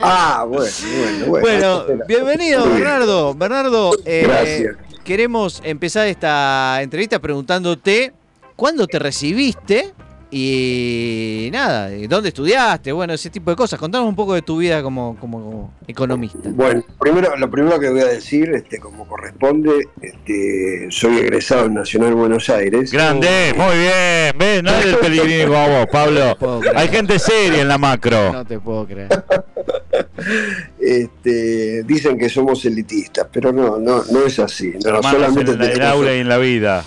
Ah, 0.01 0.45
bueno, 0.49 0.71
bueno, 0.99 1.27
bueno. 1.27 1.85
Bueno, 1.85 2.05
bienvenido, 2.09 2.69
Bernardo. 2.69 3.35
Bernardo, 3.35 3.93
eh, 4.05 4.23
Gracias. 4.27 4.77
queremos 5.05 5.61
empezar 5.65 6.07
esta 6.09 6.81
entrevista 6.83 7.21
preguntándote 7.21 8.12
cuándo 8.57 8.87
te 8.87 8.99
recibiste 8.99 9.93
y 10.35 11.51
nada, 11.53 11.90
dónde 12.09 12.31
estudiaste, 12.31 12.90
bueno, 12.90 13.12
ese 13.12 13.29
tipo 13.29 13.51
de 13.51 13.57
cosas. 13.57 13.79
Contanos 13.79 14.09
un 14.09 14.16
poco 14.16 14.33
de 14.33 14.40
tu 14.40 14.57
vida 14.57 14.83
como, 14.83 15.14
como 15.21 15.75
economista. 15.87 16.49
Bueno, 16.51 16.83
primero, 16.99 17.37
lo 17.37 17.51
primero 17.51 17.79
que 17.79 17.90
voy 17.90 18.01
a 18.01 18.07
decir, 18.07 18.51
este, 18.55 18.79
como 18.79 19.07
corresponde, 19.07 19.88
este, 20.01 20.87
soy 20.90 21.18
egresado 21.18 21.66
en 21.66 21.75
Nacional 21.75 22.14
Buenos 22.14 22.49
Aires. 22.49 22.90
Grande, 22.92 23.53
muy 23.55 23.77
bien. 23.77 24.38
¿Ves? 24.38 24.62
No 24.62 24.71
es 24.75 24.97
Pellegrini 24.97 25.45
como 25.47 25.68
vos, 25.68 25.87
Pablo. 25.92 26.37
Hay 26.77 26.88
gente 26.88 27.18
seria 27.18 27.61
en 27.61 27.68
la 27.68 27.77
macro. 27.77 28.33
No 28.33 28.47
te 28.47 28.59
puedo 28.59 28.87
creer. 28.87 29.09
Este, 30.81 31.83
dicen 31.85 32.18
que 32.18 32.29
somos 32.29 32.64
elitistas, 32.64 33.27
pero 33.33 33.53
no, 33.53 33.79
no, 33.79 34.03
no 34.11 34.27
es 34.27 34.38
así. 34.38 34.73
No, 34.85 35.03
solamente 35.03 35.53
en 35.53 35.59
la- 35.59 35.66
en 35.66 35.73
el 35.73 35.83
aula 35.83 36.14
y 36.16 36.18
en 36.21 36.29
la 36.29 36.38
vida. 36.38 36.85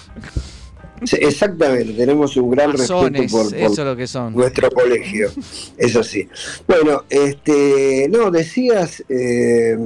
Sí, 1.03 1.17
Exactamente, 1.19 1.93
tenemos 1.93 2.37
un 2.37 2.51
gran 2.51 2.71
respeto 2.71 3.23
por, 3.29 3.49
por 3.49 3.55
eso 3.55 3.71
es 3.71 3.77
lo 3.79 3.95
que 3.95 4.07
son. 4.07 4.33
nuestro 4.33 4.69
colegio, 4.71 5.29
es 5.77 5.95
así. 5.95 6.27
Bueno, 6.67 7.03
este, 7.09 8.07
no, 8.09 8.31
decías, 8.31 9.03
eh, 9.09 9.77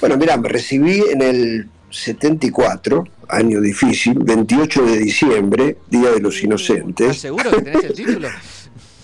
bueno, 0.00 0.16
mira, 0.16 0.36
me 0.38 0.48
recibí 0.48 1.02
en 1.10 1.22
el 1.22 1.68
74, 1.90 3.04
año 3.28 3.60
difícil, 3.60 4.18
28 4.18 4.84
de 4.86 4.98
diciembre, 4.98 5.76
Día 5.90 6.10
de 6.12 6.20
los 6.20 6.34
¿Estás 6.36 6.44
Inocentes. 6.44 7.18
seguro 7.20 7.50
que 7.50 7.62
tenés 7.62 7.84
el 7.84 7.94
título? 7.94 8.28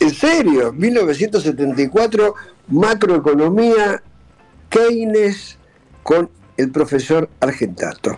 En 0.00 0.14
serio, 0.14 0.72
1974, 0.72 2.34
macroeconomía, 2.68 4.00
Keynes 4.68 5.58
con 6.04 6.30
el 6.56 6.70
profesor 6.70 7.28
Argentato. 7.40 8.16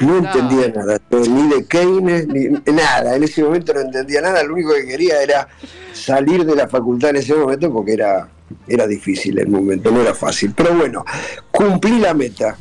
No 0.00 0.18
entendía 0.18 0.68
nada, 0.68 0.98
ni 1.10 1.48
de 1.48 1.64
Keynes, 1.66 2.26
ni 2.28 2.48
nada. 2.72 3.14
En 3.16 3.22
ese 3.22 3.42
momento 3.44 3.72
no 3.72 3.80
entendía 3.80 4.20
nada. 4.20 4.42
Lo 4.42 4.54
único 4.54 4.74
que 4.74 4.84
quería 4.86 5.22
era 5.22 5.46
salir 5.92 6.44
de 6.44 6.56
la 6.56 6.66
facultad 6.68 7.10
en 7.10 7.16
ese 7.16 7.34
momento 7.34 7.72
porque 7.72 7.92
era, 7.92 8.28
era 8.66 8.86
difícil 8.86 9.38
el 9.38 9.48
momento, 9.48 9.90
no 9.92 10.00
era 10.00 10.14
fácil. 10.14 10.52
Pero 10.56 10.74
bueno, 10.74 11.04
cumplí 11.52 11.98
la 12.00 12.14
meta. 12.14 12.56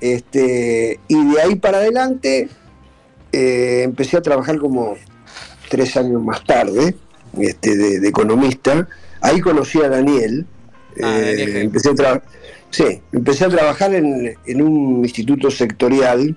Este, 0.00 0.98
y 1.08 1.32
de 1.32 1.40
ahí 1.40 1.54
para 1.56 1.78
adelante 1.78 2.48
eh, 3.32 3.82
empecé 3.84 4.16
a 4.16 4.22
trabajar 4.22 4.58
como 4.58 4.96
tres 5.68 5.96
años 5.96 6.22
más 6.22 6.42
tarde, 6.44 6.96
este, 7.38 7.76
de, 7.76 8.00
de 8.00 8.08
economista. 8.08 8.88
Ahí 9.20 9.40
conocí 9.40 9.80
a 9.82 9.88
Daniel. 9.88 10.46
Ah, 11.02 11.18
eh, 11.20 11.36
Daniel 11.36 11.56
empecé 11.56 11.90
a 11.90 11.92
tra- 11.92 12.22
Sí, 12.70 13.02
empecé 13.12 13.44
a 13.44 13.48
trabajar 13.50 13.94
en, 13.94 14.34
en 14.46 14.62
un 14.62 15.04
instituto 15.04 15.50
sectorial 15.50 16.34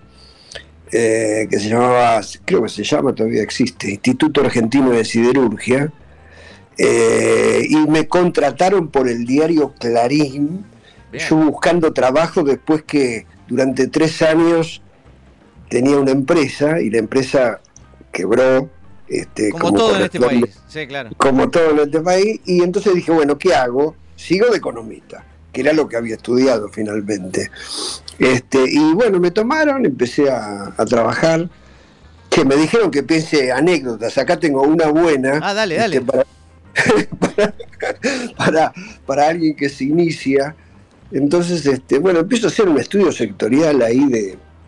eh, 0.92 1.48
que 1.50 1.60
se 1.60 1.70
llamaba, 1.70 2.22
creo 2.46 2.64
que 2.64 2.70
se 2.70 2.84
llama, 2.84 3.14
todavía 3.14 3.42
existe, 3.42 3.90
Instituto 3.92 4.42
Argentino 4.42 4.92
de 4.92 5.04
Siderurgia, 5.06 5.92
eh, 6.78 7.66
y 7.70 7.78
me 7.88 8.08
contrataron 8.08 8.90
por 8.90 9.08
el 9.08 9.26
diario 9.26 9.74
Clarín, 9.80 10.66
Bien. 11.12 11.26
yo 11.30 11.36
buscando 11.38 11.94
trabajo 11.94 12.44
después 12.44 12.84
que 12.84 13.26
durante 13.48 13.88
tres 13.88 14.22
años 14.22 14.82
tenía 15.70 15.98
una 15.98 16.12
empresa 16.12 16.82
y 16.82 16.90
la 16.90 16.98
empresa 17.00 17.60
quebró. 18.12 18.70
Este, 19.08 19.52
Como 19.52 19.72
todo 19.74 19.96
en 19.98 20.02
este 20.02 20.20
corresponde- 20.20 20.42
país. 20.42 20.60
Sí, 20.68 20.88
claro. 20.88 21.12
como 21.18 21.50
todo 21.50 21.70
en 21.72 21.80
este 21.80 22.02
país, 22.02 22.40
y 22.46 22.64
entonces 22.64 22.96
dije, 22.96 23.12
bueno, 23.12 23.38
¿qué 23.38 23.54
hago? 23.54 23.96
Sigo 24.16 24.48
de 24.50 24.58
economista, 24.58 25.24
que 25.56 25.62
era 25.62 25.72
lo 25.72 25.88
que 25.88 25.96
había 25.96 26.16
estudiado 26.16 26.68
finalmente. 26.68 27.50
Este, 28.20 28.60
y 28.70 28.94
bueno, 28.94 29.22
me 29.22 29.32
tomaron, 29.32 29.86
empecé 29.86 30.30
a, 30.30 30.74
a 30.76 30.86
trabajar. 30.86 31.50
Che, 32.30 32.44
me 32.44 32.58
dijeron 32.58 32.92
que 32.92 33.04
piense 33.04 33.54
anécdotas. 33.54 34.18
Acá 34.18 34.38
tengo 34.38 34.64
una 34.64 34.88
buena. 34.88 35.40
Ah, 35.42 35.54
dale, 35.54 35.76
este, 35.78 36.02
dale. 36.02 36.02
para, 36.02 36.26
para, 37.20 37.54
para- 38.38 38.74
para 39.06 39.28
alguien 39.30 39.56
que 39.56 39.70
se 39.70 39.86
inicia. 39.86 40.54
Entonces, 41.12 41.66
este, 41.66 42.00
bueno, 42.00 42.20
empiezo 42.20 42.48
a 42.48 42.50
hacer 42.50 42.68
un 42.68 42.78
estudio 42.78 43.14
sectorial 43.14 43.82
ahí 43.82 44.04
de, 44.10 44.22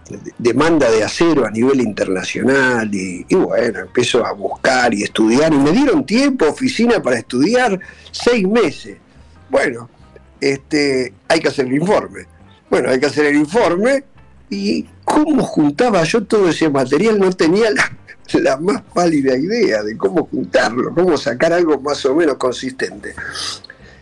de- 0.10 0.32
demanda 0.38 0.90
de 0.90 1.04
acero 1.04 1.46
a 1.46 1.52
nivel 1.52 1.82
internacional 1.82 2.94
y, 2.96 3.26
y 3.28 3.36
bueno, 3.36 3.80
empiezo 3.80 4.26
a 4.26 4.32
buscar 4.32 4.94
y 4.94 5.04
estudiar 5.04 5.54
y 5.54 5.58
me 5.58 5.72
dieron 5.72 6.06
tiempo, 6.06 6.46
oficina 6.48 7.02
para 7.02 7.18
estudiar, 7.18 7.78
seis 8.12 8.48
meses. 8.48 8.96
Bueno, 9.50 9.90
este, 10.42 11.14
hay 11.28 11.40
que 11.40 11.48
hacer 11.48 11.68
el 11.68 11.76
informe. 11.76 12.26
Bueno, 12.70 12.90
hay 12.90 13.00
que 13.00 13.06
hacer 13.06 13.26
el 13.26 13.36
informe 13.36 14.04
y 14.50 14.84
cómo 15.04 15.44
juntaba 15.44 16.04
yo 16.04 16.24
todo 16.24 16.50
ese 16.50 16.70
material 16.70 17.20
no 17.20 17.32
tenía 17.32 17.70
la, 18.34 18.58
más 18.58 18.82
pálida 18.94 19.38
idea 19.38 19.84
de 19.84 19.98
cómo 19.98 20.26
juntarlo, 20.26 20.94
cómo 20.94 21.18
sacar 21.18 21.54
algo 21.54 21.80
más 21.80 22.06
o 22.06 22.16
menos 22.16 22.36
consistente. 22.36 23.14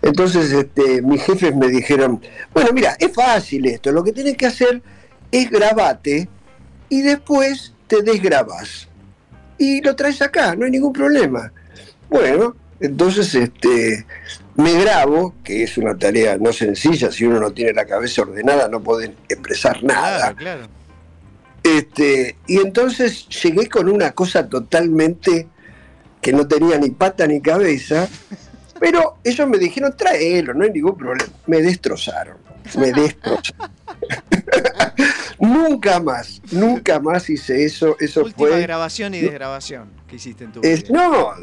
Entonces 0.01 0.51
este, 0.51 1.01
mis 1.01 1.23
jefes 1.23 1.55
me 1.55 1.67
dijeron, 1.67 2.21
bueno, 2.53 2.69
mira, 2.73 2.95
es 2.99 3.11
fácil 3.13 3.65
esto, 3.65 3.91
lo 3.91 4.03
que 4.03 4.11
tienes 4.11 4.37
que 4.37 4.47
hacer 4.47 4.81
es 5.31 5.49
grabate 5.49 6.27
y 6.89 7.01
después 7.01 7.73
te 7.87 8.01
desgrabas. 8.01 8.87
Y 9.57 9.81
lo 9.81 9.95
traes 9.95 10.21
acá, 10.21 10.55
no 10.55 10.65
hay 10.65 10.71
ningún 10.71 10.93
problema. 10.93 11.51
Bueno, 12.09 12.55
entonces 12.79 13.33
este, 13.35 14.05
me 14.55 14.73
grabo, 14.81 15.33
que 15.43 15.63
es 15.63 15.77
una 15.77 15.97
tarea 15.97 16.37
no 16.37 16.53
sencilla, 16.53 17.11
si 17.11 17.25
uno 17.25 17.39
no 17.39 17.51
tiene 17.51 17.73
la 17.73 17.85
cabeza 17.85 18.21
ordenada 18.21 18.67
no 18.67 18.81
puede 18.81 19.13
expresar 19.27 19.83
nada. 19.83 20.33
Claro, 20.33 20.37
claro. 20.37 20.67
Este, 21.63 22.35
y 22.47 22.57
entonces 22.57 23.27
llegué 23.29 23.67
con 23.67 23.89
una 23.89 24.11
cosa 24.11 24.47
totalmente 24.47 25.47
que 26.21 26.31
no 26.31 26.47
tenía 26.47 26.77
ni 26.77 26.91
pata 26.91 27.25
ni 27.27 27.41
cabeza, 27.41 28.07
pero 28.79 29.17
ellos 29.23 29.47
me 29.47 29.57
dijeron, 29.57 29.93
tráelo, 29.97 30.53
no 30.53 30.63
hay 30.63 30.71
ningún 30.71 30.97
problema. 30.97 31.31
Me 31.47 31.61
destrozaron, 31.61 32.37
me 32.77 32.91
destrozaron. 32.91 33.71
nunca 35.39 35.99
más, 35.99 36.41
nunca 36.51 36.99
más 36.99 37.29
hice 37.29 37.65
eso, 37.65 37.95
eso 37.99 38.23
Última 38.23 38.49
fue... 38.49 38.61
grabación 38.61 39.13
y 39.15 39.21
desgrabación 39.21 39.89
que 40.07 40.15
hiciste 40.17 40.43
en 40.45 40.51
tu 40.51 40.61
Es- 40.61 40.83
vida. 40.87 40.93
no, 41.09 41.33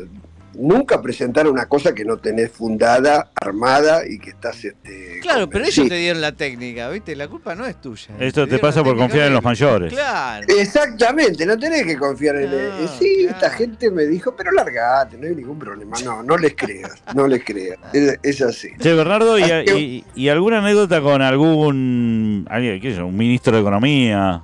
nunca 0.55 1.01
presentar 1.01 1.47
una 1.49 1.67
cosa 1.67 1.95
que 1.95 2.05
no 2.05 2.17
tenés 2.19 2.51
fundada, 2.51 3.31
armada 3.41 4.03
y 4.09 4.19
que 4.19 4.31
estás... 4.31 4.65
Este, 4.65 5.19
Claro, 5.23 5.49
pero 5.49 5.65
ellos 5.65 5.89
te 5.89 5.95
dieron 5.97 6.21
la 6.21 6.33
técnica, 6.33 6.89
¿viste? 6.91 7.15
La 7.17 7.29
culpa 7.29 7.55
no 7.55 7.65
es 7.65 7.81
tuya. 7.81 8.09
Esto 8.19 8.47
te 8.47 8.59
pasa 8.59 8.83
por 8.83 8.97
confiar 8.97 9.29
en 9.29 9.35
los 9.35 9.43
mayores. 9.45 9.93
Claro. 9.93 10.47
Exactamente, 10.49 11.47
no 11.47 11.57
tenés 11.59 11.85
que 11.87 11.97
confiar 11.97 12.37
en 12.37 12.51
No, 12.51 12.57
él. 12.57 12.89
Sí, 12.99 13.19
claro. 13.23 13.37
esta 13.37 13.51
gente 13.51 13.91
me 13.91 14.05
dijo, 14.07 14.35
pero 14.37 14.51
largate, 14.53 15.17
no 15.19 15.27
hay 15.27 15.35
ningún 15.37 15.59
problema. 15.59 15.97
No, 16.05 16.23
no 16.23 16.37
les 16.37 16.55
creas, 16.55 17.03
no 17.15 17.27
les 17.29 17.45
creas. 17.45 17.79
Es, 17.93 18.19
es 18.23 18.43
así. 18.43 18.69
Che, 18.81 18.95
Bernardo, 18.95 19.39
¿y, 19.39 19.43
Así 19.45 19.65
que- 19.65 19.79
y- 19.79 20.05
y 20.17 20.29
alguna 20.29 20.59
anécdota 20.59 21.01
con 21.01 21.23
algún, 21.23 22.47
alguien, 22.51 22.81
qué 22.81 22.91
sé 22.91 22.97
yo, 22.99 23.07
un 23.07 23.17
ministro 23.17 23.55
de 23.55 23.61
Economía? 23.61 24.43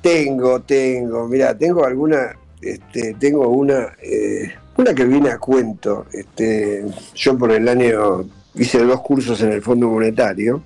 Tengo, 0.00 0.60
tengo, 0.62 1.28
mira, 1.28 1.56
tengo 1.56 1.84
alguna, 1.86 2.32
este, 2.60 3.14
tengo 3.18 3.48
una, 3.48 3.92
eh, 4.02 4.52
una 4.76 4.94
que 4.94 5.04
viene 5.04 5.30
a 5.30 5.38
cuento. 5.38 6.06
Este, 6.12 6.84
yo 7.14 7.38
por 7.38 7.52
el 7.52 7.68
año 7.68 8.24
hice 8.54 8.82
dos 8.84 9.00
cursos 9.00 9.40
en 9.42 9.52
el 9.52 9.62
Fondo 9.62 9.88
Monetario, 9.88 10.62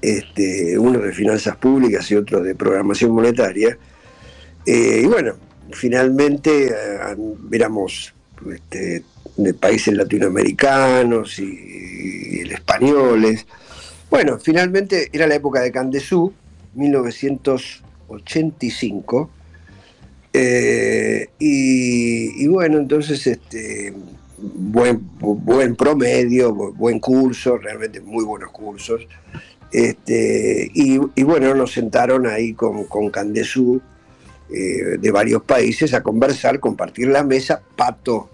este, 0.00 0.78
uno 0.78 0.98
de 0.98 1.12
finanzas 1.12 1.56
públicas 1.56 2.10
y 2.10 2.16
otro 2.16 2.42
de 2.42 2.54
programación 2.54 3.12
monetaria. 3.12 3.76
Eh, 4.64 5.02
y 5.04 5.06
bueno, 5.06 5.34
finalmente 5.72 6.68
eh, 6.68 7.16
éramos 7.52 8.14
este, 8.52 9.02
de 9.36 9.54
países 9.54 9.94
latinoamericanos 9.94 11.38
y, 11.38 12.42
y 12.42 12.52
españoles. 12.52 13.46
Bueno, 14.10 14.38
finalmente 14.38 15.08
era 15.12 15.26
la 15.26 15.34
época 15.34 15.60
de 15.60 15.70
Candesú, 15.72 16.32
1985. 16.74 19.30
Eh, 20.32 21.28
y, 21.38 22.46
bueno, 22.48 22.78
entonces 22.78 23.26
este 23.26 23.92
buen, 24.38 25.00
promedio, 25.76 26.54
bu- 26.54 26.74
buen 26.74 27.00
curso, 27.00 27.56
realmente 27.58 28.00
muy 28.00 28.24
buenos 28.24 28.50
cursos. 28.52 29.06
Este, 29.72 30.70
y, 30.74 30.98
y 31.14 31.22
bueno, 31.24 31.54
nos 31.54 31.72
sentaron 31.72 32.26
ahí 32.26 32.54
con, 32.54 32.84
con 32.84 33.10
Candesú 33.10 33.80
eh, 34.50 34.96
de 34.98 35.10
varios 35.10 35.42
países 35.42 35.92
a 35.92 36.02
conversar, 36.02 36.58
compartir 36.60 37.08
la 37.08 37.22
mesa, 37.22 37.60
pato 37.76 38.30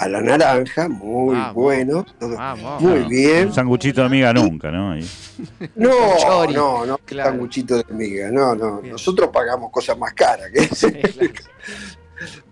a 0.00 0.08
la 0.08 0.20
naranja, 0.20 0.88
muy 0.88 1.34
Vamos. 1.34 1.54
bueno, 1.54 2.06
todo 2.20 2.36
Vamos. 2.36 2.80
muy 2.80 3.00
bien. 3.04 3.48
Un 3.48 3.54
sanguchito 3.54 4.02
de 4.02 4.08
miga 4.08 4.32
nunca, 4.32 4.70
¿no? 4.70 4.94
No, 5.76 6.46
no, 6.46 6.86
no, 6.86 6.98
Claro. 7.04 7.30
sanguchito 7.30 7.76
de 7.78 7.84
miga, 7.94 8.30
no, 8.30 8.54
no, 8.54 8.80
Bien. 8.80 8.92
nosotros 8.92 9.30
pagamos 9.32 9.70
cosas 9.72 9.98
más 9.98 10.12
caras 10.14 10.50
que 10.52 10.60
Sí, 10.74 10.90
claro. 10.92 11.32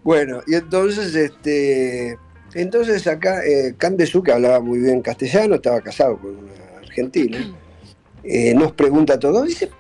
Bueno, 0.03 0.41
y 0.47 0.55
entonces, 0.55 1.15
este, 1.15 2.19
entonces 2.55 3.07
acá 3.07 3.45
eh, 3.45 3.75
Candesu, 3.77 4.23
que 4.23 4.33
hablaba 4.33 4.61
muy 4.61 4.79
bien 4.79 5.01
castellano, 5.03 5.57
estaba 5.57 5.81
casado 5.81 6.17
con 6.19 6.31
una 6.37 6.53
argentina, 6.81 7.39
eh, 8.25 8.55
nos 8.55 8.73
pregunta 8.73 9.19
todo, 9.19 9.43
dice, 9.45 9.71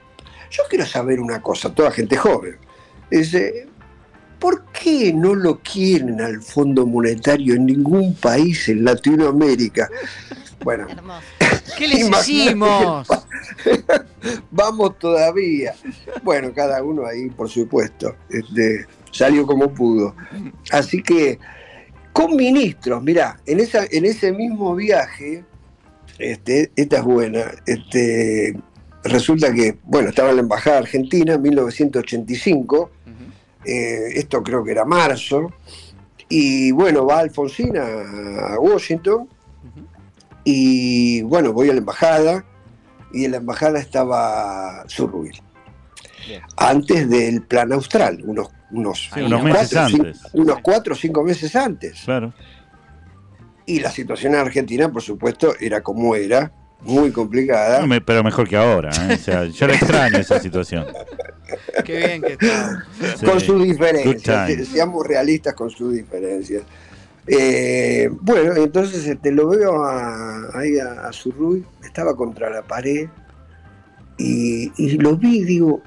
yo 0.50 0.62
quiero 0.68 0.86
saber 0.86 1.20
una 1.20 1.40
cosa, 1.42 1.72
toda 1.74 1.90
gente 1.90 2.16
joven, 2.16 2.56
dice, 3.10 3.68
¿por 4.38 4.64
qué 4.72 5.12
no 5.12 5.34
lo 5.34 5.60
quieren 5.60 6.20
al 6.20 6.42
Fondo 6.42 6.86
Monetario 6.86 7.54
en 7.54 7.66
ningún 7.66 8.14
país 8.14 8.68
en 8.68 8.84
Latinoamérica? 8.84 9.88
Bueno. 10.64 10.86
¿Qué 11.78 11.88
les 11.88 12.08
hicimos? 12.08 13.06
vamos 14.50 14.98
todavía. 14.98 15.74
Bueno, 16.22 16.52
cada 16.54 16.82
uno 16.82 17.06
ahí, 17.06 17.28
por 17.30 17.48
supuesto, 17.48 18.16
este, 18.30 18.86
salió 19.10 19.46
como 19.46 19.72
pudo. 19.72 20.14
Así 20.70 21.02
que, 21.02 21.38
con 22.12 22.36
ministros, 22.36 23.02
mirá, 23.02 23.38
en, 23.46 23.60
esa, 23.60 23.84
en 23.90 24.04
ese 24.06 24.32
mismo 24.32 24.74
viaje, 24.74 25.44
este, 26.18 26.70
esta 26.76 26.98
es 26.98 27.04
buena, 27.04 27.52
este, 27.66 28.56
resulta 29.04 29.52
que, 29.52 29.78
bueno, 29.84 30.08
estaba 30.08 30.30
en 30.30 30.36
la 30.36 30.42
Embajada 30.42 30.78
Argentina 30.78 31.34
en 31.34 31.42
1985, 31.42 32.90
eh, 33.66 34.12
esto 34.14 34.42
creo 34.42 34.62
que 34.64 34.70
era 34.70 34.84
marzo, 34.84 35.52
y 36.28 36.70
bueno, 36.72 37.06
va 37.06 37.20
Alfonsín 37.20 37.76
a, 37.76 38.58
Washington, 38.58 39.28
y 40.44 41.22
bueno, 41.22 41.52
voy 41.52 41.70
a 41.70 41.72
la 41.72 41.78
embajada, 41.78 42.44
y 43.12 43.24
en 43.24 43.32
la 43.32 43.36
embajada 43.38 43.78
estaba 43.78 44.84
Zurruil. 44.88 45.40
Bien. 46.26 46.42
Antes 46.56 47.08
del 47.08 47.42
plan 47.42 47.72
austral, 47.72 48.20
unos, 48.24 48.48
unos, 48.70 49.10
Sí, 49.14 49.20
unos 49.20 49.42
meses 49.44 49.70
cuatro, 49.70 49.88
cinco- 49.88 50.06
antes. 50.06 50.22
unos 50.32 50.58
cuatro 50.60 50.94
o 50.94 50.96
cinco 50.96 51.22
meses 51.22 51.54
antes. 51.56 52.02
Claro. 52.04 52.32
Y 53.64 53.80
la 53.80 53.90
situación 53.90 54.34
en 54.34 54.40
Argentina, 54.40 54.88
por 54.90 55.02
supuesto, 55.02 55.54
era 55.60 55.82
como 55.82 56.14
era, 56.14 56.52
muy 56.82 57.10
complicada. 57.10 57.84
No, 57.84 58.00
pero 58.04 58.22
mejor 58.22 58.48
que 58.48 58.56
ahora. 58.56 58.90
¿eh? 59.08 59.14
O 59.14 59.18
sea, 59.18 59.44
yo 59.44 59.66
le 59.66 59.74
extraño 59.74 60.18
esa 60.18 60.38
situación. 60.40 60.86
Qué 61.84 61.98
bien 61.98 62.22
que 62.22 62.32
está. 62.32 62.84
Sí. 63.16 63.24
con 63.26 63.40
sus 63.40 63.62
diferencias, 63.62 64.68
seamos 64.68 65.06
realistas 65.06 65.54
con 65.54 65.70
sus 65.70 65.94
diferencias. 65.94 66.62
Eh, 67.26 68.08
bueno, 68.20 68.54
entonces 68.56 69.06
este, 69.06 69.32
lo 69.32 69.48
veo 69.48 69.84
a, 69.84 70.58
ahí 70.58 70.78
a, 70.78 71.08
a 71.08 71.12
Zurruy, 71.12 71.64
estaba 71.82 72.14
contra 72.14 72.48
la 72.48 72.62
pared 72.62 73.08
y, 74.16 74.72
y 74.76 74.90
lo 74.98 75.16
vi 75.16 75.38
y 75.38 75.44
digo, 75.44 75.82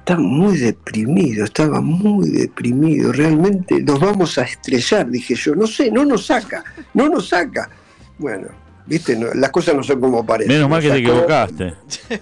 está 0.00 0.16
muy 0.16 0.58
deprimido, 0.58 1.44
estaba 1.44 1.80
muy 1.80 2.30
deprimido, 2.30 3.12
realmente 3.12 3.80
nos 3.80 4.00
vamos 4.00 4.38
a 4.38 4.42
estrellar, 4.42 5.08
dije 5.08 5.36
yo, 5.36 5.54
no 5.54 5.68
sé, 5.68 5.90
no 5.90 6.04
nos 6.04 6.26
saca, 6.26 6.64
no 6.94 7.08
nos 7.08 7.28
saca. 7.28 7.70
Bueno, 8.18 8.48
viste, 8.90 9.16
No, 9.16 9.32
las 9.32 9.50
cosas 9.50 9.74
no 9.74 9.82
son 9.82 10.00
como 10.00 10.26
parecen. 10.26 10.52
Menos 10.52 10.68
mal 10.68 10.82
que 10.82 10.90
te 10.90 10.98
equivocaste. 10.98 11.72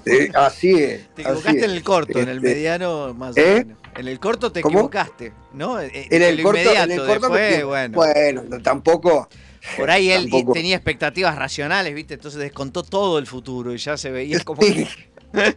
eh, 0.06 0.30
así 0.34 0.70
es. 0.74 1.08
Te 1.16 1.22
equivocaste 1.22 1.58
es. 1.58 1.64
en 1.64 1.70
el 1.70 1.82
corto, 1.82 2.18
en 2.20 2.28
el 2.28 2.36
Este, 2.36 2.48
mediano 2.54 3.12
más 3.14 3.36
o 3.36 3.40
¿Eh? 3.40 3.64
menos. 3.64 3.78
En 3.96 4.06
el 4.06 4.20
corto 4.20 4.52
te 4.52 4.60
¿Cómo? 4.60 4.78
equivocaste, 4.78 5.32
¿no? 5.54 5.80
Eh, 5.80 6.06
En 6.10 6.22
el, 6.22 6.36
lo 6.36 6.42
corto, 6.44 6.60
inmediato, 6.60 6.84
en 6.84 6.90
el 7.00 7.06
corto 7.06 7.28
después, 7.30 7.64
bueno. 7.64 7.96
bueno, 7.96 8.42
no, 8.48 8.60
tampoco. 8.62 9.28
Por 9.76 9.90
ahí 9.90 10.10
él 10.12 10.22
tampoco- 10.30 10.52
tenía 10.52 10.76
expectativas 10.76 11.34
racionales, 11.36 11.92
¿viste? 11.94 12.14
Entonces 12.14 12.38
descontó 12.38 12.84
todo 12.84 13.18
el 13.18 13.26
futuro 13.26 13.74
y 13.74 13.78
ya 13.78 13.96
se 13.96 14.10
veía 14.12 14.38
como 14.44 14.62
Sí, 14.62 14.86
que 15.32 15.56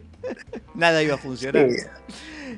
nada 0.74 1.02
iba 1.04 1.14
a 1.14 1.18
funcionar. 1.18 1.68
sí. 1.70 1.76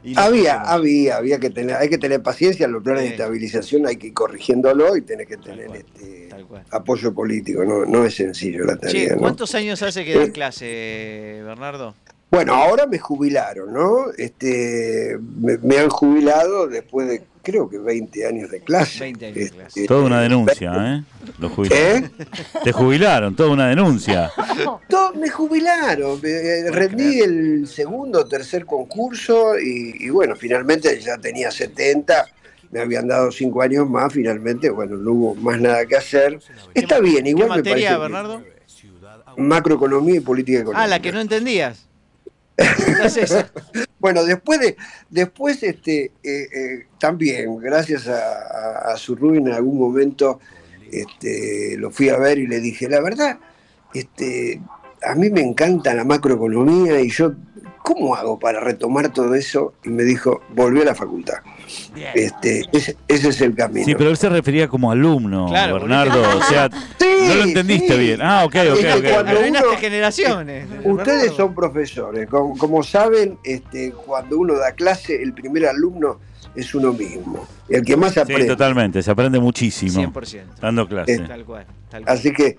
Y 0.03 0.18
Había, 0.18 0.61
había, 0.62 1.16
había 1.16 1.38
que 1.38 1.51
tener, 1.51 1.76
hay 1.76 1.88
que 1.88 1.99
tener 1.99 2.22
paciencia, 2.22 2.66
los 2.68 2.82
planes 2.82 3.03
Sí. 3.03 3.09
de 3.09 3.14
estabilización 3.14 3.86
hay 3.86 3.97
que 3.97 4.09
ir 4.09 4.14
corrigiéndolo 4.14 4.97
y 4.97 5.03
tenés 5.03 5.26
que 5.26 5.36
tener 5.36 5.66
cual, 5.66 5.78
este, 5.78 6.28
apoyo 6.70 7.14
político, 7.14 7.64
no, 7.64 7.84
no 7.84 8.05
es 8.05 8.14
sencillo 8.14 8.64
la 8.64 8.76
tarea. 8.76 9.09
Che, 9.09 9.14
¿no? 9.14 9.20
¿cuántos 9.20 9.55
años 9.55 9.82
hace 9.82 10.05
que 10.05 10.14
das 10.14 10.28
Eh. 10.28 10.32
clase, 10.32 11.40
Bernardo? 11.45 11.95
Bueno, 12.30 12.55
ahora 12.55 12.86
me 12.86 12.99
jubilaron, 12.99 13.72
¿no? 13.72 14.07
Este, 14.18 15.16
me, 15.38 15.57
me 15.59 15.78
han 15.78 15.88
jubilado 15.88 16.66
después 16.66 17.07
de, 17.09 17.22
creo 17.45 17.68
que 17.68 17.78
20 17.78 18.26
años 18.26 18.51
de 18.51 18.61
clase. 18.61 19.01
20 19.01 19.26
años 19.26 19.34
de 19.36 19.42
Este, 19.45 19.57
clase. 19.59 19.86
Toda 19.86 20.05
una 20.05 20.20
denuncia, 20.20 20.72
¿eh? 20.76 21.03
Los 21.38 21.53
jubilaron. 21.53 22.05
¿Eh? 22.05 22.11
Te 22.64 22.72
jubilaron, 22.72 23.36
toda 23.36 23.51
una 23.51 23.68
denuncia. 23.68 24.32
To- 24.88 25.12
me 25.14 25.28
jubilaron, 25.28 26.20
me- 26.20 26.70
rendí 26.70 27.20
el 27.20 27.68
segundo 27.68 28.20
o 28.22 28.26
tercer 28.26 28.64
concurso 28.66 29.59
y, 29.59 29.95
y 30.01 30.11
bueno, 30.11 30.34
finalmente 30.34 30.99
ya 31.01 31.16
tenía 31.18 31.51
70, 31.51 32.26
me 32.72 32.80
habían 32.80 33.07
dado 33.07 33.30
5 33.30 33.62
años 33.62 33.88
más, 33.88 34.12
finalmente, 34.12 34.70
bueno, 34.70 34.97
no 34.97 35.12
hubo 35.12 35.34
más 35.36 35.61
nada 35.61 35.86
que 35.86 35.97
hacer. 35.97 36.40
Está 36.74 36.99
bien, 36.99 37.22
¿Qué 37.24 37.30
igual 37.30 37.49
me 37.51 37.57
materia, 37.59 37.90
parece 37.90 38.01
Bernardo? 38.01 38.42
macroeconomía 39.36 40.16
y 40.16 40.20
política 40.20 40.59
económica. 40.61 40.82
Ah, 40.84 40.86
la 40.88 41.01
que 41.01 41.12
no 41.12 41.20
entendías. 41.20 41.86
Entonces, 42.57 43.47
Bueno, 44.05 44.22
después 44.22 44.61
de, 44.61 44.76
después 45.09 45.62
este, 45.62 46.12
eh, 46.22 46.48
eh, 46.55 46.86
también, 46.98 47.57
gracias 47.57 48.07
a, 48.07 48.18
a, 48.18 48.92
a 48.92 48.96
Zurru, 48.98 49.34
en 49.34 49.48
algún 49.48 49.78
momento 49.78 50.40
este, 50.92 51.78
lo 51.78 51.90
fui 51.90 52.11
a 52.11 52.18
ver 52.18 52.36
y 52.36 52.46
le 52.46 52.61
dije, 52.61 52.86
la 52.86 53.00
verdad, 53.00 53.38
este, 53.94 54.61
a 55.02 55.14
mí 55.14 55.30
me 55.30 55.40
encanta 55.40 55.94
la 55.94 56.05
macroeconomía 56.05 57.00
y 57.00 57.09
yo, 57.09 57.32
¿cómo 57.85 58.14
hago 58.16 58.39
para 58.39 58.61
retomar 58.61 59.11
todo 59.12 59.35
eso? 59.35 59.74
Y 59.85 59.91
me 59.91 60.05
dijo, 60.05 60.41
volví 60.55 60.80
a 60.80 60.87
la 60.87 60.95
facultad. 60.95 61.35
Este, 62.14 62.64
ese, 62.72 62.97
ese 63.07 63.28
es 63.28 63.41
el 63.43 63.55
camino. 63.55 63.85
Sí, 63.85 63.95
pero 63.95 64.09
él 64.09 64.16
se 64.16 64.30
refería 64.30 64.68
como 64.68 64.91
alumno, 64.91 65.47
Claro, 65.49 65.74
Bernardo. 65.74 66.20
O 66.39 66.43
sea, 66.45 66.70
Sí, 66.99 67.07
no 67.28 67.35
lo 67.35 67.43
entendiste 67.45 67.93
sí. 67.95 67.99
bien. 67.99 68.20
Ah, 68.22 68.45
ok, 68.45 68.55
ok, 68.55 68.78
Es 68.78 68.78
que 68.80 68.93
ok. 69.09 69.12
cuando 69.14 69.30
arruinaste 69.32 69.68
uno- 69.68 69.78
generaciones. 69.78 70.66
Ustedes 70.82 71.32
son 71.32 71.55
profesores, 71.55 72.26
como, 72.28 72.57
como 72.57 72.82
saben, 72.82 73.39
este, 73.45 73.93
cuando 73.93 74.39
uno 74.39 74.55
da 74.55 74.72
clase, 74.72 75.22
el 75.22 75.35
primer 75.35 75.66
alumno 75.66 76.18
es 76.55 76.74
uno 76.74 76.93
mismo, 76.93 77.47
el 77.68 77.85
que 77.85 77.97
más 77.97 78.14
Sí, 78.14 78.20
aprende. 78.20 78.47
totalmente, 78.47 79.03
se 79.03 79.11
aprende 79.11 79.39
muchísimo 79.41 79.93
100%. 80.01 80.43
dando 80.61 80.89
clase. 80.89 81.18
Tal 81.20 81.45
cual. 81.45 81.66
Tal 81.91 82.05
cual. 82.05 82.16
Así 82.16 82.32
que, 82.32 82.57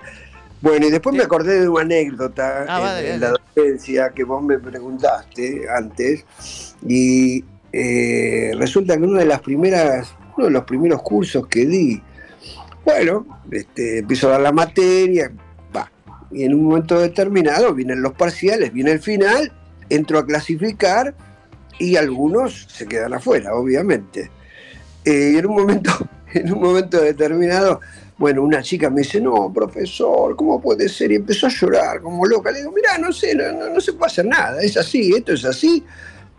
bueno, 0.62 0.88
y 0.88 0.92
después 0.92 1.16
me 1.16 1.24
acordé 1.24 1.62
de 1.62 1.70
una 1.70 1.82
anécdota 1.82 2.66
Ah, 2.68 2.78
en- 2.78 2.84
vale, 2.84 3.14
en, 3.14 3.20
dale. 3.20 3.34
la 3.34 3.44
docencia 3.56 4.10
que 4.10 4.24
vos 4.24 4.42
me 4.44 4.58
preguntaste 4.60 5.64
antes, 5.70 6.26
y 6.88 7.44
eh, 7.72 8.52
resulta 8.58 8.98
que 8.98 9.04
una 9.04 9.20
de 9.20 9.26
las 9.26 9.42
primeras, 9.42 10.14
uno 10.38 10.46
de 10.48 10.52
los 10.52 10.64
primeros 10.64 11.02
cursos 11.02 11.48
que 11.48 11.66
di, 11.66 12.02
bueno, 12.84 13.26
este, 13.52 14.00
empiezo 14.00 14.28
a 14.28 14.32
dar 14.32 14.42
la 14.42 14.52
materia, 14.52 15.32
va, 15.76 15.92
y 16.32 16.44
en 16.44 16.54
un 16.54 16.64
momento 16.64 17.00
determinado 17.00 17.74
vienen 17.74 18.02
los 18.02 18.14
parciales, 18.14 18.72
viene 18.72 18.92
el 18.92 19.00
final, 19.00 19.52
entro 19.90 20.20
a 20.20 20.26
clasificar 20.26 21.14
y 21.78 21.96
algunos 21.98 22.68
se 22.70 22.86
quedan 22.88 23.14
afuera, 23.14 23.54
obviamente. 23.54 24.32
Eh, 25.04 25.32
y 25.34 25.38
en 25.38 25.46
un 25.48 25.56
momento, 25.56 25.92
en 26.34 26.52
un 26.54 26.62
momento 26.62 27.02
determinado, 27.02 27.82
bueno, 28.18 28.44
una 28.44 28.62
chica 28.62 28.90
me 28.90 29.02
dice, 29.02 29.20
no, 29.20 29.52
profesor, 29.54 30.36
¿cómo 30.36 30.62
puede 30.62 30.88
ser? 30.88 31.12
Y 31.12 31.16
empezó 31.16 31.48
a 31.48 31.50
llorar 31.50 32.02
como 32.02 32.26
loca. 32.26 32.52
Le 32.52 32.60
digo, 32.60 32.72
mirá, 32.72 32.98
no 32.98 33.12
sé, 33.12 33.36
no, 33.36 33.52
no, 33.52 33.70
no 33.70 33.82
se 33.82 33.94
puede 33.94 34.08
hacer 34.12 34.26
nada, 34.26 34.62
es 34.62 34.78
así, 34.78 35.14
esto 35.16 35.34
es 35.34 35.44
así. 35.46 35.84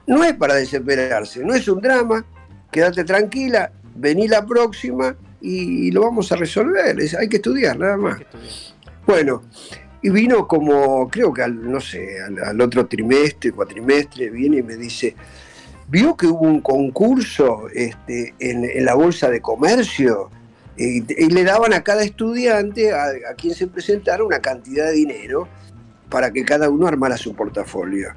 No 0.07 0.23
es 0.25 0.35
para 0.35 0.55
desesperarse, 0.55 1.45
no 1.45 1.53
es 1.55 1.67
un 1.69 1.81
drama, 1.81 2.25
quédate 2.71 3.05
tranquila, 3.05 3.73
vení 3.95 4.29
la 4.29 4.47
próxima 4.47 5.17
y, 5.41 5.91
lo 5.91 6.03
vamos 6.03 6.31
a 6.33 6.37
resolver, 6.37 6.99
es- 7.01 7.15
hay 7.15 7.29
que 7.29 7.37
estudiar 7.37 7.79
nada 7.79 7.97
más. 7.97 8.21
Bueno, 9.07 9.43
y 10.03 10.11
vino 10.11 10.47
como, 10.49 11.09
creo 11.11 11.33
que 11.33 11.43
al, 11.43 11.71
no 11.71 11.81
sé, 11.81 12.21
al, 12.21 12.39
al 12.43 12.61
otro 12.61 12.87
trimestre, 12.87 13.53
cuatrimestre, 13.53 14.31
viene 14.31 14.59
y 14.59 14.63
me 14.63 14.77
dice, 14.77 15.15
¿vio 15.89 16.17
que 16.17 16.27
hubo 16.27 16.47
un 16.47 16.61
concurso 16.61 17.69
este, 17.75 18.35
en, 18.39 18.65
en 18.65 18.85
la 18.85 18.95
Bolsa 18.95 19.29
de 19.29 19.41
Comercio? 19.41 20.31
Y, 20.77 20.99
y 21.23 21.31
le 21.31 21.45
daban 21.45 21.73
a 21.73 21.83
cada 21.83 22.03
estudiante, 22.05 22.93
a, 22.93 23.05
a 23.31 23.35
quien 23.37 23.55
se 23.55 23.67
presentara, 23.67 24.23
una 24.25 24.41
cantidad 24.41 24.87
de 24.87 24.93
dinero 24.93 25.49
para 26.11 26.31
que 26.33 26.45
cada 26.45 26.69
uno 26.69 26.87
armara 26.87 27.17
su 27.17 27.35
portafolio. 27.35 28.11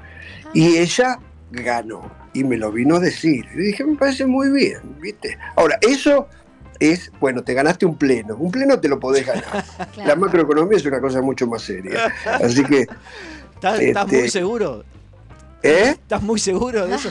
Y 0.54 0.78
ella 0.78 1.20
ganó 1.52 2.12
y 2.34 2.44
me 2.44 2.58
lo 2.58 2.72
vino 2.72 2.98
a 2.98 3.00
decir. 3.00 3.46
Y 3.56 3.58
dije, 3.58 3.84
me 3.86 3.96
parece 3.96 4.26
muy 4.26 4.50
bien, 4.52 4.80
¿viste? 5.00 5.38
Ahora, 5.56 5.78
eso 5.82 6.28
es, 6.80 7.12
bueno, 7.20 7.44
te 7.44 7.54
ganaste 7.54 7.86
un 7.86 7.98
pleno. 7.98 8.36
Un 8.36 8.52
pleno 8.52 8.80
te 8.80 8.88
lo 8.88 9.00
podés 9.00 9.26
ganar. 9.26 9.64
La 10.06 10.16
macroeconomía 10.16 10.78
es 10.78 10.86
una 10.86 11.00
cosa 11.02 11.22
mucho 11.22 11.48
más 11.48 11.62
seria. 11.64 12.14
Así 12.26 12.64
que, 12.64 12.88
¿Estás, 13.56 13.80
este- 13.80 14.18
muy 14.20 14.30
seguro? 14.30 14.84
¿eh? 15.64 15.90
¿Estás 15.92 16.22
muy 16.22 16.40
seguro 16.40 16.88
de 16.88 16.96
eso? 16.96 17.10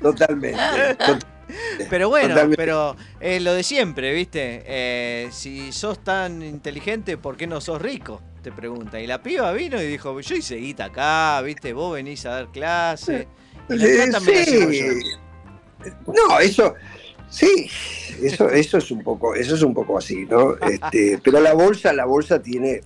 Totalmente. 0.00 0.58
Tot- 0.98 1.26
Pero 1.90 2.08
bueno, 2.08 2.28
Totalmente. 2.30 2.56
pero 2.56 2.96
eh, 3.20 3.40
lo 3.40 3.54
de 3.54 3.62
siempre, 3.62 4.12
¿viste? 4.12 4.62
Eh, 4.66 5.28
si 5.32 5.72
sos 5.72 6.02
tan 6.04 6.42
inteligente, 6.42 7.16
¿por 7.16 7.36
qué 7.36 7.46
no 7.46 7.60
sos 7.60 7.80
rico? 7.80 8.20
Te 8.42 8.52
pregunta. 8.52 8.98
Y 9.00 9.06
la 9.06 9.22
piba 9.22 9.52
vino 9.52 9.80
y 9.82 9.86
dijo, 9.86 10.18
yo 10.20 10.34
hice 10.36 10.56
guita 10.56 10.86
acá, 10.86 11.40
¿viste? 11.42 11.72
Vos 11.72 11.94
venís 11.94 12.24
a 12.26 12.30
dar 12.30 12.50
clase. 12.50 13.28
Y 13.68 13.74
la 13.76 13.84
Eh, 13.86 14.06
me 14.06 14.06
la 14.12 14.20
sí. 14.20 14.80
yo. 14.80 15.92
No, 16.06 16.38
eso, 16.40 16.74
sí, 17.30 17.70
eso, 18.22 18.50
eso 18.50 18.78
es 18.78 18.90
un 18.90 19.02
poco, 19.02 19.34
eso 19.34 19.54
es 19.54 19.62
un 19.62 19.72
poco 19.72 19.96
así, 19.98 20.26
¿no? 20.26 20.56
Este, 20.58 21.18
pero 21.24 21.40
la 21.40 21.54
bolsa, 21.54 21.92
la 21.92 22.04
bolsa 22.04 22.40
tiene, 22.42 22.82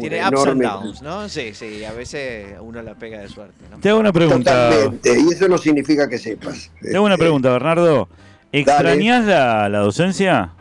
Tiene 0.00 0.26
ups 0.26 0.46
and 0.46 0.62
downs, 0.62 1.02
¿no? 1.02 1.28
Sí, 1.28 1.52
sí, 1.54 1.84
a 1.84 1.92
veces 1.92 2.54
uno 2.60 2.80
la 2.82 2.94
pega 2.94 3.20
de 3.20 3.28
suerte, 3.28 3.64
¿no? 3.70 3.78
Te 3.78 3.90
hago 3.90 4.00
una 4.00 4.12
pregunta. 4.12 4.70
Totalmente, 4.70 5.20
y 5.20 5.32
eso 5.32 5.48
no 5.48 5.58
significa 5.58 6.08
que 6.08 6.18
sepas. 6.18 6.70
Te 6.80 6.96
hago 6.96 7.04
una 7.04 7.14
Este, 7.14 7.24
pregunta, 7.24 7.50
Bernardo. 7.50 8.08
¿Extrañás 8.52 9.24
la, 9.26 9.68
la 9.68 9.78
docencia? 9.80 10.52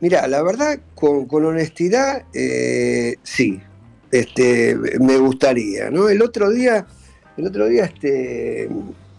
Mira, 0.00 0.26
la 0.28 0.42
verdad, 0.42 0.78
con, 0.94 1.26
con 1.26 1.44
honestidad, 1.44 2.24
eh, 2.32 3.16
sí. 3.22 3.60
Este, 4.10 4.76
me 5.00 5.16
gustaría, 5.18 5.90
¿no? 5.90 6.08
El 6.08 6.22
otro 6.22 6.50
día, 6.50 6.86
el 7.36 7.46
otro 7.46 7.66
día, 7.66 7.84
este, 7.84 8.68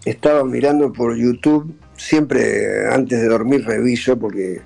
estaba 0.05 0.43
mirando 0.45 0.91
por 0.93 1.15
YouTube. 1.15 1.75
Siempre 1.97 2.87
antes 2.93 3.19
de 3.21 3.27
dormir 3.27 3.65
reviso 3.65 4.17
porque, 4.17 4.61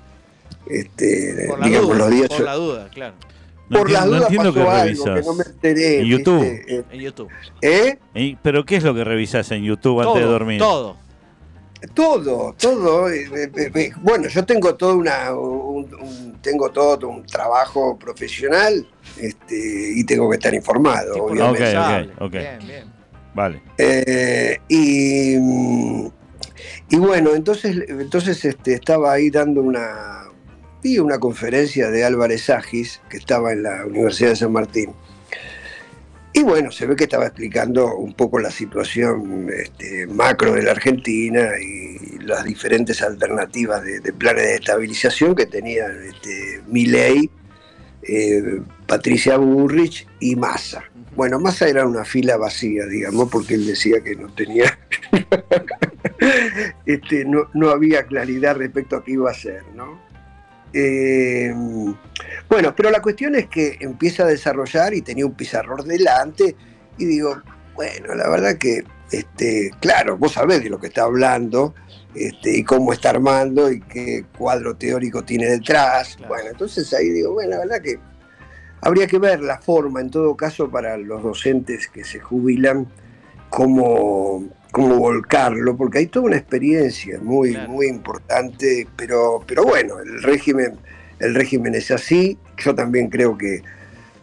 este, 0.70 1.46
Por 1.48 1.58
la 1.58 1.66
digamos, 1.66 1.88
duda, 1.88 1.98
los 1.98 2.10
días. 2.10 2.28
por 2.28 2.40
la 2.42 2.54
duda, 2.54 2.88
claro. 2.94 3.14
No 3.68 3.78
por 3.78 3.90
las 3.90 4.04
entiendo, 4.04 4.04
no 4.04 4.16
dudas 4.16 4.22
entiendo 4.30 4.54
pasó 4.54 4.70
algo 4.70 5.04
que 5.04 5.10
revisas. 5.10 5.26
no 5.26 5.34
me 5.34 5.44
enteré. 5.44 6.00
En 6.00 6.06
YouTube. 6.06 6.40
¿viste? 6.42 6.76
Eh, 6.76 6.84
En 6.90 7.00
YouTube. 7.00 7.28
¿Eh? 7.62 7.98
¿Y- 8.14 8.36
¿Pero 8.36 8.64
qué 8.64 8.76
es 8.76 8.84
lo 8.84 8.94
que 8.94 9.04
revisás 9.04 9.50
en 9.52 9.62
YouTube 9.64 10.00
antes 10.00 10.22
de 10.22 10.28
dormir? 10.28 10.58
todo. 10.58 10.96
Todo, 11.92 12.54
todo. 12.58 13.10
eh, 13.10 13.28
eh, 13.36 13.70
eh, 13.74 13.92
Bueno, 14.00 14.28
yo 14.28 14.44
tengo 14.46 14.74
todo 14.74 14.96
una, 14.96 15.34
un, 15.34 15.84
un- 15.94 16.38
tengo 16.40 16.70
todo 16.70 17.08
un 17.08 17.26
trabajo 17.26 17.98
profesional 17.98 18.86
este, 19.18 19.92
y 19.94 20.04
tengo 20.04 20.30
que 20.30 20.36
estar 20.36 20.54
informado, 20.54 21.12
Tipo 21.14 21.26
obviamente. 21.26 21.52
Ok, 21.52 21.58
responsable. 21.60 22.12
ok, 22.14 22.22
ok. 22.22 22.32
Bien, 22.32 22.58
bien. 22.66 22.84
Vale. 23.34 23.62
Eh, 23.76 24.58
y, 24.68 25.34
y 26.88 26.96
bueno, 26.96 27.34
entonces, 27.34 27.76
entonces 27.88 28.42
este, 28.44 28.74
estaba 28.74 29.12
ahí 29.12 29.28
dando 29.28 29.60
una, 29.60 30.23
vi 30.84 30.98
una 30.98 31.18
conferencia 31.18 31.90
de 31.90 32.04
Álvarez 32.04 32.50
Agis, 32.50 33.00
que 33.08 33.16
estaba 33.16 33.52
en 33.52 33.62
la 33.62 33.86
Universidad 33.86 34.28
de 34.30 34.36
San 34.36 34.52
Martín. 34.52 34.90
Y 36.34 36.42
bueno, 36.42 36.70
se 36.70 36.86
ve 36.86 36.94
que 36.94 37.04
estaba 37.04 37.24
explicando 37.24 37.96
un 37.96 38.12
poco 38.12 38.38
la 38.38 38.50
situación 38.50 39.48
este, 39.50 40.06
macro 40.06 40.52
de 40.52 40.62
la 40.62 40.72
Argentina 40.72 41.52
y 41.58 42.18
las 42.18 42.44
diferentes 42.44 43.00
alternativas 43.00 43.82
de, 43.82 44.00
de 44.00 44.12
planes 44.12 44.44
de 44.44 44.54
estabilización 44.56 45.34
que 45.34 45.46
tenían 45.46 45.90
este, 46.04 46.60
Milei, 46.66 47.30
eh, 48.02 48.60
Patricia 48.86 49.38
Burrich 49.38 50.06
y 50.20 50.36
Massa. 50.36 50.84
Bueno, 51.16 51.40
Massa 51.40 51.66
era 51.66 51.86
una 51.86 52.04
fila 52.04 52.36
vacía, 52.36 52.84
digamos, 52.84 53.30
porque 53.30 53.54
él 53.54 53.66
decía 53.66 54.02
que 54.02 54.16
no 54.16 54.28
tenía, 54.34 54.78
este, 56.84 57.24
no, 57.24 57.48
no 57.54 57.70
había 57.70 58.04
claridad 58.04 58.56
respecto 58.56 58.96
a 58.96 59.04
qué 59.04 59.12
iba 59.12 59.30
a 59.30 59.32
hacer, 59.32 59.62
¿no? 59.74 60.12
Eh, 60.76 61.54
bueno, 62.48 62.74
pero 62.76 62.90
la 62.90 63.00
cuestión 63.00 63.36
es 63.36 63.46
que 63.46 63.78
empieza 63.80 64.24
a 64.24 64.26
desarrollar 64.26 64.92
y 64.92 65.02
tenía 65.02 65.24
un 65.24 65.34
pizarrón 65.34 65.86
delante 65.86 66.56
y 66.98 67.04
digo, 67.04 67.40
bueno, 67.74 68.14
la 68.14 68.28
verdad 68.28 68.58
que, 68.58 68.84
este, 69.10 69.70
claro, 69.80 70.18
vos 70.18 70.32
sabés 70.32 70.64
de 70.64 70.70
lo 70.70 70.80
que 70.80 70.88
está 70.88 71.04
hablando 71.04 71.74
este, 72.14 72.58
y 72.58 72.64
cómo 72.64 72.92
está 72.92 73.10
armando 73.10 73.70
y 73.70 73.80
qué 73.80 74.24
cuadro 74.36 74.76
teórico 74.76 75.24
tiene 75.24 75.46
detrás. 75.46 76.16
Claro. 76.16 76.34
Bueno, 76.34 76.50
entonces 76.50 76.92
ahí 76.92 77.10
digo, 77.10 77.32
bueno, 77.32 77.50
la 77.50 77.58
verdad 77.58 77.80
que 77.80 77.98
habría 78.80 79.06
que 79.06 79.18
ver 79.18 79.40
la 79.40 79.60
forma, 79.60 80.00
en 80.00 80.10
todo 80.10 80.36
caso, 80.36 80.70
para 80.70 80.96
los 80.96 81.22
docentes 81.22 81.88
que 81.88 82.04
se 82.04 82.18
jubilan, 82.18 82.86
cómo, 83.48 84.44
cómo 84.74 84.96
volcarlo, 84.96 85.76
porque 85.76 85.98
hay 85.98 86.06
toda 86.08 86.26
una 86.26 86.36
experiencia 86.36 87.20
muy, 87.22 87.52
Claro. 87.52 87.70
muy 87.70 87.86
importante, 87.86 88.88
pero, 88.96 89.40
pero 89.46 89.62
bueno, 89.62 90.00
el 90.00 90.20
régimen, 90.20 90.72
el 91.20 91.32
régimen 91.32 91.76
es 91.76 91.92
así. 91.92 92.36
Yo 92.58 92.74
también 92.74 93.08
creo 93.08 93.38
que 93.38 93.62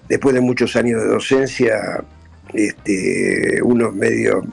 después 0.09 0.35
de 0.35 0.41
muchos 0.41 0.75
años 0.75 1.01
de 1.01 1.07
docencia, 1.07 2.03
este, 2.53 3.61
unos 3.63 3.95
medios, 3.95 4.43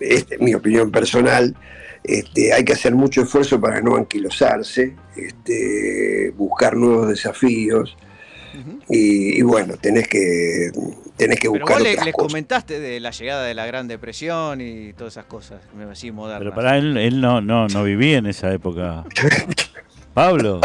esta 0.00 0.34
es 0.34 0.40
mi 0.42 0.52
opinión 0.52 0.90
personal, 0.90 1.56
este, 2.04 2.52
hay 2.52 2.62
que 2.62 2.74
hacer 2.74 2.94
mucho 2.94 3.22
esfuerzo 3.22 3.58
para 3.58 3.80
no 3.80 3.96
anquilosarse, 3.96 4.96
este, 5.16 6.30
buscar 6.36 6.76
nuevos 6.76 7.08
desafíos 7.08 7.96
y, 8.90 9.38
y 9.38 9.42
bueno, 9.42 9.76
tenés 9.80 10.08
que, 10.08 10.70
tenés 11.16 11.38
que 11.40 11.48
Pero 11.50 11.64
buscar 11.64 11.78
vos 11.78 11.82
le- 11.84 11.90
otras 11.92 12.04
les 12.06 12.14
cosas. 12.14 12.28
comentaste 12.28 12.80
de 12.80 13.00
la 13.00 13.10
llegada 13.10 13.44
de 13.44 13.54
la 13.54 13.66
Gran 13.66 13.88
Depresión 13.88 14.60
y 14.60 14.92
todas 14.92 15.14
esas 15.14 15.24
cosas, 15.26 15.60
me 15.76 15.84
así 15.90 16.10
modernas. 16.10 16.40
Pero 16.40 16.54
para 16.54 16.76
él, 16.76 16.96
él 16.96 17.20
no, 17.20 17.40
no, 17.40 17.68
no 17.68 17.82
vivía 17.84 18.18
en 18.18 18.26
esa 18.26 18.52
época. 18.52 19.04
Pablo, 20.14 20.60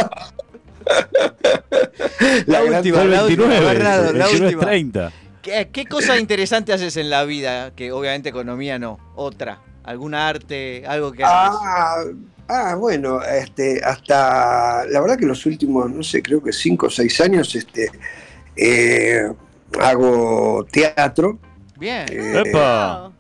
La 2.45 2.64
última, 2.64 2.97
fue 2.97 3.04
el 3.06 3.12
la 3.12 3.24
última, 3.24 3.47
29, 3.47 3.60
Bernardo, 3.66 4.10
el 4.12 4.18
la 4.20 4.26
29 4.26 4.45
última. 4.56 4.62
30. 4.72 5.12
¿Qué, 5.41 5.70
qué 5.72 5.86
cosa 5.86 6.20
interesante 6.20 6.74
haces 6.74 6.97
en 6.97 7.10
la 7.10 7.24
vida? 7.26 7.72
Que 7.76 7.91
obviamente 7.91 8.30
economía 8.30 8.78
no. 8.80 8.99
Otra. 9.16 9.60
¿Algún 9.84 10.14
arte? 10.14 10.84
Algo 10.88 11.12
que 11.12 11.24
hagas. 11.24 11.56
Ah, 11.64 12.04
ah, 12.47 12.76
bueno, 12.76 13.22
este, 13.24 13.82
hasta 13.84 14.86
la 14.86 15.02
verdad 15.02 15.18
que 15.18 15.26
los 15.26 15.45
últimos, 15.47 15.89
no 15.89 16.04
sé, 16.04 16.22
creo 16.22 16.41
que 16.43 16.54
cinco 16.54 16.86
o 16.88 16.89
seis 16.89 17.20
años, 17.22 17.56
este, 17.56 17.89
eh, 18.56 19.32
hago 19.80 20.65
teatro. 20.72 21.39
Bien. 21.78 22.05
eh, 22.11 22.43
¡Epa! 22.45 23.11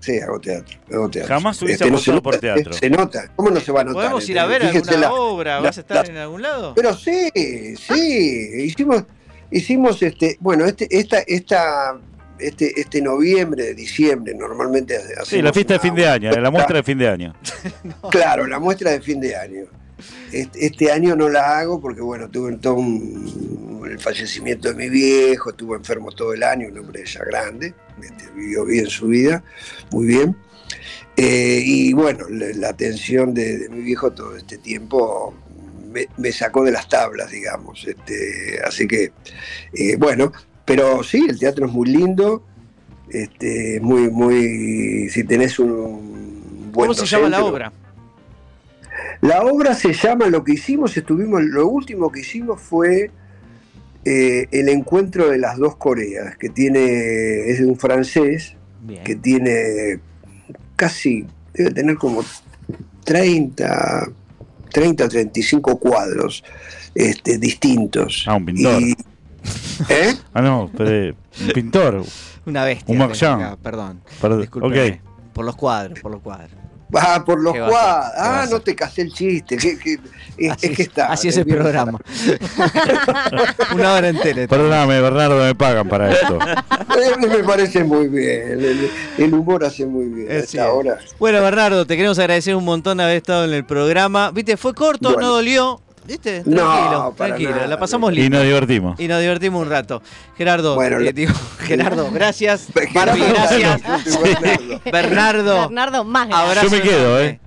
Sí, 0.00 0.18
hago 0.20 0.38
teatro. 0.38 0.78
Hago 0.92 1.08
teatro. 1.08 1.34
Jamás 1.34 1.62
hubiese 1.62 1.84
Este, 1.84 1.90
no 1.90 1.96
se 1.98 2.10
apostado 2.10 2.22
por 2.22 2.34
nota, 2.34 2.40
teatro. 2.54 2.72
Se 2.74 2.90
nota. 2.90 3.30
¿Cómo 3.36 3.50
no 3.50 3.60
se 3.60 3.72
va 3.72 3.80
a 3.80 3.84
notar? 3.84 4.02
¿Podemos 4.02 4.28
ir 4.28 4.38
a 4.38 4.46
ver 4.46 4.60
Fíjense 4.62 4.90
alguna 4.90 5.08
la- 5.08 5.14
obra? 5.14 5.54
la- 5.56 5.66
¿Vas 5.68 5.78
a 5.78 5.80
estar 5.80 6.04
la- 6.06 6.12
en 6.12 6.18
algún 6.18 6.42
lado? 6.42 6.74
Pero 6.74 6.94
sí, 6.94 7.30
sí, 7.34 8.50
hicimos, 8.64 9.04
hicimos 9.50 10.02
este, 10.02 10.36
bueno, 10.40 10.66
este, 10.66 10.86
esta, 10.90 11.20
esta, 11.20 11.98
este, 12.38 12.78
este 12.78 13.00
noviembre, 13.00 13.72
diciembre, 13.72 14.34
normalmente 14.34 14.94
hacemos 14.96 15.28
Sí, 15.28 15.40
la 15.40 15.52
fiesta 15.54 15.74
de 15.74 15.80
fin 15.80 15.94
de 15.94 16.06
año, 16.06 16.30
la 16.32 16.50
muestra 16.50 16.76
de 16.76 16.82
fin 16.82 16.98
de 16.98 17.08
año. 17.08 17.34
Claro, 18.10 18.46
la 18.46 18.58
muestra 18.58 18.90
de 18.90 19.00
fin 19.00 19.20
de 19.20 19.34
año. 19.34 19.64
Este, 20.32 20.66
este 20.66 20.90
año 20.90 21.14
no 21.16 21.28
la 21.28 21.58
hago 21.58 21.80
porque, 21.80 22.00
bueno, 22.00 22.28
tuve 22.28 22.56
todo 22.56 22.74
un- 22.74 23.82
el 23.88 23.98
fallecimiento 24.00 24.68
de 24.68 24.74
mi 24.74 24.88
viejo, 24.88 25.50
estuvo 25.50 25.76
enfermo 25.76 26.10
todo 26.10 26.32
el 26.34 26.42
año, 26.42 26.68
un 26.68 26.78
hombre 26.78 27.04
ya 27.06 27.22
grande, 27.24 27.74
este, 28.02 28.30
vivió 28.34 28.64
bien 28.64 28.86
su 28.86 29.06
vida, 29.08 29.44
muy 29.92 30.06
bien. 30.06 30.36
Eh, 31.16 31.62
y 31.64 31.92
bueno, 31.92 32.26
la 32.28 32.70
atención 32.70 33.32
de, 33.34 33.58
de 33.58 33.68
mi 33.68 33.82
viejo 33.82 34.10
todo 34.12 34.36
este 34.36 34.58
tiempo 34.58 35.32
me, 35.92 36.08
me 36.16 36.32
sacó 36.32 36.64
de 36.64 36.72
las 36.72 36.88
tablas, 36.88 37.30
digamos. 37.30 37.86
Este, 37.86 38.58
así 38.66 38.88
que, 38.88 39.12
eh, 39.74 39.96
bueno, 39.96 40.32
pero 40.64 41.04
sí, 41.04 41.24
el 41.28 41.38
teatro 41.38 41.66
es 41.66 41.72
muy 41.72 41.88
lindo, 41.88 42.44
este, 43.10 43.78
muy, 43.80 44.10
muy, 44.10 45.08
si 45.10 45.22
tenés 45.22 45.58
un 45.60 46.72
buen 46.72 46.88
¿Cómo 46.88 46.94
se 46.94 47.06
llama 47.06 47.28
la 47.28 47.44
obra? 47.44 47.72
La 49.24 49.42
obra 49.42 49.74
se 49.74 49.94
llama, 49.94 50.26
lo 50.26 50.44
que 50.44 50.52
hicimos, 50.52 50.94
estuvimos, 50.98 51.42
lo 51.42 51.66
último 51.66 52.12
que 52.12 52.20
hicimos 52.20 52.60
fue 52.60 53.10
eh, 54.04 54.46
el 54.50 54.68
encuentro 54.68 55.30
de 55.30 55.38
las 55.38 55.56
dos 55.56 55.76
Coreas, 55.76 56.36
que 56.36 56.50
tiene, 56.50 57.48
es 57.50 57.58
de 57.60 57.64
un 57.64 57.78
francés, 57.78 58.54
Bien. 58.82 59.02
que 59.02 59.16
tiene 59.16 59.98
casi, 60.76 61.26
debe 61.54 61.70
tener 61.70 61.96
como 61.96 62.22
30, 63.04 64.08
30 64.70 65.08
35 65.08 65.78
cuadros 65.78 66.44
este, 66.94 67.38
distintos. 67.38 68.24
Ah, 68.26 68.34
un 68.34 68.44
pintor. 68.44 68.82
Y- 68.82 68.92
¿Eh? 69.88 70.14
Ah, 70.34 70.42
no, 70.42 70.70
pero, 70.76 71.16
un 71.40 71.48
pintor. 71.54 72.04
Una 72.44 72.64
bestia. 72.64 72.92
Un 72.92 72.98
Marchand. 72.98 73.56
Perdón. 73.56 74.02
Ok. 74.20 74.76
Por 75.32 75.46
los 75.46 75.56
cuadros, 75.56 75.98
por 76.00 76.12
los 76.12 76.20
cuadros. 76.20 76.50
Ah, 76.94 77.22
por 77.24 77.40
los 77.40 77.52
cuadros. 77.52 77.70
¿Qué 77.70 77.74
va 77.76 78.06
a 78.08 78.42
Ah, 78.42 78.46
no 78.50 78.60
te 78.60 78.74
casé 78.76 79.02
el 79.02 79.12
chiste. 79.12 79.56
que- 79.56 79.78
que- 79.78 79.98
es, 80.36 80.50
Así 80.52 80.66
es 80.66 80.76
que 80.76 80.82
está. 80.82 81.06
Así 81.06 81.28
es 81.28 81.36
el 81.36 81.46
programa. 81.46 81.98
Una 83.74 83.92
hora 83.94 84.08
entera. 84.08 84.46
Perdóname, 84.48 85.00
Bernardo, 85.00 85.42
me 85.44 85.54
pagan 85.54 85.88
para 85.88 86.12
esto. 86.12 86.38
Eh, 86.44 87.26
Me 87.28 87.38
parece 87.44 87.84
muy 87.84 88.08
bien. 88.08 88.52
El, 88.52 88.90
el 89.18 89.34
humor 89.34 89.64
hace 89.64 89.86
muy 89.86 90.06
bien. 90.06 90.30
Es 90.30 90.38
Hasta 90.38 90.50
cierto. 90.52 90.70
ahora. 90.70 90.98
Bueno, 91.18 91.40
Bernardo, 91.42 91.86
te 91.86 91.96
queremos 91.96 92.18
agradecer 92.18 92.54
un 92.56 92.64
montón 92.64 92.98
de 92.98 93.04
haber 93.04 93.16
estado 93.16 93.44
en 93.44 93.52
el 93.52 93.64
programa. 93.64 94.30
Viste, 94.32 94.56
fue 94.56 94.74
corto, 94.74 95.12
Bueno. 95.12 95.28
no 95.28 95.34
dolió. 95.34 95.80
¿Viste? 96.06 96.42
No, 96.44 96.56
Tranquilo, 96.62 97.14
para 97.16 97.28
tranquilo. 97.30 97.50
nada. 97.52 97.66
La 97.66 97.78
pasamos 97.78 98.12
Y 98.12 98.16
lindo. 98.16 98.36
nos 98.38 98.46
divertimos. 98.46 99.00
Y 99.00 99.08
nos 99.08 99.20
divertimos 99.20 99.62
un 99.62 99.70
rato. 99.70 100.02
Gerardo, 100.36 100.74
Bueno, 100.74 100.98
eh, 100.98 101.04
le- 101.04 101.12
digo, 101.12 101.32
Gerardo, 101.60 102.10
gracias. 102.12 102.66
Barbie, 102.94 103.22
gracias. 103.28 103.80
Bernardo. 104.90 105.62
Bernardo, 105.68 106.04
más 106.04 106.28
gracias. 106.28 106.48
abrazo. 106.48 106.66
Yo 106.66 106.70
me 106.76 106.82
quedo, 106.82 107.18
enorme. 107.18 107.26
¿eh? 107.28 107.40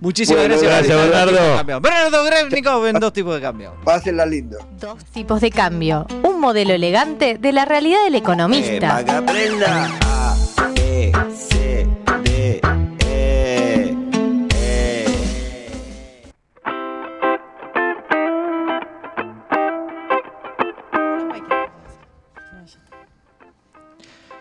Muchísimas 0.00 0.46
Bueno, 0.46 0.60
gracias. 0.62 0.86
gracias, 0.88 0.96
por 0.96 1.06
estar 1.06 1.28
en 1.28 1.34
Dos 1.34 1.34
Bernardo. 1.34 1.38
Tipos 1.38 1.50
de 1.50 1.56
Cambio. 1.56 1.80
Bernardo 1.80 2.24
Grebnikov 2.24 2.86
en 2.86 3.00
dos 3.00 3.12
tipos 3.12 3.34
de 3.34 3.40
cambio. 3.40 3.74
Pásenla 3.84 4.26
lindo. 4.26 4.58
Dos 4.80 5.04
tipos 5.06 5.40
de 5.40 5.50
cambio. 5.50 6.06
Un 6.22 6.40
modelo 6.40 6.72
elegante 6.72 7.36
de 7.38 7.52
la 7.52 7.64
realidad 7.64 8.04
del 8.04 8.14
economista. 8.14 9.04
que 9.04 9.10
aprenda 9.10 9.90
A, 10.06 10.36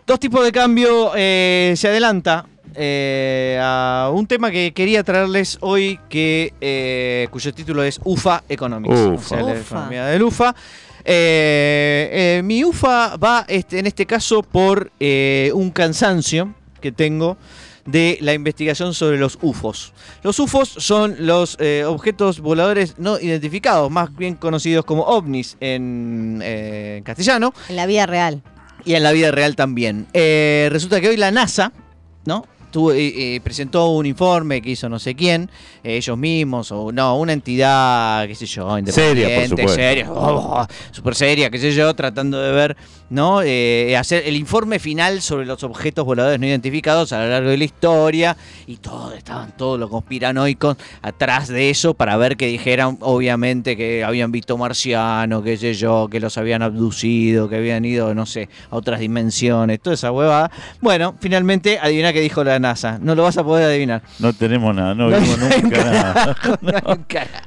Dos 0.07 0.21
tipos 0.21 0.41
de 0.45 0.53
cambio 0.53 1.11
eh, 1.17 1.73
se 1.75 1.89
adelanta 1.89 2.45
eh, 2.75 3.59
a 3.61 4.09
un 4.13 4.25
tema 4.25 4.51
que 4.51 4.71
quería 4.73 5.03
traerles 5.03 5.57
hoy, 5.59 5.99
que 6.07 6.53
eh, 6.61 7.27
cuyo 7.29 7.53
título 7.53 7.83
es 7.83 7.99
UFA 8.05 8.41
Economics, 8.47 8.97
Ufa. 8.97 9.13
o 9.13 9.21
sea, 9.21 9.41
la 9.41 9.51
Ufa. 9.51 9.59
economía 9.59 10.05
del 10.05 10.23
UFA. 10.23 10.55
Eh, 11.03 12.37
eh, 12.39 12.41
mi 12.41 12.63
UFA 12.63 13.17
va 13.17 13.43
este, 13.49 13.79
en 13.79 13.87
este 13.87 14.05
caso 14.05 14.43
por 14.43 14.91
eh, 15.01 15.51
un 15.53 15.71
cansancio 15.71 16.53
que 16.79 16.93
tengo 16.93 17.35
de 17.85 18.17
la 18.21 18.33
investigación 18.33 18.93
sobre 18.93 19.17
los 19.17 19.37
UFOs. 19.41 19.91
Los 20.23 20.39
UFOs 20.39 20.69
son 20.69 21.15
los 21.19 21.57
eh, 21.59 21.83
objetos 21.85 22.39
voladores 22.39 22.95
no 22.97 23.19
identificados, 23.19 23.91
más 23.91 24.15
bien 24.15 24.35
conocidos 24.35 24.85
como 24.85 25.03
ovnis 25.03 25.57
en 25.59 26.39
eh, 26.43 27.01
castellano 27.03 27.53
En 27.67 27.75
la 27.75 27.85
vida 27.85 28.05
real. 28.05 28.41
Y 28.87 28.95
en 28.95 29.03
la 29.03 29.11
vida 29.11 29.31
real 29.31 29.55
también. 29.55 30.07
Eh, 30.13 30.69
resulta 30.71 31.01
que 31.01 31.09
hoy 31.09 31.17
la 31.17 31.29
NASA, 31.29 31.73
¿no? 32.25 32.45
Tuvo, 32.69 32.91
eh, 32.91 33.35
eh, 33.35 33.41
presentó 33.41 33.87
un 33.91 34.05
informe 34.05 34.61
que 34.61 34.71
hizo 34.71 34.89
no 34.89 34.99
sé 34.99 35.15
quién, 35.15 35.49
eh, 35.83 35.97
ellos 35.97 36.17
mismos, 36.17 36.71
o 36.71 36.91
no, 36.91 37.17
una 37.17 37.31
entidad, 37.31 38.27
qué 38.27 38.35
sé 38.35 38.45
yo, 38.45 38.77
independiente, 38.77 39.55
Seria, 39.55 39.69
seria, 39.69 40.11
oh, 40.11 40.67
súper 40.91 41.15
seria, 41.15 41.49
qué 41.49 41.59
sé 41.59 41.71
yo, 41.71 41.93
tratando 41.95 42.41
de 42.41 42.51
ver, 42.51 42.77
¿no? 43.09 43.41
Eh, 43.41 43.95
hacer 43.97 44.23
el 44.25 44.35
informe 44.35 44.79
final 44.79 45.21
sobre 45.21 45.45
los 45.45 45.63
objetos 45.63 46.03
voladores 46.05 46.39
no 46.41 46.45
identificados 46.45 47.13
a 47.13 47.23
lo 47.23 47.29
largo 47.29 47.49
de 47.49 47.57
la 47.57 47.63
historia, 47.63 48.37
y 48.67 48.75
todo, 48.77 49.13
estaban 49.13 49.55
todos 49.55 49.79
los 49.79 49.89
conspiranoicos 49.89 50.75
atrás 51.01 51.47
de 51.47 51.69
eso 51.69 51.93
para 51.93 52.17
ver 52.17 52.35
que 52.35 52.47
dijeran, 52.47 52.97
obviamente, 52.99 53.77
que 53.77 54.03
habían 54.03 54.31
visto 54.33 54.57
marcianos, 54.57 55.41
qué 55.41 55.55
sé 55.55 55.73
yo, 55.73 56.09
que 56.11 56.19
los 56.19 56.37
habían 56.37 56.61
abducido, 56.61 57.47
que 57.47 57.55
habían 57.55 57.85
ido, 57.85 58.13
no 58.13 58.25
sé, 58.25 58.49
a 58.69 58.75
otras 58.75 58.99
dimensiones, 58.99 59.79
toda 59.79 59.93
esa 59.93 60.11
huevada. 60.11 60.51
Bueno, 60.81 61.15
finalmente, 61.21 61.79
adivina 61.79 62.11
qué 62.11 62.19
dijo 62.19 62.43
la 62.43 62.56
NASA. 62.59 62.97
No 63.01 63.15
lo 63.15 63.23
vas 63.23 63.37
a 63.37 63.43
poder 63.43 63.65
adivinar. 63.65 64.01
No 64.19 64.33
tenemos 64.33 64.73
nada, 64.75 64.93
no, 64.95 65.09
No 65.09 65.19
vimos 65.19 65.37
nunca 65.39 65.83
nada. 65.83 66.35
no. 66.61 66.97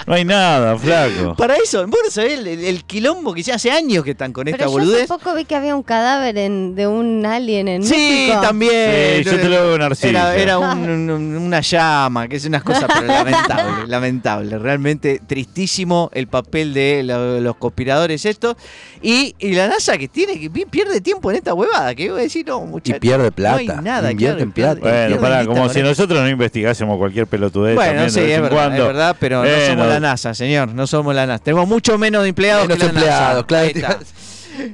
No 0.06 0.14
hay 0.14 0.24
nada, 0.24 0.78
flaco. 0.78 1.34
Para 1.36 1.56
eso, 1.56 1.86
vos 1.86 2.00
no 2.04 2.10
sabés 2.10 2.38
el, 2.38 2.46
el- 2.46 2.64
el 2.64 2.84
quilombo 2.84 3.32
que 3.34 3.42
ya 3.42 3.54
hace 3.54 3.70
años 3.70 4.04
que 4.04 4.12
están 4.12 4.32
con 4.32 4.48
esta 4.48 4.64
yo 4.64 4.70
boludez. 4.70 5.02
hace 5.02 5.08
poco 5.08 5.34
vi 5.34 5.44
que 5.44 5.54
había 5.56 5.74
un 5.76 5.82
cadáver 5.82 6.36
en- 6.38 6.74
de 6.74 6.86
un 6.86 7.24
alien 7.26 7.68
en 7.68 7.82
Sí, 7.82 7.94
México. 7.94 8.40
también. 8.40 9.18
Sí, 9.18 9.24
yo 9.24 9.32
te 9.40 9.44
lo 9.48 9.50
veo 9.50 9.74
en 9.76 9.82
arcilla. 9.82 10.34
Era, 10.34 10.36
era 10.36 10.58
un- 10.74 10.88
un- 11.10 11.36
una 11.36 11.60
llama, 11.60 12.28
que 12.28 12.36
es 12.36 12.44
unas 12.44 12.62
cosas 12.62 12.84
pero 12.92 13.06
lamentable, 13.06 13.70
lamentable. 13.86 14.58
Realmente 14.58 15.20
tristísimo 15.26 16.10
el 16.14 16.26
papel 16.28 16.72
de 16.74 17.02
lo- 17.02 17.40
los 17.40 17.56
conspiradores 17.56 18.24
estos. 18.24 18.56
Y, 19.02 19.34
y 19.38 19.52
la 19.52 19.68
NASA 19.68 19.96
que 19.98 20.08
tiene 20.08 20.38
que 20.38 20.50
pi- 20.50 20.66
pierde 20.66 21.00
tiempo 21.00 21.30
en 21.30 21.38
esta 21.38 21.54
huevada, 21.54 21.94
que 21.94 22.10
voy 22.10 22.20
a 22.20 22.22
decir, 22.24 22.46
no, 22.46 22.62
Y 22.62 22.66
muchachos. 22.66 23.00
pierde 23.00 23.32
plata. 23.32 23.54
No 23.54 23.58
hay 23.58 23.66
nada, 23.84 24.14
claro, 24.14 24.50
plata. 24.50 24.80
Bueno, 25.08 25.20
pará, 25.22 25.46
como 25.46 25.68
si 25.68 25.82
nosotros 25.82 26.20
no 26.20 26.28
investigásemos 26.28 26.96
cualquier 26.98 27.26
pelotudez 27.26 27.74
Bueno, 27.74 27.90
también 27.92 28.10
sí, 28.10 28.20
de 28.20 28.26
vez 28.26 28.32
es 28.32 28.36
en 28.38 28.42
verdad, 28.44 28.56
cuando. 28.56 28.82
es 28.82 28.86
verdad, 28.88 29.16
pero 29.18 29.44
no 29.44 29.50
somos 29.68 29.86
la 29.88 30.00
NASA, 30.00 30.34
señor, 30.34 30.74
no 30.74 30.86
somos 30.86 31.14
la 31.14 31.26
NASA. 31.26 31.42
Tenemos 31.44 31.68
mucho 31.68 31.96
menos 31.98 32.26
empleados 32.26 32.64
Menos 32.68 32.78
que 32.78 32.84
la 32.84 32.90
empleados, 32.90 33.46
NASA. 33.50 33.72
claro. 33.72 33.98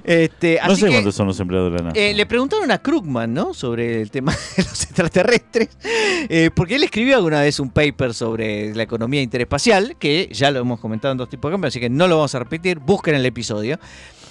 Este, 0.02 0.58
No 0.66 0.72
así 0.72 0.80
sé 0.80 0.86
que, 0.88 0.92
cuántos 0.94 1.14
son 1.14 1.28
los 1.28 1.38
empleados 1.38 1.70
de 1.72 1.78
la 1.78 1.84
NASA. 1.84 2.00
eh, 2.00 2.12
le 2.12 2.26
preguntaron 2.26 2.68
a 2.72 2.78
Krugman, 2.78 3.32
¿no? 3.32 3.54
Sobre 3.54 4.02
el 4.02 4.10
tema 4.10 4.32
de 4.56 4.62
los 4.64 4.82
extraterrestres. 4.82 5.68
eh, 6.28 6.50
porque 6.54 6.74
él 6.76 6.82
escribió 6.82 7.14
alguna 7.16 7.40
vez 7.42 7.60
un 7.60 7.70
paper 7.70 8.12
sobre 8.14 8.74
la 8.74 8.82
economía 8.82 9.22
interespacial, 9.22 9.94
que 9.98 10.28
ya 10.32 10.50
lo 10.50 10.58
hemos 10.60 10.80
comentado 10.80 11.12
en 11.12 11.18
dos 11.18 11.28
tipos 11.28 11.50
de 11.50 11.54
cambios, 11.54 11.72
así 11.72 11.78
que 11.80 11.90
no 11.90 12.08
lo 12.08 12.16
vamos 12.16 12.34
a 12.34 12.38
repetir. 12.40 12.78
Busquen 12.80 13.14
el 13.14 13.26
episodio. 13.26 13.78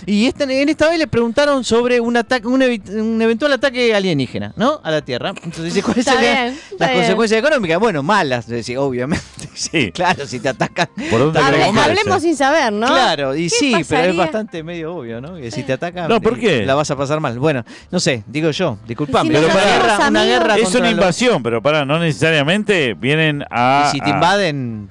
Y 0.05 0.27
esta, 0.27 0.43
en 0.43 0.69
esta 0.69 0.89
vez 0.89 0.99
le 0.99 1.07
preguntaron 1.07 1.63
sobre 1.63 1.99
un 1.99 2.15
ataque, 2.17 2.47
un, 2.47 2.61
un 2.61 3.21
eventual 3.21 3.53
ataque 3.53 3.95
alienígena, 3.95 4.53
¿no? 4.55 4.79
A 4.83 4.91
la 4.91 5.01
Tierra. 5.01 5.29
Entonces 5.29 5.65
dice, 5.65 5.81
¿cuáles 5.81 6.05
serían 6.05 6.55
las 6.77 6.89
bien. 6.89 6.99
consecuencias 7.01 7.39
económicas? 7.39 7.79
Bueno, 7.79 8.03
malas, 8.03 8.47
decía, 8.47 8.81
obviamente. 8.81 9.25
Sí. 9.53 9.91
Claro, 9.95 10.25
si 10.27 10.39
te 10.39 10.49
atacan. 10.49 10.87
¿Por 11.09 11.19
dónde 11.19 11.39
Hable- 11.39 11.79
hablemos 11.79 12.21
sin 12.21 12.35
saber, 12.35 12.71
¿no? 12.73 12.87
Claro, 12.87 13.35
y 13.35 13.43
¿Qué 13.43 13.49
sí, 13.49 13.75
pero 13.87 14.11
es 14.11 14.17
bastante 14.17 14.61
medio 14.63 14.95
obvio, 14.95 15.21
¿no? 15.21 15.35
Que 15.35 15.49
si 15.51 15.63
te 15.63 15.73
atacan, 15.73 16.09
No, 16.09 16.21
¿por 16.21 16.33
eh, 16.37 16.39
qué? 16.41 16.65
la 16.65 16.75
vas 16.75 16.91
a 16.91 16.95
pasar 16.95 17.19
mal. 17.19 17.39
Bueno, 17.39 17.63
no 17.91 17.99
sé, 17.99 18.23
digo 18.27 18.51
yo, 18.51 18.77
disculpame. 18.87 19.29
Si 19.29 19.35
pero 19.35 19.47
hacemos 19.47 19.65
guerra, 19.65 20.07
una 20.09 20.25
guerra 20.25 20.57
Es 20.57 20.75
una 20.75 20.79
los- 20.85 20.91
invasión, 20.91 21.41
pero 21.41 21.61
para, 21.61 21.85
no 21.85 21.97
necesariamente 21.99 22.93
vienen 22.93 23.43
a. 23.49 23.85
Y 23.87 23.91
si 23.91 23.99
te 24.01 24.11
a- 24.11 24.13
invaden. 24.15 24.89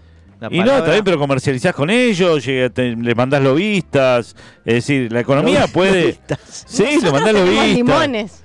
Y 0.51 0.59
no, 0.61 0.79
está 0.79 0.91
bien, 0.93 1.05
pero 1.05 1.19
comercializás 1.19 1.75
con 1.75 1.91
ellos, 1.91 2.45
llega- 2.45 2.71
te- 2.71 2.97
le 2.97 3.15
mandás 3.15 3.43
lobistas. 3.43 4.35
Es 4.65 4.75
decir, 4.75 5.13
la 5.13 5.21
economía 5.21 5.67
puede. 5.67 6.19
Sí, 6.67 6.99
le 7.03 7.11
mandás 7.13 7.33
lobistas. 7.35 7.69
limones. 7.69 8.41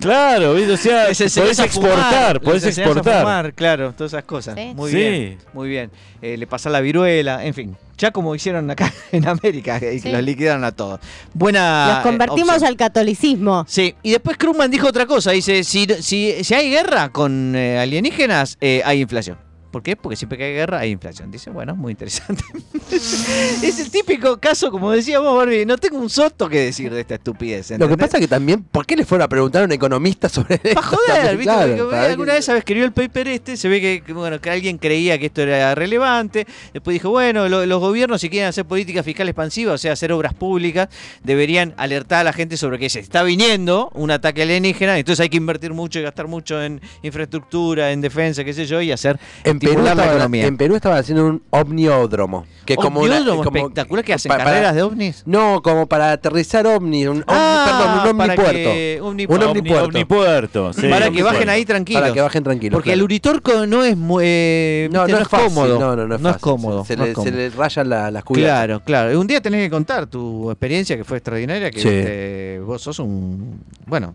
Claro, 0.00 0.52
o 0.52 0.76
sea, 0.76 1.08
Les 1.08 1.18
podés 1.34 1.58
a 1.58 1.66
fumar, 1.66 1.90
exportar, 1.90 2.34
les 2.36 2.42
podés 2.44 2.64
a 2.64 2.68
exportar. 2.68 3.20
fumar, 3.20 3.52
claro, 3.54 3.92
todas 3.92 4.12
esas 4.12 4.24
cosas. 4.24 4.54
Sí. 4.56 4.72
Muy 4.74 4.90
Sí. 4.90 4.96
bien, 4.96 5.38
muy 5.52 5.68
bien. 5.68 5.90
Eh, 6.22 6.36
le 6.36 6.46
pasás 6.46 6.70
la 6.72 6.80
viruela, 6.80 7.44
en 7.44 7.52
fin. 7.52 7.76
Ya 7.98 8.10
como 8.12 8.34
hicieron 8.34 8.70
acá 8.70 8.92
en 9.12 9.26
América, 9.26 9.78
que 9.80 9.98
Sí. 9.98 10.10
los 10.10 10.22
liquidaron 10.22 10.62
a 10.64 10.72
todos. 10.72 11.00
Buena. 11.32 11.94
Los 11.94 11.98
convertimos 12.04 12.50
opción. 12.50 12.68
al 12.68 12.76
catolicismo. 12.76 13.64
Sí, 13.68 13.94
y 14.02 14.12
después 14.12 14.36
Krugman 14.36 14.70
dijo 14.70 14.88
otra 14.88 15.06
cosa. 15.06 15.32
Dice: 15.32 15.64
si, 15.64 15.86
si, 16.00 16.44
si 16.44 16.54
hay 16.54 16.70
guerra 16.70 17.08
con 17.10 17.54
eh, 17.56 17.78
alienígenas, 17.78 18.56
eh, 18.60 18.82
hay 18.84 19.00
inflación. 19.00 19.36
¿Por 19.74 19.82
qué? 19.82 19.96
Porque 19.96 20.14
siempre 20.14 20.38
que 20.38 20.44
hay 20.44 20.52
guerra 20.52 20.78
hay 20.78 20.92
inflación. 20.92 21.32
Dice, 21.32 21.50
bueno, 21.50 21.74
muy 21.74 21.90
interesante. 21.90 22.44
es 22.92 23.80
el 23.80 23.90
típico 23.90 24.38
caso, 24.38 24.70
como 24.70 24.92
decíamos, 24.92 25.36
Barbie. 25.36 25.66
No 25.66 25.76
tengo 25.78 25.98
un 25.98 26.08
soto 26.08 26.48
que 26.48 26.60
decir 26.60 26.94
de 26.94 27.00
esta 27.00 27.16
estupidez. 27.16 27.72
Lo 27.76 27.88
que 27.88 27.96
pasa 27.96 28.20
que 28.20 28.28
también, 28.28 28.62
¿por 28.62 28.86
qué 28.86 28.94
le 28.94 29.04
fueron 29.04 29.24
a 29.24 29.28
preguntar 29.28 29.62
a 29.62 29.64
un 29.64 29.72
economista 29.72 30.28
sobre 30.28 30.54
esto? 30.62 30.74
Para 30.74 30.86
joder, 30.86 31.36
¿viste? 31.36 31.42
Claro, 31.42 31.76
Porque 31.76 31.90
para 31.90 32.02
ver 32.02 32.10
alguna 32.12 32.32
que- 32.34 32.38
vez 32.38 32.48
escribió 32.50 32.84
el 32.84 32.92
paper 32.92 33.26
este, 33.26 33.56
se 33.56 33.68
ve 33.68 33.80
que, 33.80 34.02
que, 34.06 34.12
bueno, 34.12 34.40
que 34.40 34.48
alguien 34.50 34.78
creía 34.78 35.18
que 35.18 35.26
esto 35.26 35.42
era 35.42 35.74
relevante, 35.74 36.46
después 36.72 36.94
dijo, 36.94 37.10
bueno, 37.10 37.48
lo- 37.48 37.66
los 37.66 37.80
gobiernos 37.80 38.20
si 38.20 38.30
quieren 38.30 38.48
hacer 38.50 38.64
política 38.66 39.02
fiscal 39.02 39.28
expansiva, 39.28 39.72
o 39.72 39.78
sea, 39.78 39.92
hacer 39.94 40.12
obras 40.12 40.34
públicas, 40.34 40.88
deberían 41.24 41.74
alertar 41.78 42.20
a 42.20 42.24
la 42.24 42.32
gente 42.32 42.56
sobre 42.56 42.78
que 42.78 42.88
se 42.88 43.00
está 43.00 43.24
viniendo 43.24 43.90
un 43.94 44.12
ataque 44.12 44.42
alienígena, 44.42 44.96
entonces 44.98 45.20
hay 45.24 45.30
que 45.30 45.36
invertir 45.36 45.72
mucho 45.72 45.98
y 45.98 46.02
gastar 46.02 46.28
mucho 46.28 46.62
en 46.62 46.80
infraestructura, 47.02 47.90
en 47.90 48.00
defensa, 48.00 48.44
qué 48.44 48.52
sé 48.52 48.66
yo, 48.66 48.80
y 48.80 48.92
hacer 48.92 49.18
En 49.44 49.58
Perú, 49.64 49.70
estimular 49.80 49.96
la 49.96 50.02
estaban, 50.02 50.16
economía. 50.20 50.46
en 50.46 50.56
Perú 50.56 50.76
estaban 50.76 50.98
haciendo 50.98 51.26
un 51.26 51.42
omniódromo. 51.50 52.46
Que 52.64 52.76
como 52.76 53.00
una- 53.00 53.18
como- 53.24 53.42
espectacular 53.44 54.04
que 54.04 54.14
hacen 54.14 54.30
pa- 54.30 54.38
para- 54.38 54.50
carreras 54.50 54.74
de 54.74 54.82
ovnis. 54.82 55.22
No, 55.26 55.60
como 55.62 55.86
para 55.86 56.12
aterrizar 56.12 56.66
ovni, 56.66 57.06
un, 57.06 57.18
om- 57.18 57.24
Ah, 57.28 57.66
perdón, 57.66 58.16
un 58.16 58.20
omnipuerto. 58.22 58.52
que- 58.52 58.98
Un 59.02 59.08
omnipuerto. 59.08 59.50
omnipuerto. 59.50 59.84
Omnipuerto, 59.86 60.72
sí, 60.72 60.88
para 60.88 61.10
que 61.10 61.22
bajen 61.22 61.48
ahí 61.50 61.64
tranquilos. 61.66 62.00
Para 62.02 62.14
que 62.14 62.20
bajen 62.22 62.42
tranquilos. 62.42 62.72
Porque 62.76 62.86
claro. 62.88 62.96
el 63.00 63.02
Uritorco 63.02 63.66
no 63.66 63.84
es 63.84 63.96
muy, 63.98 64.24
eh, 64.26 64.88
no, 64.92 65.06
no, 65.06 65.18
es 65.18 65.28
fácil, 65.28 65.48
cómodo. 65.48 65.78
No, 65.78 65.94
no, 65.96 66.06
no 66.08 66.14
es, 66.16 66.22
fácil. 66.22 66.40
cómodo. 66.40 66.84
Se, 66.86 66.96
no 66.96 67.04
le, 67.04 67.10
es 67.10 67.14
cómodo. 67.14 67.30
se 67.30 67.36
le 67.36 67.50
rayan 67.50 67.88
la- 67.90 68.10
las 68.10 68.24
cubiertas. 68.24 68.54
Claro, 68.56 68.80
claro. 68.82 69.20
Un 69.20 69.26
día 69.26 69.42
tenés 69.42 69.60
que 69.64 69.70
contar 69.70 70.06
tu 70.06 70.50
experiencia 70.50 70.96
que 70.96 71.04
fue 71.04 71.18
extraordinaria, 71.18 71.70
que 71.70 71.80
Sí. 71.80 71.88
viste, 71.90 72.60
vos 72.60 72.80
sos 72.80 72.98
un... 72.98 73.60
Bueno, 73.86 74.14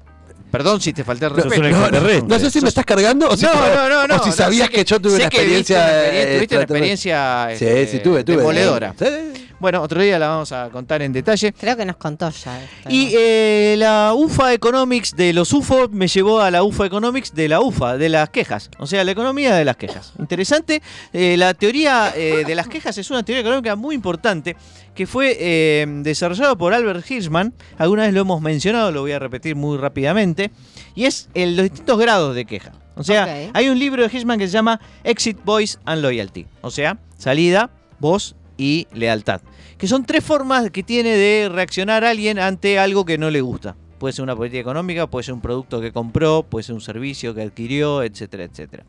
perdón 0.52 0.82
si 0.82 0.94
te 0.94 1.04
falté 1.04 1.26
el 1.26 1.32
respeto. 1.32 2.22
No 2.28 2.40
sé 2.40 2.50
si 2.52 2.62
me 2.62 2.70
estás 2.70 2.86
cargando 2.86 3.30
o 3.30 3.38
si, 3.38 3.46
No, 3.46 3.54
no, 3.54 3.90
no, 3.90 4.08
no. 4.08 4.16
o 4.16 4.20
si 4.24 4.30
no, 4.30 4.36
sabías 4.36 4.70
que, 4.70 4.84
yo 4.84 5.00
tuve 5.00 5.14
una 5.16 5.24
viste 5.26 5.36
experiencia. 5.38 6.08
eh, 6.14 6.36
Tuviste 6.36 6.56
una 6.56 6.64
experiencia 6.64 7.48
Sí, 7.58 7.66
sí, 7.88 8.00
tuve, 8.00 8.24
tuve. 8.24 8.38
demoledora. 8.38 8.94
Sí. 8.98 9.49
Bueno, 9.60 9.82
otro 9.82 10.02
día 10.02 10.18
la 10.18 10.30
vamos 10.30 10.52
a 10.52 10.70
contar 10.70 11.02
en 11.02 11.12
detalle. 11.12 11.52
Creo 11.54 11.76
que 11.76 11.86
nos 11.86 11.98
contó 11.98 12.30
ya. 12.30 12.64
esto, 12.64 12.90
Y 12.90 13.06
¿no? 13.06 13.12
eh, 13.20 13.76
la 13.78 14.14
UFA 14.16 14.54
Economics 14.54 15.16
de 15.16 15.34
los 15.34 15.52
UFO 15.52 15.90
me 15.90 16.08
llevó 16.08 16.40
a 16.40 16.50
la 16.50 16.64
UFA 16.64 16.86
Economics 16.86 17.34
de 17.36 17.50
la 17.50 17.60
UFA, 17.60 17.98
de 17.98 18.08
las 18.10 18.30
quejas. 18.30 18.70
O 18.80 18.88
sea, 18.88 19.04
la 19.04 19.12
economía 19.12 19.54
de 19.56 19.66
las 19.66 19.76
quejas. 19.76 20.14
Interesante. 20.18 20.82
Eh, 21.12 21.36
la 21.38 21.54
teoría 21.54 22.14
eh, 22.16 22.44
de 22.46 22.56
las 22.56 22.68
quejas 22.70 22.98
es 22.98 23.10
una 23.12 23.24
teoría 23.24 23.42
económica 23.42 23.76
muy 23.76 23.96
importante 23.96 24.56
que 24.96 25.06
fue 25.08 25.86
desarrollada 26.04 26.56
por 26.58 26.74
Albert 26.74 27.10
Hirschman. 27.10 27.54
Alguna 27.78 28.04
vez 28.04 28.14
lo 28.14 28.22
hemos 28.22 28.42
mencionado, 28.42 28.92
lo 28.92 29.02
voy 29.02 29.12
a 29.14 29.20
repetir 29.20 29.56
muy 29.56 29.78
rápidamente. 29.78 30.52
Y 30.96 31.06
es 31.06 31.30
el- 31.34 31.56
los 31.56 31.64
distintos 31.64 31.98
grados 32.00 32.36
de 32.36 32.46
queja. 32.46 32.72
O 32.96 33.04
sea, 33.04 33.50
hay 33.54 33.70
un 33.70 33.80
libro 33.80 34.04
de 34.06 34.10
Hirschman 34.14 34.40
que 34.40 34.48
se 34.48 34.54
llama 34.54 34.80
Exit, 35.06 35.38
Voice 35.46 35.78
and 35.86 36.02
Loyalty. 36.02 36.46
O 36.62 36.70
sea, 36.72 36.98
salida, 37.18 37.70
voz 38.00 38.36
y 38.58 38.88
lealtad. 38.94 39.40
Que 39.80 39.88
son 39.88 40.06
tres 40.06 40.26
formas 40.26 40.70
que 40.72 40.84
tiene 40.84 41.12
de 41.12 41.50
reaccionar 41.50 42.04
alguien 42.04 42.38
ante 42.38 42.78
algo 42.78 43.06
que 43.06 43.18
no 43.18 43.32
le 43.32 43.40
gusta. 43.40 43.78
Puede 43.98 44.14
ser 44.14 44.24
una 44.24 44.36
política 44.36 44.60
económica, 44.60 45.08
puede 45.08 45.24
ser 45.24 45.34
un 45.34 45.42
producto 45.42 45.80
que 45.80 45.94
compró, 45.94 46.44
puede 46.44 46.64
ser 46.64 46.76
un 46.76 46.82
servicio 46.82 47.34
que 47.34 47.42
adquirió, 47.44 48.04
etcétera, 48.04 48.44
etcétera. 48.44 48.84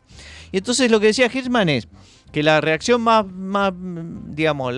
Y 0.51 0.57
entonces 0.57 0.91
lo 0.91 0.99
que 0.99 1.07
decía 1.07 1.31
Hirschman 1.33 1.69
es 1.69 1.87
que 2.31 2.43
la 2.43 2.61
reacción 2.61 3.01
más, 3.01 3.25
más 3.25 3.73
digamos, 3.75 4.73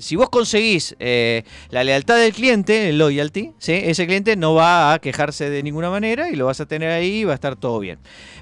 si 0.00 0.16
vos 0.16 0.28
conseguís 0.28 0.96
eh, 0.98 1.44
la 1.70 1.84
lealtad 1.84 2.16
del 2.16 2.32
cliente, 2.32 2.88
el 2.88 2.98
loyalty, 2.98 3.52
ese 3.60 4.06
cliente 4.06 4.36
no 4.36 4.54
va 4.54 4.92
a 4.92 4.98
quejarse 4.98 5.50
de 5.50 5.62
ninguna 5.62 5.90
manera 5.90 6.30
y 6.30 6.36
lo 6.36 6.46
vas 6.46 6.60
a 6.60 6.66
tener 6.66 6.90
ahí 6.90 7.20
y 7.20 7.24
va 7.24 7.32
a 7.32 7.34
estar 7.34 7.56
todo 7.56 7.78
bien. 7.78 7.98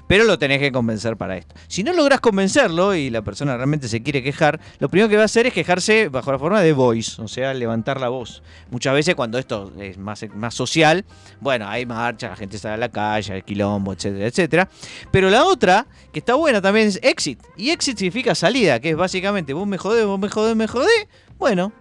Pero 0.07 0.23
lo 0.23 0.39
tenés 0.39 0.59
que 0.59 0.71
convencer 0.71 1.17
para 1.17 1.37
esto. 1.37 1.53
Si 1.67 1.83
no 1.83 1.93
lográs 1.93 2.21
convencerlo 2.21 2.95
y 2.95 3.09
la 3.09 3.21
persona 3.21 3.57
realmente 3.57 3.87
se 3.87 4.01
quiere 4.01 4.23
quejar, 4.23 4.59
lo 4.79 4.89
primero 4.89 5.09
que 5.09 5.17
va 5.17 5.23
a 5.23 5.25
hacer 5.25 5.47
es 5.47 5.53
quejarse 5.53 6.07
bajo 6.09 6.31
la 6.31 6.39
forma 6.39 6.61
de 6.61 6.71
voice, 6.73 7.21
o 7.21 7.27
sea, 7.27 7.53
levantar 7.53 7.99
la 7.99 8.09
voz. 8.09 8.41
Muchas 8.71 8.93
veces 8.93 9.15
cuando 9.15 9.37
esto 9.37 9.71
es 9.79 9.97
más, 9.97 10.25
más 10.33 10.53
social, 10.53 11.05
bueno, 11.41 11.67
hay 11.67 11.85
marcha, 11.85 12.29
la 12.29 12.35
gente 12.35 12.57
sale 12.57 12.75
a 12.75 12.77
la 12.77 12.89
calle, 12.89 13.33
hay 13.33 13.41
quilombo, 13.41 13.93
etcétera, 13.93 14.27
etcétera. 14.27 14.69
Pero 15.11 15.29
la 15.29 15.45
otra, 15.45 15.87
que 16.13 16.19
está 16.19 16.35
buena 16.35 16.61
también, 16.61 16.87
es 16.87 16.99
exit. 17.03 17.39
Y 17.57 17.69
exit 17.71 17.97
significa 17.97 18.33
salida, 18.47 18.79
que 18.79 18.91
es 18.91 18.95
básicamente 18.95 19.53
vos 19.53 19.67
me 19.67 19.77
jodés, 19.77 20.05
vos 20.05 20.19
me 20.19 20.29
jodés, 20.29 20.55
me 20.55 20.67
jodés. 20.67 21.07
Bueno, 21.37 21.73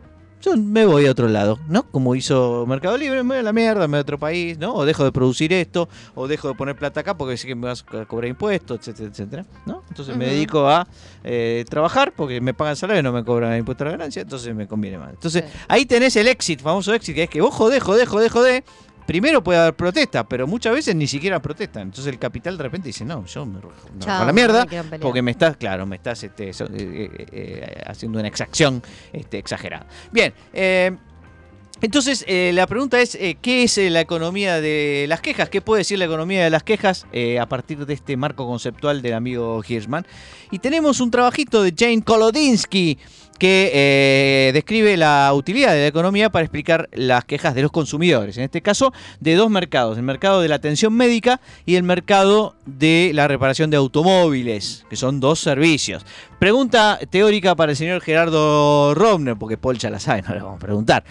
yo 0.43 0.57
me 0.57 0.85
voy 0.85 1.07
a 1.07 1.13
otro 1.13 1.29
lado, 1.29 1.59
¿no? 1.69 1.85
Como 1.91 2.15
hizo 2.17 2.65
Mercado 2.67 2.97
Libre, 2.99 3.23
me 3.23 3.29
voy 3.31 3.39
a 3.39 3.43
la 3.43 3.53
mierda, 3.53 3.83
me 3.87 3.93
voy 3.93 3.99
a 3.99 4.01
otro 4.03 4.19
país, 4.19 4.59
¿no? 4.59 4.75
O 4.75 4.85
dejo 4.85 5.05
de 5.05 5.13
producir 5.13 5.53
esto, 5.53 5.89
o 6.17 6.27
dejo 6.27 6.49
de 6.49 6.55
poner 6.55 6.75
plata 6.77 7.01
acá 7.01 7.17
porque 7.17 7.37
sé 7.37 7.47
que 7.47 7.55
me 7.55 7.69
vas 7.69 7.85
a 7.93 8.05
cobrar 8.05 8.29
impuestos, 8.29 8.79
etcétera, 8.81 9.09
etcétera, 9.11 9.47
¿no? 9.65 9.85
Entonces 9.89 10.17
me 10.17 10.27
dedico 10.27 10.69
a 10.69 10.89
eh, 11.23 11.65
trabajar 11.71 12.13
porque 12.17 12.41
me 12.41 12.53
pagan 12.53 12.75
salario 12.75 13.01
y 13.01 13.03
no 13.05 13.13
me 13.13 13.25
cobran 13.25 13.57
impuesto 13.57 13.85
a 13.85 13.87
la 13.87 13.91
ganancia, 13.93 14.23
entonces 14.23 14.53
me 14.55 14.67
conviene 14.67 14.99
más. 14.99 15.11
Entonces 15.11 15.45
Sí. 15.47 15.59
ahí 15.69 15.87
tenés 15.87 16.17
el 16.17 16.27
exit, 16.27 16.61
famoso 16.61 16.93
exit, 16.93 17.15
que 17.15 17.23
es 17.25 17.31
que 17.31 17.41
vos 17.41 17.55
jodés, 17.55 17.81
jodés, 17.83 18.09
jodés, 18.09 18.33
jodés. 18.33 18.63
Primero 19.07 19.43
puede 19.43 19.61
haber 19.61 19.75
protesta, 19.75 20.29
pero 20.29 20.47
muchas 20.47 20.75
veces 20.75 20.95
ni 20.95 21.07
siquiera 21.07 21.41
protestan. 21.41 21.83
Entonces 21.85 22.13
el 22.13 22.19
capital 22.19 22.57
de 22.57 22.63
repente 22.65 22.89
dice, 22.89 23.05
no, 23.05 23.25
yo 23.27 23.47
me, 23.47 23.61
Chao, 24.01 24.23
a 24.23 24.27
la 24.27 24.33
mierda 24.33 24.67
me 24.67 24.99
porque 24.99 25.23
me 25.23 25.31
estás, 25.31 25.57
claro, 25.57 25.87
me 25.87 25.97
estás 25.97 26.25
este, 26.25 26.53
so- 26.53 26.67
eh, 26.67 26.71
eh, 26.75 27.27
eh, 27.33 27.83
haciendo 27.87 28.19
una 28.19 28.29
exacción 28.29 28.83
este, 29.13 29.39
exagerada. 29.39 29.87
Bien, 30.11 30.35
entonces 31.83 32.25
la 32.29 32.67
pregunta 32.67 33.01
es, 33.01 33.17
¿qué 33.43 33.63
es 33.65 33.77
la 33.77 34.01
economía 34.01 34.61
de 34.61 35.07
las 35.09 35.21
quejas? 35.21 35.51
¿Qué 35.51 35.61
puede 35.61 35.81
decir 35.81 35.99
la 35.99 36.07
economía 36.07 36.43
de 36.43 36.51
las 36.51 36.63
quejas 36.63 37.07
a 37.41 37.47
partir 37.47 37.85
de 37.87 37.95
este 37.95 38.17
marco 38.17 38.47
conceptual 38.47 39.03
del 39.03 39.15
amigo 39.15 39.63
Hirschman? 39.67 40.07
Y 40.51 40.59
tenemos 40.59 41.01
un 41.01 41.11
trabajito 41.11 41.63
de 41.63 41.75
Jane 41.77 42.03
Kolodinsky 42.03 42.99
que 43.37 43.71
eh, 43.75 44.51
describe 44.53 44.97
la 44.97 45.33
utilidad 45.35 45.73
de 45.73 45.81
la 45.81 45.87
economía 45.87 46.31
para 46.31 46.45
explicar 46.45 46.89
las 46.93 47.25
quejas 47.25 47.55
de 47.55 47.63
los 47.63 47.71
consumidores. 47.71 48.37
En 48.37 48.45
este 48.45 48.63
caso, 48.63 48.93
de 49.21 49.35
dos 49.35 49.51
mercados, 49.51 49.97
el 49.97 50.05
mercado 50.05 50.41
de 50.41 50.49
la 50.49 50.57
atención 50.57 50.93
médica 50.93 51.41
y 51.65 51.77
el 51.77 51.83
mercado 51.83 52.55
de 52.65 53.11
la 53.15 53.29
reparación 53.29 53.71
de 53.71 53.77
automóviles, 53.77 54.85
que 54.89 54.97
son 54.97 55.21
dos 55.21 55.41
servicios. 55.41 56.05
Pregunta 56.39 56.99
teórica 57.11 57.55
para 57.55 57.73
el 57.73 57.77
señor 57.77 58.01
Gerardo 58.03 58.95
Romner, 58.95 59.37
porque 59.37 59.59
ya 59.79 59.91
la 59.91 60.01
sabe, 60.01 60.23
no 60.23 60.35
le 60.35 60.41
vamos 60.41 60.57
a 60.57 60.65
preguntar. 60.65 61.05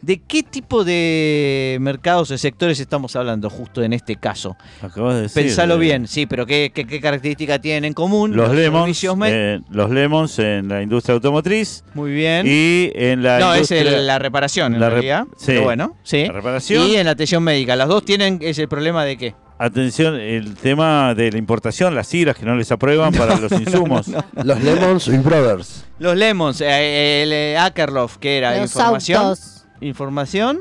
¿De 0.00 0.18
qué 0.22 0.42
tipo 0.44 0.84
de 0.84 1.76
mercados 1.80 2.30
o 2.30 2.38
sectores 2.38 2.78
estamos 2.78 3.16
hablando 3.16 3.50
justo 3.50 3.82
en 3.82 3.92
este 3.92 4.16
caso? 4.16 4.56
Acabas 4.80 5.16
de 5.16 5.22
decir. 5.22 5.42
Pensalo 5.42 5.74
eh, 5.74 5.78
bien, 5.78 6.06
sí, 6.06 6.26
pero 6.26 6.46
¿qué, 6.46 6.70
qué, 6.72 6.86
qué 6.86 7.00
característica 7.00 7.58
tienen 7.60 7.84
en 7.86 7.92
común? 7.94 8.36
Los 8.36 8.54
lemons, 8.54 8.82
servicios 8.84 9.16
me- 9.16 9.28
eh, 9.30 9.60
los 9.70 9.90
lemons 9.90 10.38
en 10.38 10.68
la 10.68 10.82
industria 10.82 11.14
automotriz 11.14 11.82
Muy 11.94 12.12
bien. 12.12 12.46
y 12.48 12.92
en 12.94 13.22
la 13.22 13.38
no, 13.40 13.54
es 13.54 13.70
el- 13.72 14.06
la 14.06 14.18
reparación 14.18 14.74
en 14.74 14.80
la 14.80 14.90
realidad. 14.90 15.24
sí. 15.36 15.46
Pero 15.46 15.64
bueno, 15.64 15.96
sí. 16.04 16.26
la 16.26 16.32
reparación. 16.32 16.86
Y 16.86 16.94
en 16.96 17.06
la 17.06 17.12
atención 17.12 17.42
médica. 17.42 17.74
Las 17.74 17.88
dos 17.88 18.04
tienen 18.04 18.38
ese 18.40 18.68
problema 18.68 19.04
de 19.04 19.16
qué? 19.16 19.34
Atención, 19.58 20.14
el 20.14 20.54
tema 20.54 21.14
de 21.16 21.32
la 21.32 21.38
importación, 21.38 21.92
las 21.96 22.06
siglas 22.06 22.36
que 22.36 22.46
no 22.46 22.54
les 22.54 22.70
aprueban 22.70 23.12
para 23.12 23.34
los 23.40 23.50
insumos. 23.50 24.06
Los 24.44 24.62
Lemons 24.62 25.24
Brothers. 25.24 25.84
Los 25.98 26.16
Lemons, 26.16 26.60
eh, 26.60 27.24
el 27.24 27.32
eh, 27.32 27.58
Akerlof, 27.58 28.18
que 28.18 28.38
era 28.38 28.54
Los 28.60 28.70
información. 28.70 29.20
autos. 29.24 29.57
Información 29.80 30.60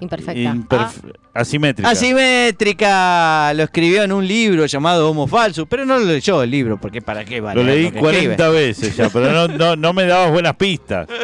Imperfecta. 0.00 0.40
imperf- 0.54 1.14
asimétrica. 1.40 1.88
asimétrica. 1.90 3.52
Lo 3.54 3.62
escribió 3.64 4.02
en 4.02 4.12
un 4.12 4.26
libro 4.26 4.66
llamado 4.66 5.08
Homo 5.10 5.26
Falsus, 5.26 5.66
pero 5.68 5.84
no 5.84 5.98
lo 5.98 6.04
leyó 6.04 6.42
el 6.42 6.50
libro, 6.50 6.78
porque 6.80 7.00
¿para 7.02 7.24
qué 7.24 7.40
vale? 7.40 7.62
Lo 7.62 7.66
leí 7.68 7.90
que 7.90 7.98
escribe? 7.98 8.36
40 8.36 8.48
veces 8.50 8.96
ya, 8.96 9.08
pero 9.10 9.32
no, 9.32 9.48
no, 9.48 9.76
no 9.76 9.92
me 9.92 10.04
dabas 10.04 10.30
buenas 10.32 10.54
pistas. 10.56 11.08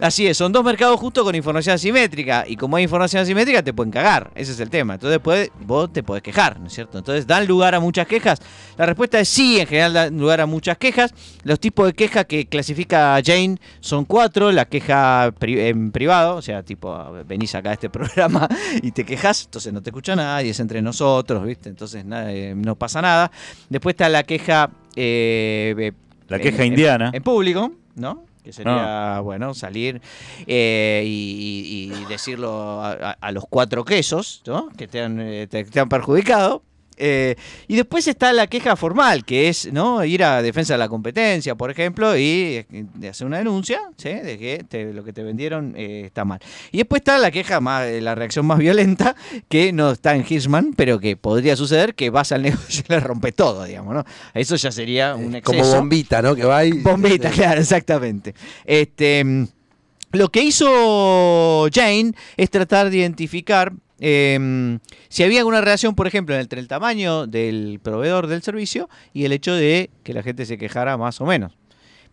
Así 0.00 0.26
es, 0.26 0.36
son 0.36 0.50
dos 0.52 0.64
mercados 0.64 0.98
justos 0.98 1.24
con 1.24 1.34
información 1.34 1.74
asimétrica. 1.74 2.44
Y 2.46 2.56
como 2.56 2.76
hay 2.76 2.84
información 2.84 3.22
asimétrica, 3.22 3.62
te 3.62 3.72
pueden 3.74 3.90
cagar. 3.92 4.30
Ese 4.34 4.52
es 4.52 4.60
el 4.60 4.70
tema. 4.70 4.94
Entonces 4.94 5.18
puede, 5.18 5.52
vos 5.60 5.92
te 5.92 6.02
podés 6.02 6.22
quejar, 6.22 6.58
¿no 6.58 6.68
es 6.68 6.72
cierto? 6.72 6.96
Entonces, 6.98 7.26
¿dan 7.26 7.46
lugar 7.46 7.74
a 7.74 7.80
muchas 7.80 8.06
quejas? 8.06 8.40
La 8.78 8.86
respuesta 8.86 9.20
es 9.20 9.28
sí, 9.28 9.60
en 9.60 9.66
general 9.66 9.92
dan 9.92 10.18
lugar 10.18 10.40
a 10.40 10.46
muchas 10.46 10.78
quejas. 10.78 11.12
Los 11.42 11.60
tipos 11.60 11.86
de 11.86 11.92
quejas 11.92 12.24
que 12.24 12.46
clasifica 12.46 13.20
Jane 13.24 13.58
son 13.80 14.06
cuatro. 14.06 14.50
La 14.52 14.64
queja 14.64 15.32
pri- 15.38 15.60
en 15.60 15.92
privado, 15.92 16.36
o 16.36 16.42
sea, 16.42 16.62
tipo, 16.62 16.96
venís 17.26 17.54
acá 17.54 17.70
a 17.70 17.72
este 17.74 17.90
programa 17.90 18.48
y 18.82 18.92
te 18.92 19.04
quejas, 19.04 19.44
entonces 19.46 19.72
no 19.72 19.82
te 19.82 19.90
escucha 19.90 20.14
nadie, 20.16 20.50
es 20.50 20.60
entre 20.60 20.82
nosotros, 20.82 21.44
¿viste? 21.44 21.68
Entonces 21.68 22.04
nada, 22.04 22.32
eh, 22.32 22.54
no 22.54 22.76
pasa 22.76 23.00
nada. 23.02 23.30
Después 23.68 23.94
está 23.94 24.08
la 24.08 24.22
queja... 24.24 24.70
eh, 24.96 25.92
La 26.28 26.38
queja 26.38 26.62
en- 26.62 26.68
indiana. 26.68 27.10
En, 27.12 27.22
público, 27.22 27.72
¿no? 27.96 28.24
Que 28.42 28.52
sería, 28.54 29.20
bueno, 29.20 29.52
salir 29.52 30.00
eh, 30.46 31.02
y, 31.04 31.90
y- 31.92 32.02
y 32.02 32.04
decirlo 32.06 32.82
a, 32.82 32.92
a- 32.92 33.10
a 33.20 33.32
los 33.32 33.44
cuatro 33.48 33.84
quesos, 33.84 34.42
¿no? 34.46 34.68
Que 34.76 34.88
te 34.88 35.02
han, 35.02 35.20
eh, 35.20 35.46
te, 35.46 35.64
te 35.64 35.78
han 35.80 35.88
perjudicado. 35.88 36.62
Eh, 37.02 37.34
y 37.66 37.76
después 37.76 38.06
está 38.06 38.32
la 38.32 38.46
queja 38.46 38.76
formal, 38.76 39.24
que 39.24 39.48
es 39.48 39.72
no 39.72 40.04
ir 40.04 40.22
a 40.22 40.42
defensa 40.42 40.74
de 40.74 40.78
la 40.78 40.88
competencia, 40.88 41.54
por 41.54 41.70
ejemplo, 41.70 42.16
y 42.16 42.64
eh, 42.70 43.08
hacer 43.08 43.26
una 43.26 43.38
denuncia 43.38 43.80
¿sí? 43.96 44.10
de 44.10 44.36
que 44.38 44.64
te- 44.68 44.92
lo 44.92 45.02
que 45.02 45.12
te 45.14 45.22
vendieron 45.22 45.74
eh, 45.76 46.02
está 46.04 46.24
mal. 46.24 46.40
Y 46.72 46.78
después 46.78 47.00
está 47.00 47.18
la 47.18 47.30
queja 47.30 47.60
más, 47.60 47.88
la 47.90 48.14
reacción 48.14 48.44
más 48.44 48.58
violenta, 48.58 49.16
que 49.48 49.72
no 49.72 49.92
está 49.92 50.14
en 50.14 50.24
Hirschman, 50.28 50.74
pero 50.74 51.00
que 51.00 51.16
podría 51.16 51.56
suceder 51.56 51.94
que 51.94 52.10
vas 52.10 52.32
al 52.32 52.42
negocio 52.42 52.84
y 52.86 52.92
le 52.92 53.00
rompe 53.00 53.32
todo, 53.32 53.64
digamos, 53.64 53.94
¿no? 53.94 54.04
Eso 54.34 54.56
ya 54.56 54.70
sería 54.70 55.14
un 55.14 55.34
exceso. 55.34 55.62
Como 55.62 55.74
bombita, 55.76 56.20
¿no? 56.22 56.34
Que 56.36 56.44
va 56.44 56.64
y... 56.64 56.72
Bombita, 56.82 57.30
claro, 57.30 57.60
exactamente. 57.60 58.34
Este, 58.66 59.24
mm, 59.24 59.46
lo 60.12 60.28
que 60.28 60.42
hizo 60.42 61.68
Jane 61.72 62.12
es 62.36 62.50
tratar 62.50 62.90
de 62.90 62.98
identificar 62.98 63.72
eh, 64.00 64.78
si 65.08 65.22
había 65.22 65.40
alguna 65.40 65.60
relación, 65.60 65.94
por 65.94 66.06
ejemplo, 66.06 66.34
entre 66.36 66.60
el 66.60 66.68
tamaño 66.68 67.26
del 67.26 67.80
proveedor 67.82 68.26
del 68.26 68.42
servicio 68.42 68.88
y 69.12 69.24
el 69.24 69.32
hecho 69.32 69.54
de 69.54 69.90
que 70.02 70.14
la 70.14 70.22
gente 70.22 70.46
se 70.46 70.58
quejara 70.58 70.96
más 70.96 71.20
o 71.20 71.26
menos. 71.26 71.52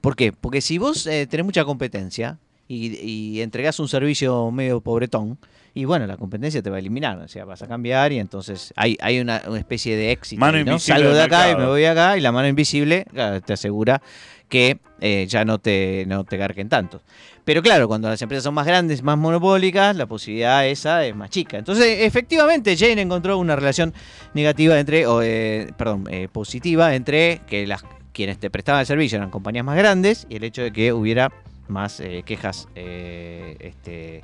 ¿Por 0.02 0.16
qué? 0.16 0.32
Porque 0.34 0.62
si 0.62 0.78
vos 0.78 1.08
eh, 1.08 1.26
tenés 1.28 1.46
mucha 1.46 1.66
competencia 1.66 2.40
y, 2.68 2.98
y 3.00 3.42
entregás 3.42 3.80
un 3.80 3.88
servicio 3.88 4.52
medio 4.52 4.82
pobretón, 4.82 5.40
y 5.78 5.86
bueno, 5.86 6.08
la 6.08 6.18
competencia 6.18 6.64
te 6.64 6.72
va 6.72 6.78
a 6.78 6.80
eliminar, 6.80 7.20
o 7.20 7.28
sea, 7.28 7.46
vas 7.46 7.62
a 7.62 7.68
cambiar 7.68 8.12
y 8.12 8.18
entonces 8.18 8.74
hay, 8.76 8.98
hay 9.00 9.20
una, 9.20 9.44
una 9.48 9.60
especie 9.60 9.96
de 9.96 10.12
éxito. 10.12 10.40
Mano 10.40 10.54
¿no? 10.54 10.72
invisible 10.72 11.02
Salgo 11.02 11.14
de 11.14 11.22
acá 11.22 11.52
y 11.52 11.56
me 11.56 11.68
voy 11.68 11.86
acá 11.86 12.18
y 12.18 12.22
la 12.22 12.32
mano 12.32 12.48
invisible 12.48 13.06
te 13.46 13.54
asegura 13.54 14.02
que 14.50 14.80
eh, 15.02 15.28
ya 15.30 15.46
no 15.46 15.60
te, 15.60 16.06
no 16.08 16.24
te 16.24 16.36
garquen 16.36 16.68
tanto. 16.68 17.04
Pero 17.46 17.62
claro, 17.62 17.88
cuando 17.88 18.10
las 18.10 18.20
empresas 18.24 18.44
son 18.44 18.56
más 18.56 18.66
grandes, 18.66 19.04
más 19.04 19.20
monopólicas, 19.20 19.96
la 19.96 20.08
posibilidad 20.08 20.66
esa 20.66 21.06
es 21.06 21.16
más 21.16 21.30
chica. 21.30 21.60
Entonces, 21.60 22.00
efectivamente, 22.00 22.76
Jane 22.76 23.00
encontró 23.00 23.38
una 23.38 23.56
relación 23.56 23.94
negativa 24.34 24.80
entre, 24.80 25.06
o, 25.06 25.22
eh, 25.22 25.72
perdón, 25.78 26.06
eh, 26.10 26.28
positiva 26.28 26.96
entre 26.96 27.42
que 27.46 27.68
las 27.68 27.86
quienes 28.14 28.40
te 28.40 28.50
prestaban 28.50 28.82
el 28.82 28.88
servicio 28.88 29.18
eran 29.18 29.30
compañías 29.30 29.64
más 29.64 29.78
grandes 29.78 30.26
y 30.28 30.38
el 30.38 30.44
hecho 30.44 30.64
de 30.64 30.74
que 30.74 30.92
hubiera 30.92 31.32
más 31.68 32.00
eh, 32.00 32.24
quejas 32.26 32.68
este, 32.74 34.24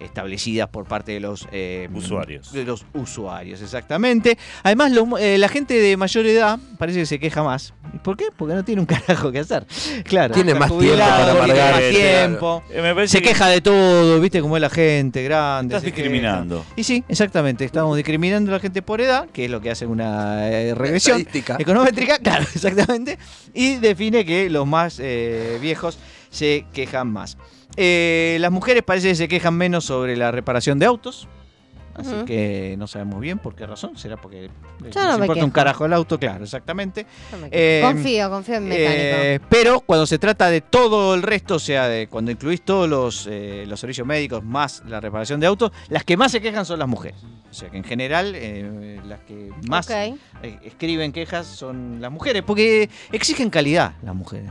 establecidas 0.00 0.68
por 0.68 0.86
parte 0.86 1.12
de 1.12 1.20
los 1.20 1.46
eh, 1.52 1.88
Usuarios. 1.94 2.52
De 2.52 2.64
los 2.64 2.84
usuarios, 2.94 3.60
exactamente. 3.62 4.36
Además, 4.62 4.92
lo- 4.92 5.18
eh, 5.18 5.38
la 5.38 5.48
gente 5.48 5.74
de 5.74 5.96
mayor 5.96 6.26
edad 6.26 6.58
parece 6.78 7.00
que 7.00 7.06
se 7.06 7.18
queja 7.18 7.42
más. 7.42 7.74
¿Y 7.94 7.98
¿Por 7.98 8.16
qué? 8.16 8.26
Porque 8.36 8.54
no 8.54 8.64
tiene 8.64 8.80
un 8.80 8.86
carajo 8.86 9.30
que 9.30 9.40
hacer. 9.40 9.66
Claro. 10.04 10.34
Tiene 10.34 10.54
más 10.54 10.68
tiempo 10.70 10.96
para 10.98 11.24
tiene 11.24 11.38
amargar, 11.38 11.72
más 11.74 11.90
tiempo. 11.90 12.62
Eh, 12.70 12.92
parece 12.94 13.08
Se 13.18 13.22
que 13.22 13.28
queja 13.30 13.48
de 13.48 13.60
todo, 13.60 14.20
¿viste? 14.20 14.40
Como 14.40 14.56
es 14.56 14.60
la 14.62 14.70
gente 14.70 15.22
grande. 15.22 15.74
Estás 15.76 15.84
queja. 15.84 15.96
discriminando. 15.96 16.64
Y 16.76 16.84
sí, 16.84 17.04
exactamente. 17.08 17.64
Estamos 17.64 17.96
discriminando 17.96 18.50
a 18.52 18.54
la 18.54 18.60
gente 18.60 18.82
por 18.82 19.00
edad, 19.00 19.28
que 19.30 19.44
es 19.44 19.50
lo 19.50 19.60
que 19.60 19.70
hace 19.70 19.86
una 19.86 20.48
eh, 20.50 20.74
regresión 20.74 21.18
Estadística. 21.18 21.56
econométrica, 21.58 22.18
claro, 22.22 22.44
exactamente. 22.54 23.18
Y 23.54 23.76
define 23.76 24.24
que 24.24 24.48
los 24.50 24.66
más 24.66 24.98
eh, 25.00 25.58
viejos 25.60 25.98
se 26.30 26.64
quejan 26.72 27.08
más. 27.12 27.36
Eh, 27.82 28.36
las 28.40 28.52
mujeres 28.52 28.82
parece 28.82 29.08
que 29.08 29.14
se 29.14 29.28
quejan 29.28 29.54
menos 29.54 29.84
sobre 29.84 30.14
la 30.14 30.30
reparación 30.30 30.78
de 30.78 30.84
autos. 30.86 31.26
Así 31.94 32.14
que 32.24 32.76
no 32.78 32.86
sabemos 32.86 33.20
bien 33.20 33.38
por 33.38 33.54
qué 33.54 33.66
razón. 33.66 33.96
Será 33.96 34.16
porque 34.16 34.50
les 34.82 34.94
no 34.94 35.18
importa 35.18 35.44
un 35.44 35.50
carajo 35.50 35.84
el 35.86 35.92
auto, 35.92 36.18
claro, 36.18 36.44
exactamente. 36.44 37.04
No 37.32 37.46
Eh, 37.50 37.80
confío, 37.84 38.30
confío 38.30 38.56
en 38.56 38.68
mecánico. 38.68 38.92
Eh, 38.94 39.40
pero 39.48 39.80
cuando 39.80 40.06
se 40.06 40.18
trata 40.18 40.50
de 40.50 40.60
todo 40.60 41.14
el 41.14 41.22
resto, 41.22 41.56
o 41.56 41.58
sea, 41.58 41.88
de 41.88 42.06
cuando 42.08 42.30
incluís 42.30 42.62
todos 42.62 42.88
los, 42.88 43.26
eh, 43.30 43.64
los 43.66 43.80
servicios 43.80 44.06
médicos 44.06 44.44
más 44.44 44.82
la 44.86 45.00
reparación 45.00 45.40
de 45.40 45.46
autos, 45.46 45.72
las 45.88 46.04
que 46.04 46.16
más 46.16 46.32
se 46.32 46.40
quejan 46.40 46.64
son 46.64 46.78
las 46.78 46.88
mujeres. 46.88 47.20
O 47.50 47.54
sea 47.54 47.68
que 47.68 47.76
en 47.76 47.84
general 47.84 48.32
eh, 48.36 49.00
las 49.06 49.20
que 49.20 49.50
más 49.68 49.90
escriben 50.64 51.12
quejas 51.12 51.46
son 51.46 52.00
las 52.00 52.12
mujeres, 52.12 52.42
porque 52.46 52.88
exigen 53.12 53.50
calidad 53.50 53.94
las 54.02 54.14
mujeres. 54.14 54.48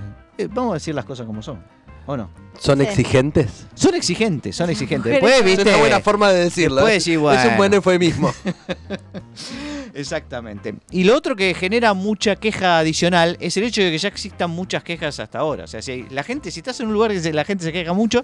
Vamos 0.49 0.71
a 0.71 0.73
decir 0.75 0.93
las 0.95 1.05
cosas 1.05 1.25
como 1.25 1.41
son, 1.41 1.63
¿o 2.09 2.17
no? 2.17 2.29
¿Son 2.57 2.79
Sí. 2.79 2.83
exigentes? 2.85 3.67
Son 3.75 3.93
exigentes, 3.95 4.55
son 4.55 4.69
exigentes. 4.69 5.11
Después, 5.11 5.37
son- 5.37 5.47
Es 5.47 5.55
¿viste? 5.57 5.69
una 5.69 5.77
buena 5.77 5.99
forma 6.01 6.31
de 6.31 6.43
decirlo. 6.45 6.77
Después 6.77 6.91
¿eh? 7.07 7.11
decís, 7.11 7.13
Es 7.13 7.17
un 7.17 7.21
bueno. 7.21 7.57
buen 7.57 7.73
eufemismo. 7.75 8.33
Exactamente. 9.93 10.75
Y 10.91 11.03
lo 11.03 11.15
otro 11.15 11.35
que 11.35 11.53
genera 11.53 11.93
mucha 11.93 12.35
queja 12.35 12.79
adicional 12.79 13.37
es 13.39 13.55
el 13.57 13.63
hecho 13.63 13.81
de 13.81 13.91
que 13.91 13.97
ya 13.97 14.07
existan 14.07 14.49
muchas 14.49 14.83
quejas 14.83 15.19
hasta 15.19 15.39
ahora. 15.39 15.63
O 15.65 15.67
sea, 15.67 15.81
si 15.81 16.05
la 16.09 16.23
gente, 16.23 16.51
si 16.51 16.59
estás 16.59 16.79
en 16.79 16.87
un 16.87 16.93
lugar 16.93 17.11
que 17.11 17.33
la 17.33 17.45
gente 17.45 17.63
se 17.63 17.71
queja 17.71 17.93
mucho, 17.93 18.23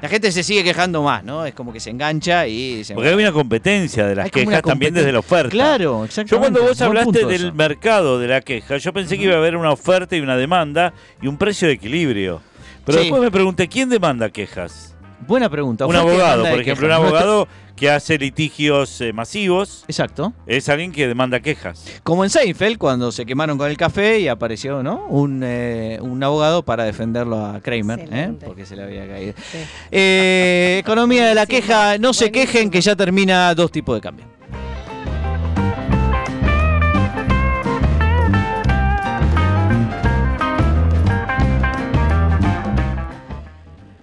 la 0.00 0.08
gente 0.08 0.32
se 0.32 0.42
sigue 0.42 0.64
quejando 0.64 1.02
más, 1.02 1.22
¿no? 1.24 1.44
Es 1.46 1.54
como 1.54 1.72
que 1.72 1.80
se 1.80 1.90
engancha 1.90 2.46
y 2.46 2.84
se 2.84 2.94
Porque 2.94 3.08
hay 3.10 3.14
una 3.14 3.32
competencia 3.32 4.06
de 4.06 4.14
las 4.16 4.30
quejas 4.30 4.62
también 4.62 4.94
desde 4.94 5.12
la 5.12 5.18
oferta. 5.20 5.50
Claro, 5.50 6.04
exactamente. 6.04 6.30
Yo 6.34 6.38
cuando 6.40 6.62
vos 6.62 6.78
Buen 6.78 6.88
hablaste 6.88 7.26
del 7.26 7.44
eso. 7.46 7.54
mercado 7.54 8.18
de 8.18 8.28
la 8.28 8.40
queja, 8.40 8.76
yo 8.78 8.92
pensé 8.92 9.16
que 9.18 9.24
iba 9.24 9.34
a 9.34 9.38
haber 9.38 9.56
una 9.56 9.70
oferta 9.72 10.16
y 10.16 10.20
una 10.20 10.36
demanda 10.36 10.92
y 11.22 11.26
un 11.26 11.36
precio 11.36 11.68
de 11.68 11.74
equilibrio. 11.74 12.40
Pero 12.84 12.98
Sí. 12.98 13.04
después 13.04 13.22
me 13.22 13.30
pregunté, 13.30 13.68
¿quién 13.68 13.88
demanda 13.88 14.28
quejas? 14.30 14.94
Buena 15.26 15.48
pregunta. 15.48 15.86
Un 15.86 15.96
abogado, 15.96 16.42
por 16.44 16.60
ejemplo, 16.60 16.86
un 16.86 16.92
abogado 16.92 17.48
que 17.76 17.90
hace 17.90 18.18
litigios 18.18 19.00
eh, 19.00 19.12
masivos, 19.12 19.84
Exacto. 19.88 20.32
es 20.46 20.68
alguien 20.68 20.92
que 20.92 21.08
demanda 21.08 21.40
quejas. 21.40 21.84
Como 22.02 22.22
en 22.24 22.30
Seinfeld, 22.30 22.76
cuando 22.78 23.10
se 23.10 23.24
quemaron 23.24 23.56
con 23.58 23.68
el 23.70 23.76
café 23.76 24.20
y 24.20 24.28
apareció, 24.28 24.82
¿no? 24.82 25.06
Un, 25.08 25.40
eh, 25.42 25.98
un 26.00 26.22
abogado 26.22 26.62
para 26.62 26.84
defenderlo 26.84 27.44
a 27.44 27.60
Kramer, 27.60 28.06
¿eh? 28.12 28.32
Porque 28.44 28.66
se 28.66 28.76
le 28.76 28.82
había 28.84 29.08
caído. 29.08 29.32
Sí. 29.50 29.58
Eh, 29.90 30.76
economía 30.80 31.26
de 31.26 31.34
la 31.34 31.46
queja, 31.46 31.96
no 31.98 32.12
se 32.12 32.30
quejen 32.30 32.70
que 32.70 32.80
ya 32.82 32.94
termina 32.94 33.54
dos 33.54 33.72
tipos 33.72 33.96
de 33.96 34.00
cambio. 34.02 34.26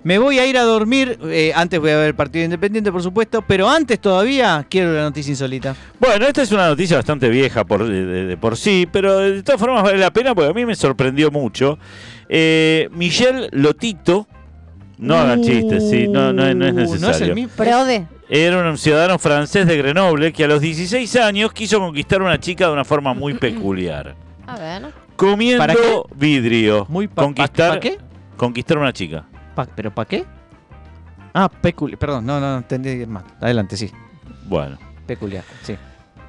Me 0.04 0.18
voy 0.18 0.40
a 0.40 0.48
ir 0.48 0.58
a 0.58 0.64
dormir, 0.64 1.20
eh, 1.26 1.52
antes 1.56 1.80
voy 1.80 1.92
a 1.92 1.98
ver 1.98 2.08
el 2.08 2.16
partido 2.16 2.44
independiente 2.44 2.92
por 2.92 3.04
supuesto, 3.04 3.44
pero 3.44 3.70
antes 3.70 4.00
todavía 4.00 4.66
quiero 4.68 4.94
la 4.94 5.04
noticia 5.04 5.30
insólita. 5.30 5.76
Bueno, 6.00 6.26
esta 6.26 6.42
es 6.42 6.52
una 6.52 6.68
noticia 6.68 6.98
bastante 6.98 7.30
vieja 7.30 7.64
por, 7.66 7.88
de, 7.88 8.36
por 8.38 8.58
sí, 8.58 8.88
pero 8.92 9.20
de 9.20 9.44
todas 9.44 9.62
formas 9.62 9.84
vale 9.84 10.00
la 10.00 10.12
pena 10.12 10.34
porque 10.34 10.50
a 10.50 10.54
mí 10.54 10.66
me 10.66 10.74
sorprendió 10.74 11.30
mucho. 11.30 11.78
Eh, 12.30 12.90
Michel 12.94 13.50
Lotito, 13.52 14.28
no 14.98 15.18
hagan 15.18 15.44
chistes, 15.44 15.88
sí, 15.90 16.08
no, 16.08 16.34
no, 16.34 16.48
es- 16.48 16.56
no 16.56 16.66
es 16.66 16.74
Uh, 16.74 16.76
necesario. 16.78 17.08
No 17.08 17.12
es 17.12 17.22
el 17.22 17.36
mismo. 17.36 17.52
Prode. 17.56 18.08
Era 18.28 18.70
un 18.72 18.78
ciudadano 18.80 19.20
francés 19.20 19.68
de 19.68 19.78
Grenoble 19.78 20.34
que 20.34 20.46
a 20.46 20.48
los 20.48 20.62
16 20.62 21.16
años 21.18 21.54
quiso 21.54 21.80
conquistar 21.80 22.22
a 22.22 22.24
una 22.24 22.40
chica 22.40 22.66
de 22.66 22.74
una 22.74 22.86
forma 22.86 23.14
muy 23.14 23.36
peculiar. 23.36 24.16
A 24.48 24.58
ver. 24.58 24.88
Comiendo 25.16 25.60
¿Para 25.60 25.76
qué? 25.76 26.02
vidrio. 26.16 26.88
Muy 26.90 27.08
pa- 27.08 27.22
conquistar, 27.22 27.68
pa- 27.70 27.74
¿pa 27.76 27.80
qué? 27.82 27.98
Conquistar 28.38 28.78
a 28.78 28.80
una 28.80 28.94
chica. 28.94 29.26
Pa- 29.66 29.76
¿Pero 29.76 29.92
para 29.94 30.08
qué? 30.08 30.26
Ah, 31.34 31.50
peculiar. 31.50 31.98
Perdón, 32.00 32.26
no, 32.26 32.40
no, 32.40 32.52
no 32.52 32.58
entendí 32.58 33.06
mal. 33.06 33.24
Adelante, 33.40 33.78
sí. 33.78 33.92
Bueno. 34.46 34.78
Peculiar, 35.06 35.44
sí. 35.64 35.76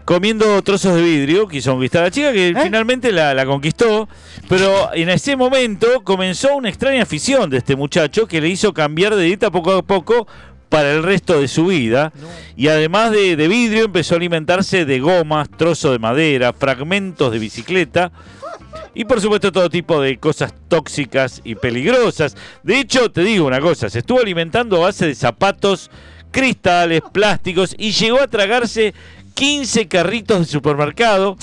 Comiendo 0.04 0.60
trozos 0.62 0.94
de 0.96 1.02
vidrio, 1.02 1.46
quiso 1.46 1.72
conquistar 1.72 2.02
a 2.02 2.04
la 2.06 2.10
chica 2.10 2.32
que 2.32 2.48
¿Eh? 2.48 2.54
finalmente 2.62 3.12
la, 3.12 3.34
la 3.34 3.46
conquistó. 3.46 4.08
Pero 4.48 4.92
en 4.94 5.08
ese 5.08 5.36
momento 5.36 6.02
comenzó 6.02 6.56
una 6.56 6.68
extraña 6.68 7.02
afición 7.02 7.48
de 7.50 7.58
este 7.58 7.76
muchacho 7.76 8.26
que 8.26 8.40
le 8.40 8.48
hizo 8.48 8.72
cambiar 8.74 9.14
de 9.14 9.24
dieta 9.24 9.50
poco 9.50 9.72
a 9.72 9.82
poco 9.82 10.26
para 10.68 10.90
el 10.92 11.02
resto 11.02 11.40
de 11.40 11.46
su 11.48 11.66
vida. 11.66 12.12
Y 12.56 12.68
además 12.68 13.12
de, 13.12 13.36
de 13.36 13.46
vidrio 13.48 13.84
empezó 13.84 14.14
a 14.14 14.18
alimentarse 14.18 14.84
de 14.84 14.98
gomas, 15.00 15.48
trozos 15.50 15.92
de 15.92 15.98
madera, 15.98 16.52
fragmentos 16.52 17.30
de 17.30 17.38
bicicleta 17.38 18.10
y 18.94 19.04
por 19.04 19.20
supuesto 19.20 19.52
todo 19.52 19.68
tipo 19.70 20.00
de 20.00 20.18
cosas 20.18 20.54
tóxicas 20.68 21.40
y 21.44 21.54
peligrosas. 21.54 22.36
De 22.62 22.78
hecho, 22.78 23.10
te 23.10 23.22
digo 23.22 23.46
una 23.46 23.60
cosa, 23.60 23.88
se 23.90 24.00
estuvo 24.00 24.20
alimentando 24.20 24.76
a 24.76 24.86
base 24.86 25.06
de 25.06 25.14
zapatos, 25.14 25.90
cristales, 26.30 27.02
plásticos 27.12 27.74
y 27.78 27.92
llegó 27.92 28.20
a 28.20 28.28
tragarse 28.28 28.94
15 29.34 29.88
carritos 29.88 30.38
de 30.40 30.44
supermercado, 30.46 31.36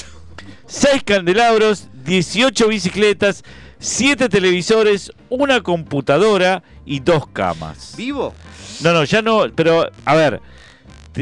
6 0.68 1.04
candelabros, 1.04 1.88
18 2.06 2.68
bicicletas, 2.68 3.44
siete 3.80 4.30
televisores, 4.30 5.12
una 5.30 5.62
computadora 5.62 6.64
y 6.86 7.00
dos 7.00 7.28
camas. 7.28 7.96
¿Vivo? 7.98 8.34
No, 8.82 8.94
no, 8.94 9.04
ya 9.04 9.22
no, 9.22 9.46
pero 9.56 9.90
a 10.06 10.16
ver, 10.16 10.42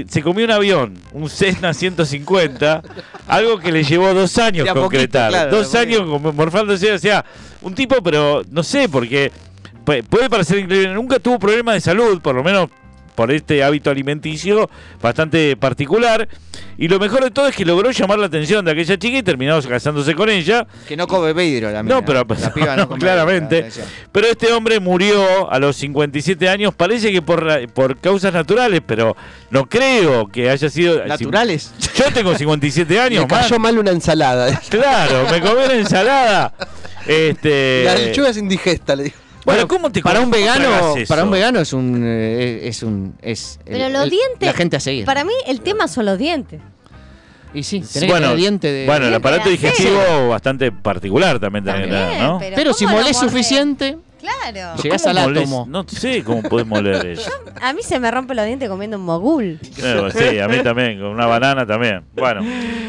se 0.08 0.22
comió 0.22 0.46
un 0.46 0.52
avión, 0.52 0.94
un 1.14 1.30
Cessna 1.30 1.74
150, 1.74 2.82
algo 3.28 3.60
que 3.60 3.72
le 3.72 3.84
llevó 3.84 4.14
dos 4.14 4.38
años 4.38 4.66
De 4.66 4.70
a 4.70 4.74
poquito, 4.74 4.84
concretar. 4.84 5.30
claro, 5.32 5.58
dos 5.58 5.74
años 5.76 6.06
morfándose, 6.34 6.92
o 6.92 7.00
sea, 7.00 7.26
un 7.62 7.74
tipo, 7.74 8.02
pero 8.04 8.44
no 8.52 8.64
sé, 8.64 8.88
porque 8.90 9.32
pu- 9.86 10.04
puede 10.04 10.30
parecer 10.30 10.60
increíble, 10.60 10.94
nunca 10.94 11.20
tuvo 11.20 11.40
problemas 11.40 11.76
de 11.76 11.82
salud, 11.82 12.22
por 12.22 12.36
lo 12.36 12.44
menos 12.44 12.70
por 13.18 13.32
este 13.32 13.64
hábito 13.64 13.90
alimenticio 13.90 14.70
bastante 15.02 15.58
particular. 15.58 16.30
Y 16.78 16.88
lo 16.88 17.00
mejor 17.00 17.24
de 17.24 17.32
todo 17.32 17.48
es 17.48 17.56
que 17.56 17.66
logró 17.66 17.90
llamar 17.90 18.20
la 18.20 18.28
atención 18.28 18.64
de 18.64 18.70
aquella 18.72 18.96
chica 19.00 19.18
y 19.18 19.24
terminó 19.24 19.60
casándose 19.64 20.14
con 20.14 20.30
ella. 20.30 20.68
Que 20.88 20.96
no 20.96 21.08
come 21.08 21.34
vidrio 21.34 21.72
la 21.72 21.82
mina. 21.82 21.96
No, 21.96 22.06
pero 22.06 22.24
La 22.40 22.54
piba 22.54 22.76
no 22.76 22.88
come 22.88 23.00
claramente. 23.00 23.64
vidrio. 23.64 23.84
Pero 24.12 24.28
este 24.28 24.54
hombre 24.54 24.80
murió 24.80 25.52
a 25.52 25.58
los 25.58 25.76
57 25.78 26.48
años, 26.48 26.76
parece 26.76 27.12
que 27.12 27.24
por, 27.24 27.68
por 27.72 27.98
causas 27.98 28.32
naturales, 28.32 28.82
pero 28.86 29.18
no 29.50 29.66
creo 29.66 30.28
que 30.28 30.52
haya 30.52 30.70
sido... 30.70 31.04
¿Naturales? 31.04 31.74
Yo 31.96 32.06
tengo 32.14 32.36
57 32.36 33.00
años, 33.02 33.24
Le 33.24 33.28
cayó 33.28 33.56
man. 33.58 33.62
mal 33.74 33.80
una 33.80 33.92
ensalada. 33.92 34.62
Claro, 34.70 35.26
me 35.32 35.42
comí 35.42 35.64
una 35.66 35.74
ensalada. 35.74 36.54
Este, 37.08 37.84
La 37.86 37.96
lechuga 37.96 38.30
es 38.32 38.38
indigesta, 38.38 38.94
le 38.94 39.04
dijo. 39.06 39.18
Bueno, 39.48 39.68
¿cómo 39.68 39.90
te 39.92 40.02
Para 40.02 40.20
un 40.22 40.30
vegano, 40.30 40.96
para 41.08 41.24
un 41.24 41.32
vegano 41.32 41.60
es 41.62 41.72
un 41.74 42.04
eh, 42.06 42.68
es 42.68 42.84
un 42.84 43.16
es 43.22 43.60
el- 43.66 43.74
Pero 43.78 43.90
los 43.90 44.04
el- 44.04 44.10
dientes. 44.10 44.46
la 44.48 44.54
gente 44.54 44.76
a 44.78 44.80
seguir. 44.82 45.06
Para 45.06 45.24
mí, 45.24 45.32
el 45.48 45.62
tema 45.62 45.88
son 45.88 46.06
los 46.06 46.18
dientes. 46.18 46.60
Y 47.54 47.64
sí, 47.64 47.80
tenés 47.82 48.10
Bueno, 48.10 48.36
diente 48.36 48.70
de 48.70 48.86
bueno, 48.86 49.08
el 49.08 49.14
aparato 49.16 49.50
digestivo 49.50 50.28
bastante 50.30 50.70
particular 50.74 51.40
también 51.40 51.64
También, 51.64 51.90
tener, 51.90 52.22
¿no? 52.22 52.38
pero, 52.40 52.56
Pero 52.58 52.74
si 52.74 52.84
¿cómo 52.84 52.98
lo 52.98 53.04
molés 53.04 53.18
suficiente, 53.18 53.98
Claro. 54.20 54.82
llegás 54.82 55.04
¿Cómo 55.04 55.20
al 55.20 55.38
átomo. 55.38 55.66
No 55.70 55.86
sé 55.88 56.24
cómo 56.24 56.42
podés 56.44 56.66
moler 56.68 57.06
eso. 57.08 57.30
A 57.62 57.74
mí 57.74 57.82
se 57.84 58.00
me 58.00 58.10
rompe 58.12 58.34
los 58.36 58.46
dientes 58.46 58.68
comiendo 58.70 58.98
un 58.98 59.06
mogul. 59.06 59.60
Eh, 59.78 60.10
sí, 60.16 60.40
a 60.40 60.48
mí 60.48 60.60
también, 60.64 61.00
con 61.00 61.10
una 61.10 61.26
banana 61.26 61.66
también. 61.66 62.04
Bueno, 62.16 62.42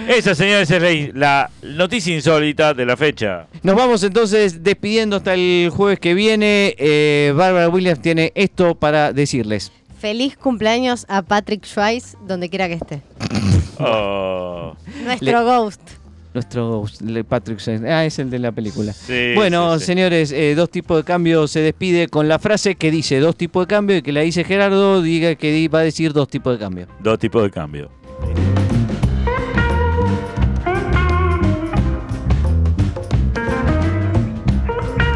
esa, 0.09 0.35
señores, 0.35 0.71
es 0.71 1.15
la, 1.15 1.51
la 1.63 1.77
noticia 1.77 2.15
insólita 2.15 2.75
de 2.75 2.87
la 2.87 2.97
fecha. 2.97 3.47
Nos 3.63 3.77
vamos 3.77 4.03
entonces 4.03 4.63
despidiendo 4.63 5.17
hasta 5.17 5.35
el 5.35 5.71
jueves 5.75 6.01
que 6.01 6.15
viene. 6.15 6.75
Eh, 6.79 7.33
Barbara 7.37 7.69
Williams 7.69 8.01
tiene 8.01 8.33
esto 8.35 8.75
para 8.75 9.13
decirles. 9.13 9.71
Feliz 10.01 10.37
cumpleaños 10.37 11.05
a 11.09 11.23
Patrick 11.23 11.65
Schweiss, 11.67 12.17
donde 12.27 12.49
quiera 12.49 12.69
que 12.69 12.75
esté. 12.75 13.03
Oh, 13.81 14.77
Nuestro 15.05 15.45
ghost. 15.45 15.81
Nuestro 16.39 16.85
Patrick 17.29 17.59
Swayze. 17.59 17.91
Ah, 17.91 18.05
es 18.05 18.19
el 18.19 18.31
de 18.31 18.39
la 18.39 18.53
película. 18.53 18.93
sí, 18.93 19.33
bueno, 19.35 19.79
sí, 19.79 19.87
señores, 19.87 20.31
eh, 20.31 20.55
dos 20.55 20.71
tipos 20.71 20.99
de 20.99 21.05
cambio 21.05 21.49
se 21.49 21.61
despide 21.61 22.09
con 22.09 22.29
la 22.29 22.39
frase 22.39 22.77
que 22.77 22.91
dice 22.91 23.19
dos 23.19 23.37
tipos 23.37 23.67
de 23.67 23.75
cambio 23.75 23.97
y 23.97 24.03
que 24.03 24.13
la 24.13 24.21
dice 24.21 24.45
Gerardo, 24.45 25.03
diga 25.03 25.35
que 25.35 25.69
va 25.69 25.81
a 25.81 25.83
decir 25.83 26.13
dos 26.13 26.29
tipos 26.29 26.53
de 26.53 26.59
cambio. 26.59 26.87
Dos 27.01 27.19
tipos 27.19 27.43
de 27.43 27.51
cambio. 27.51 27.91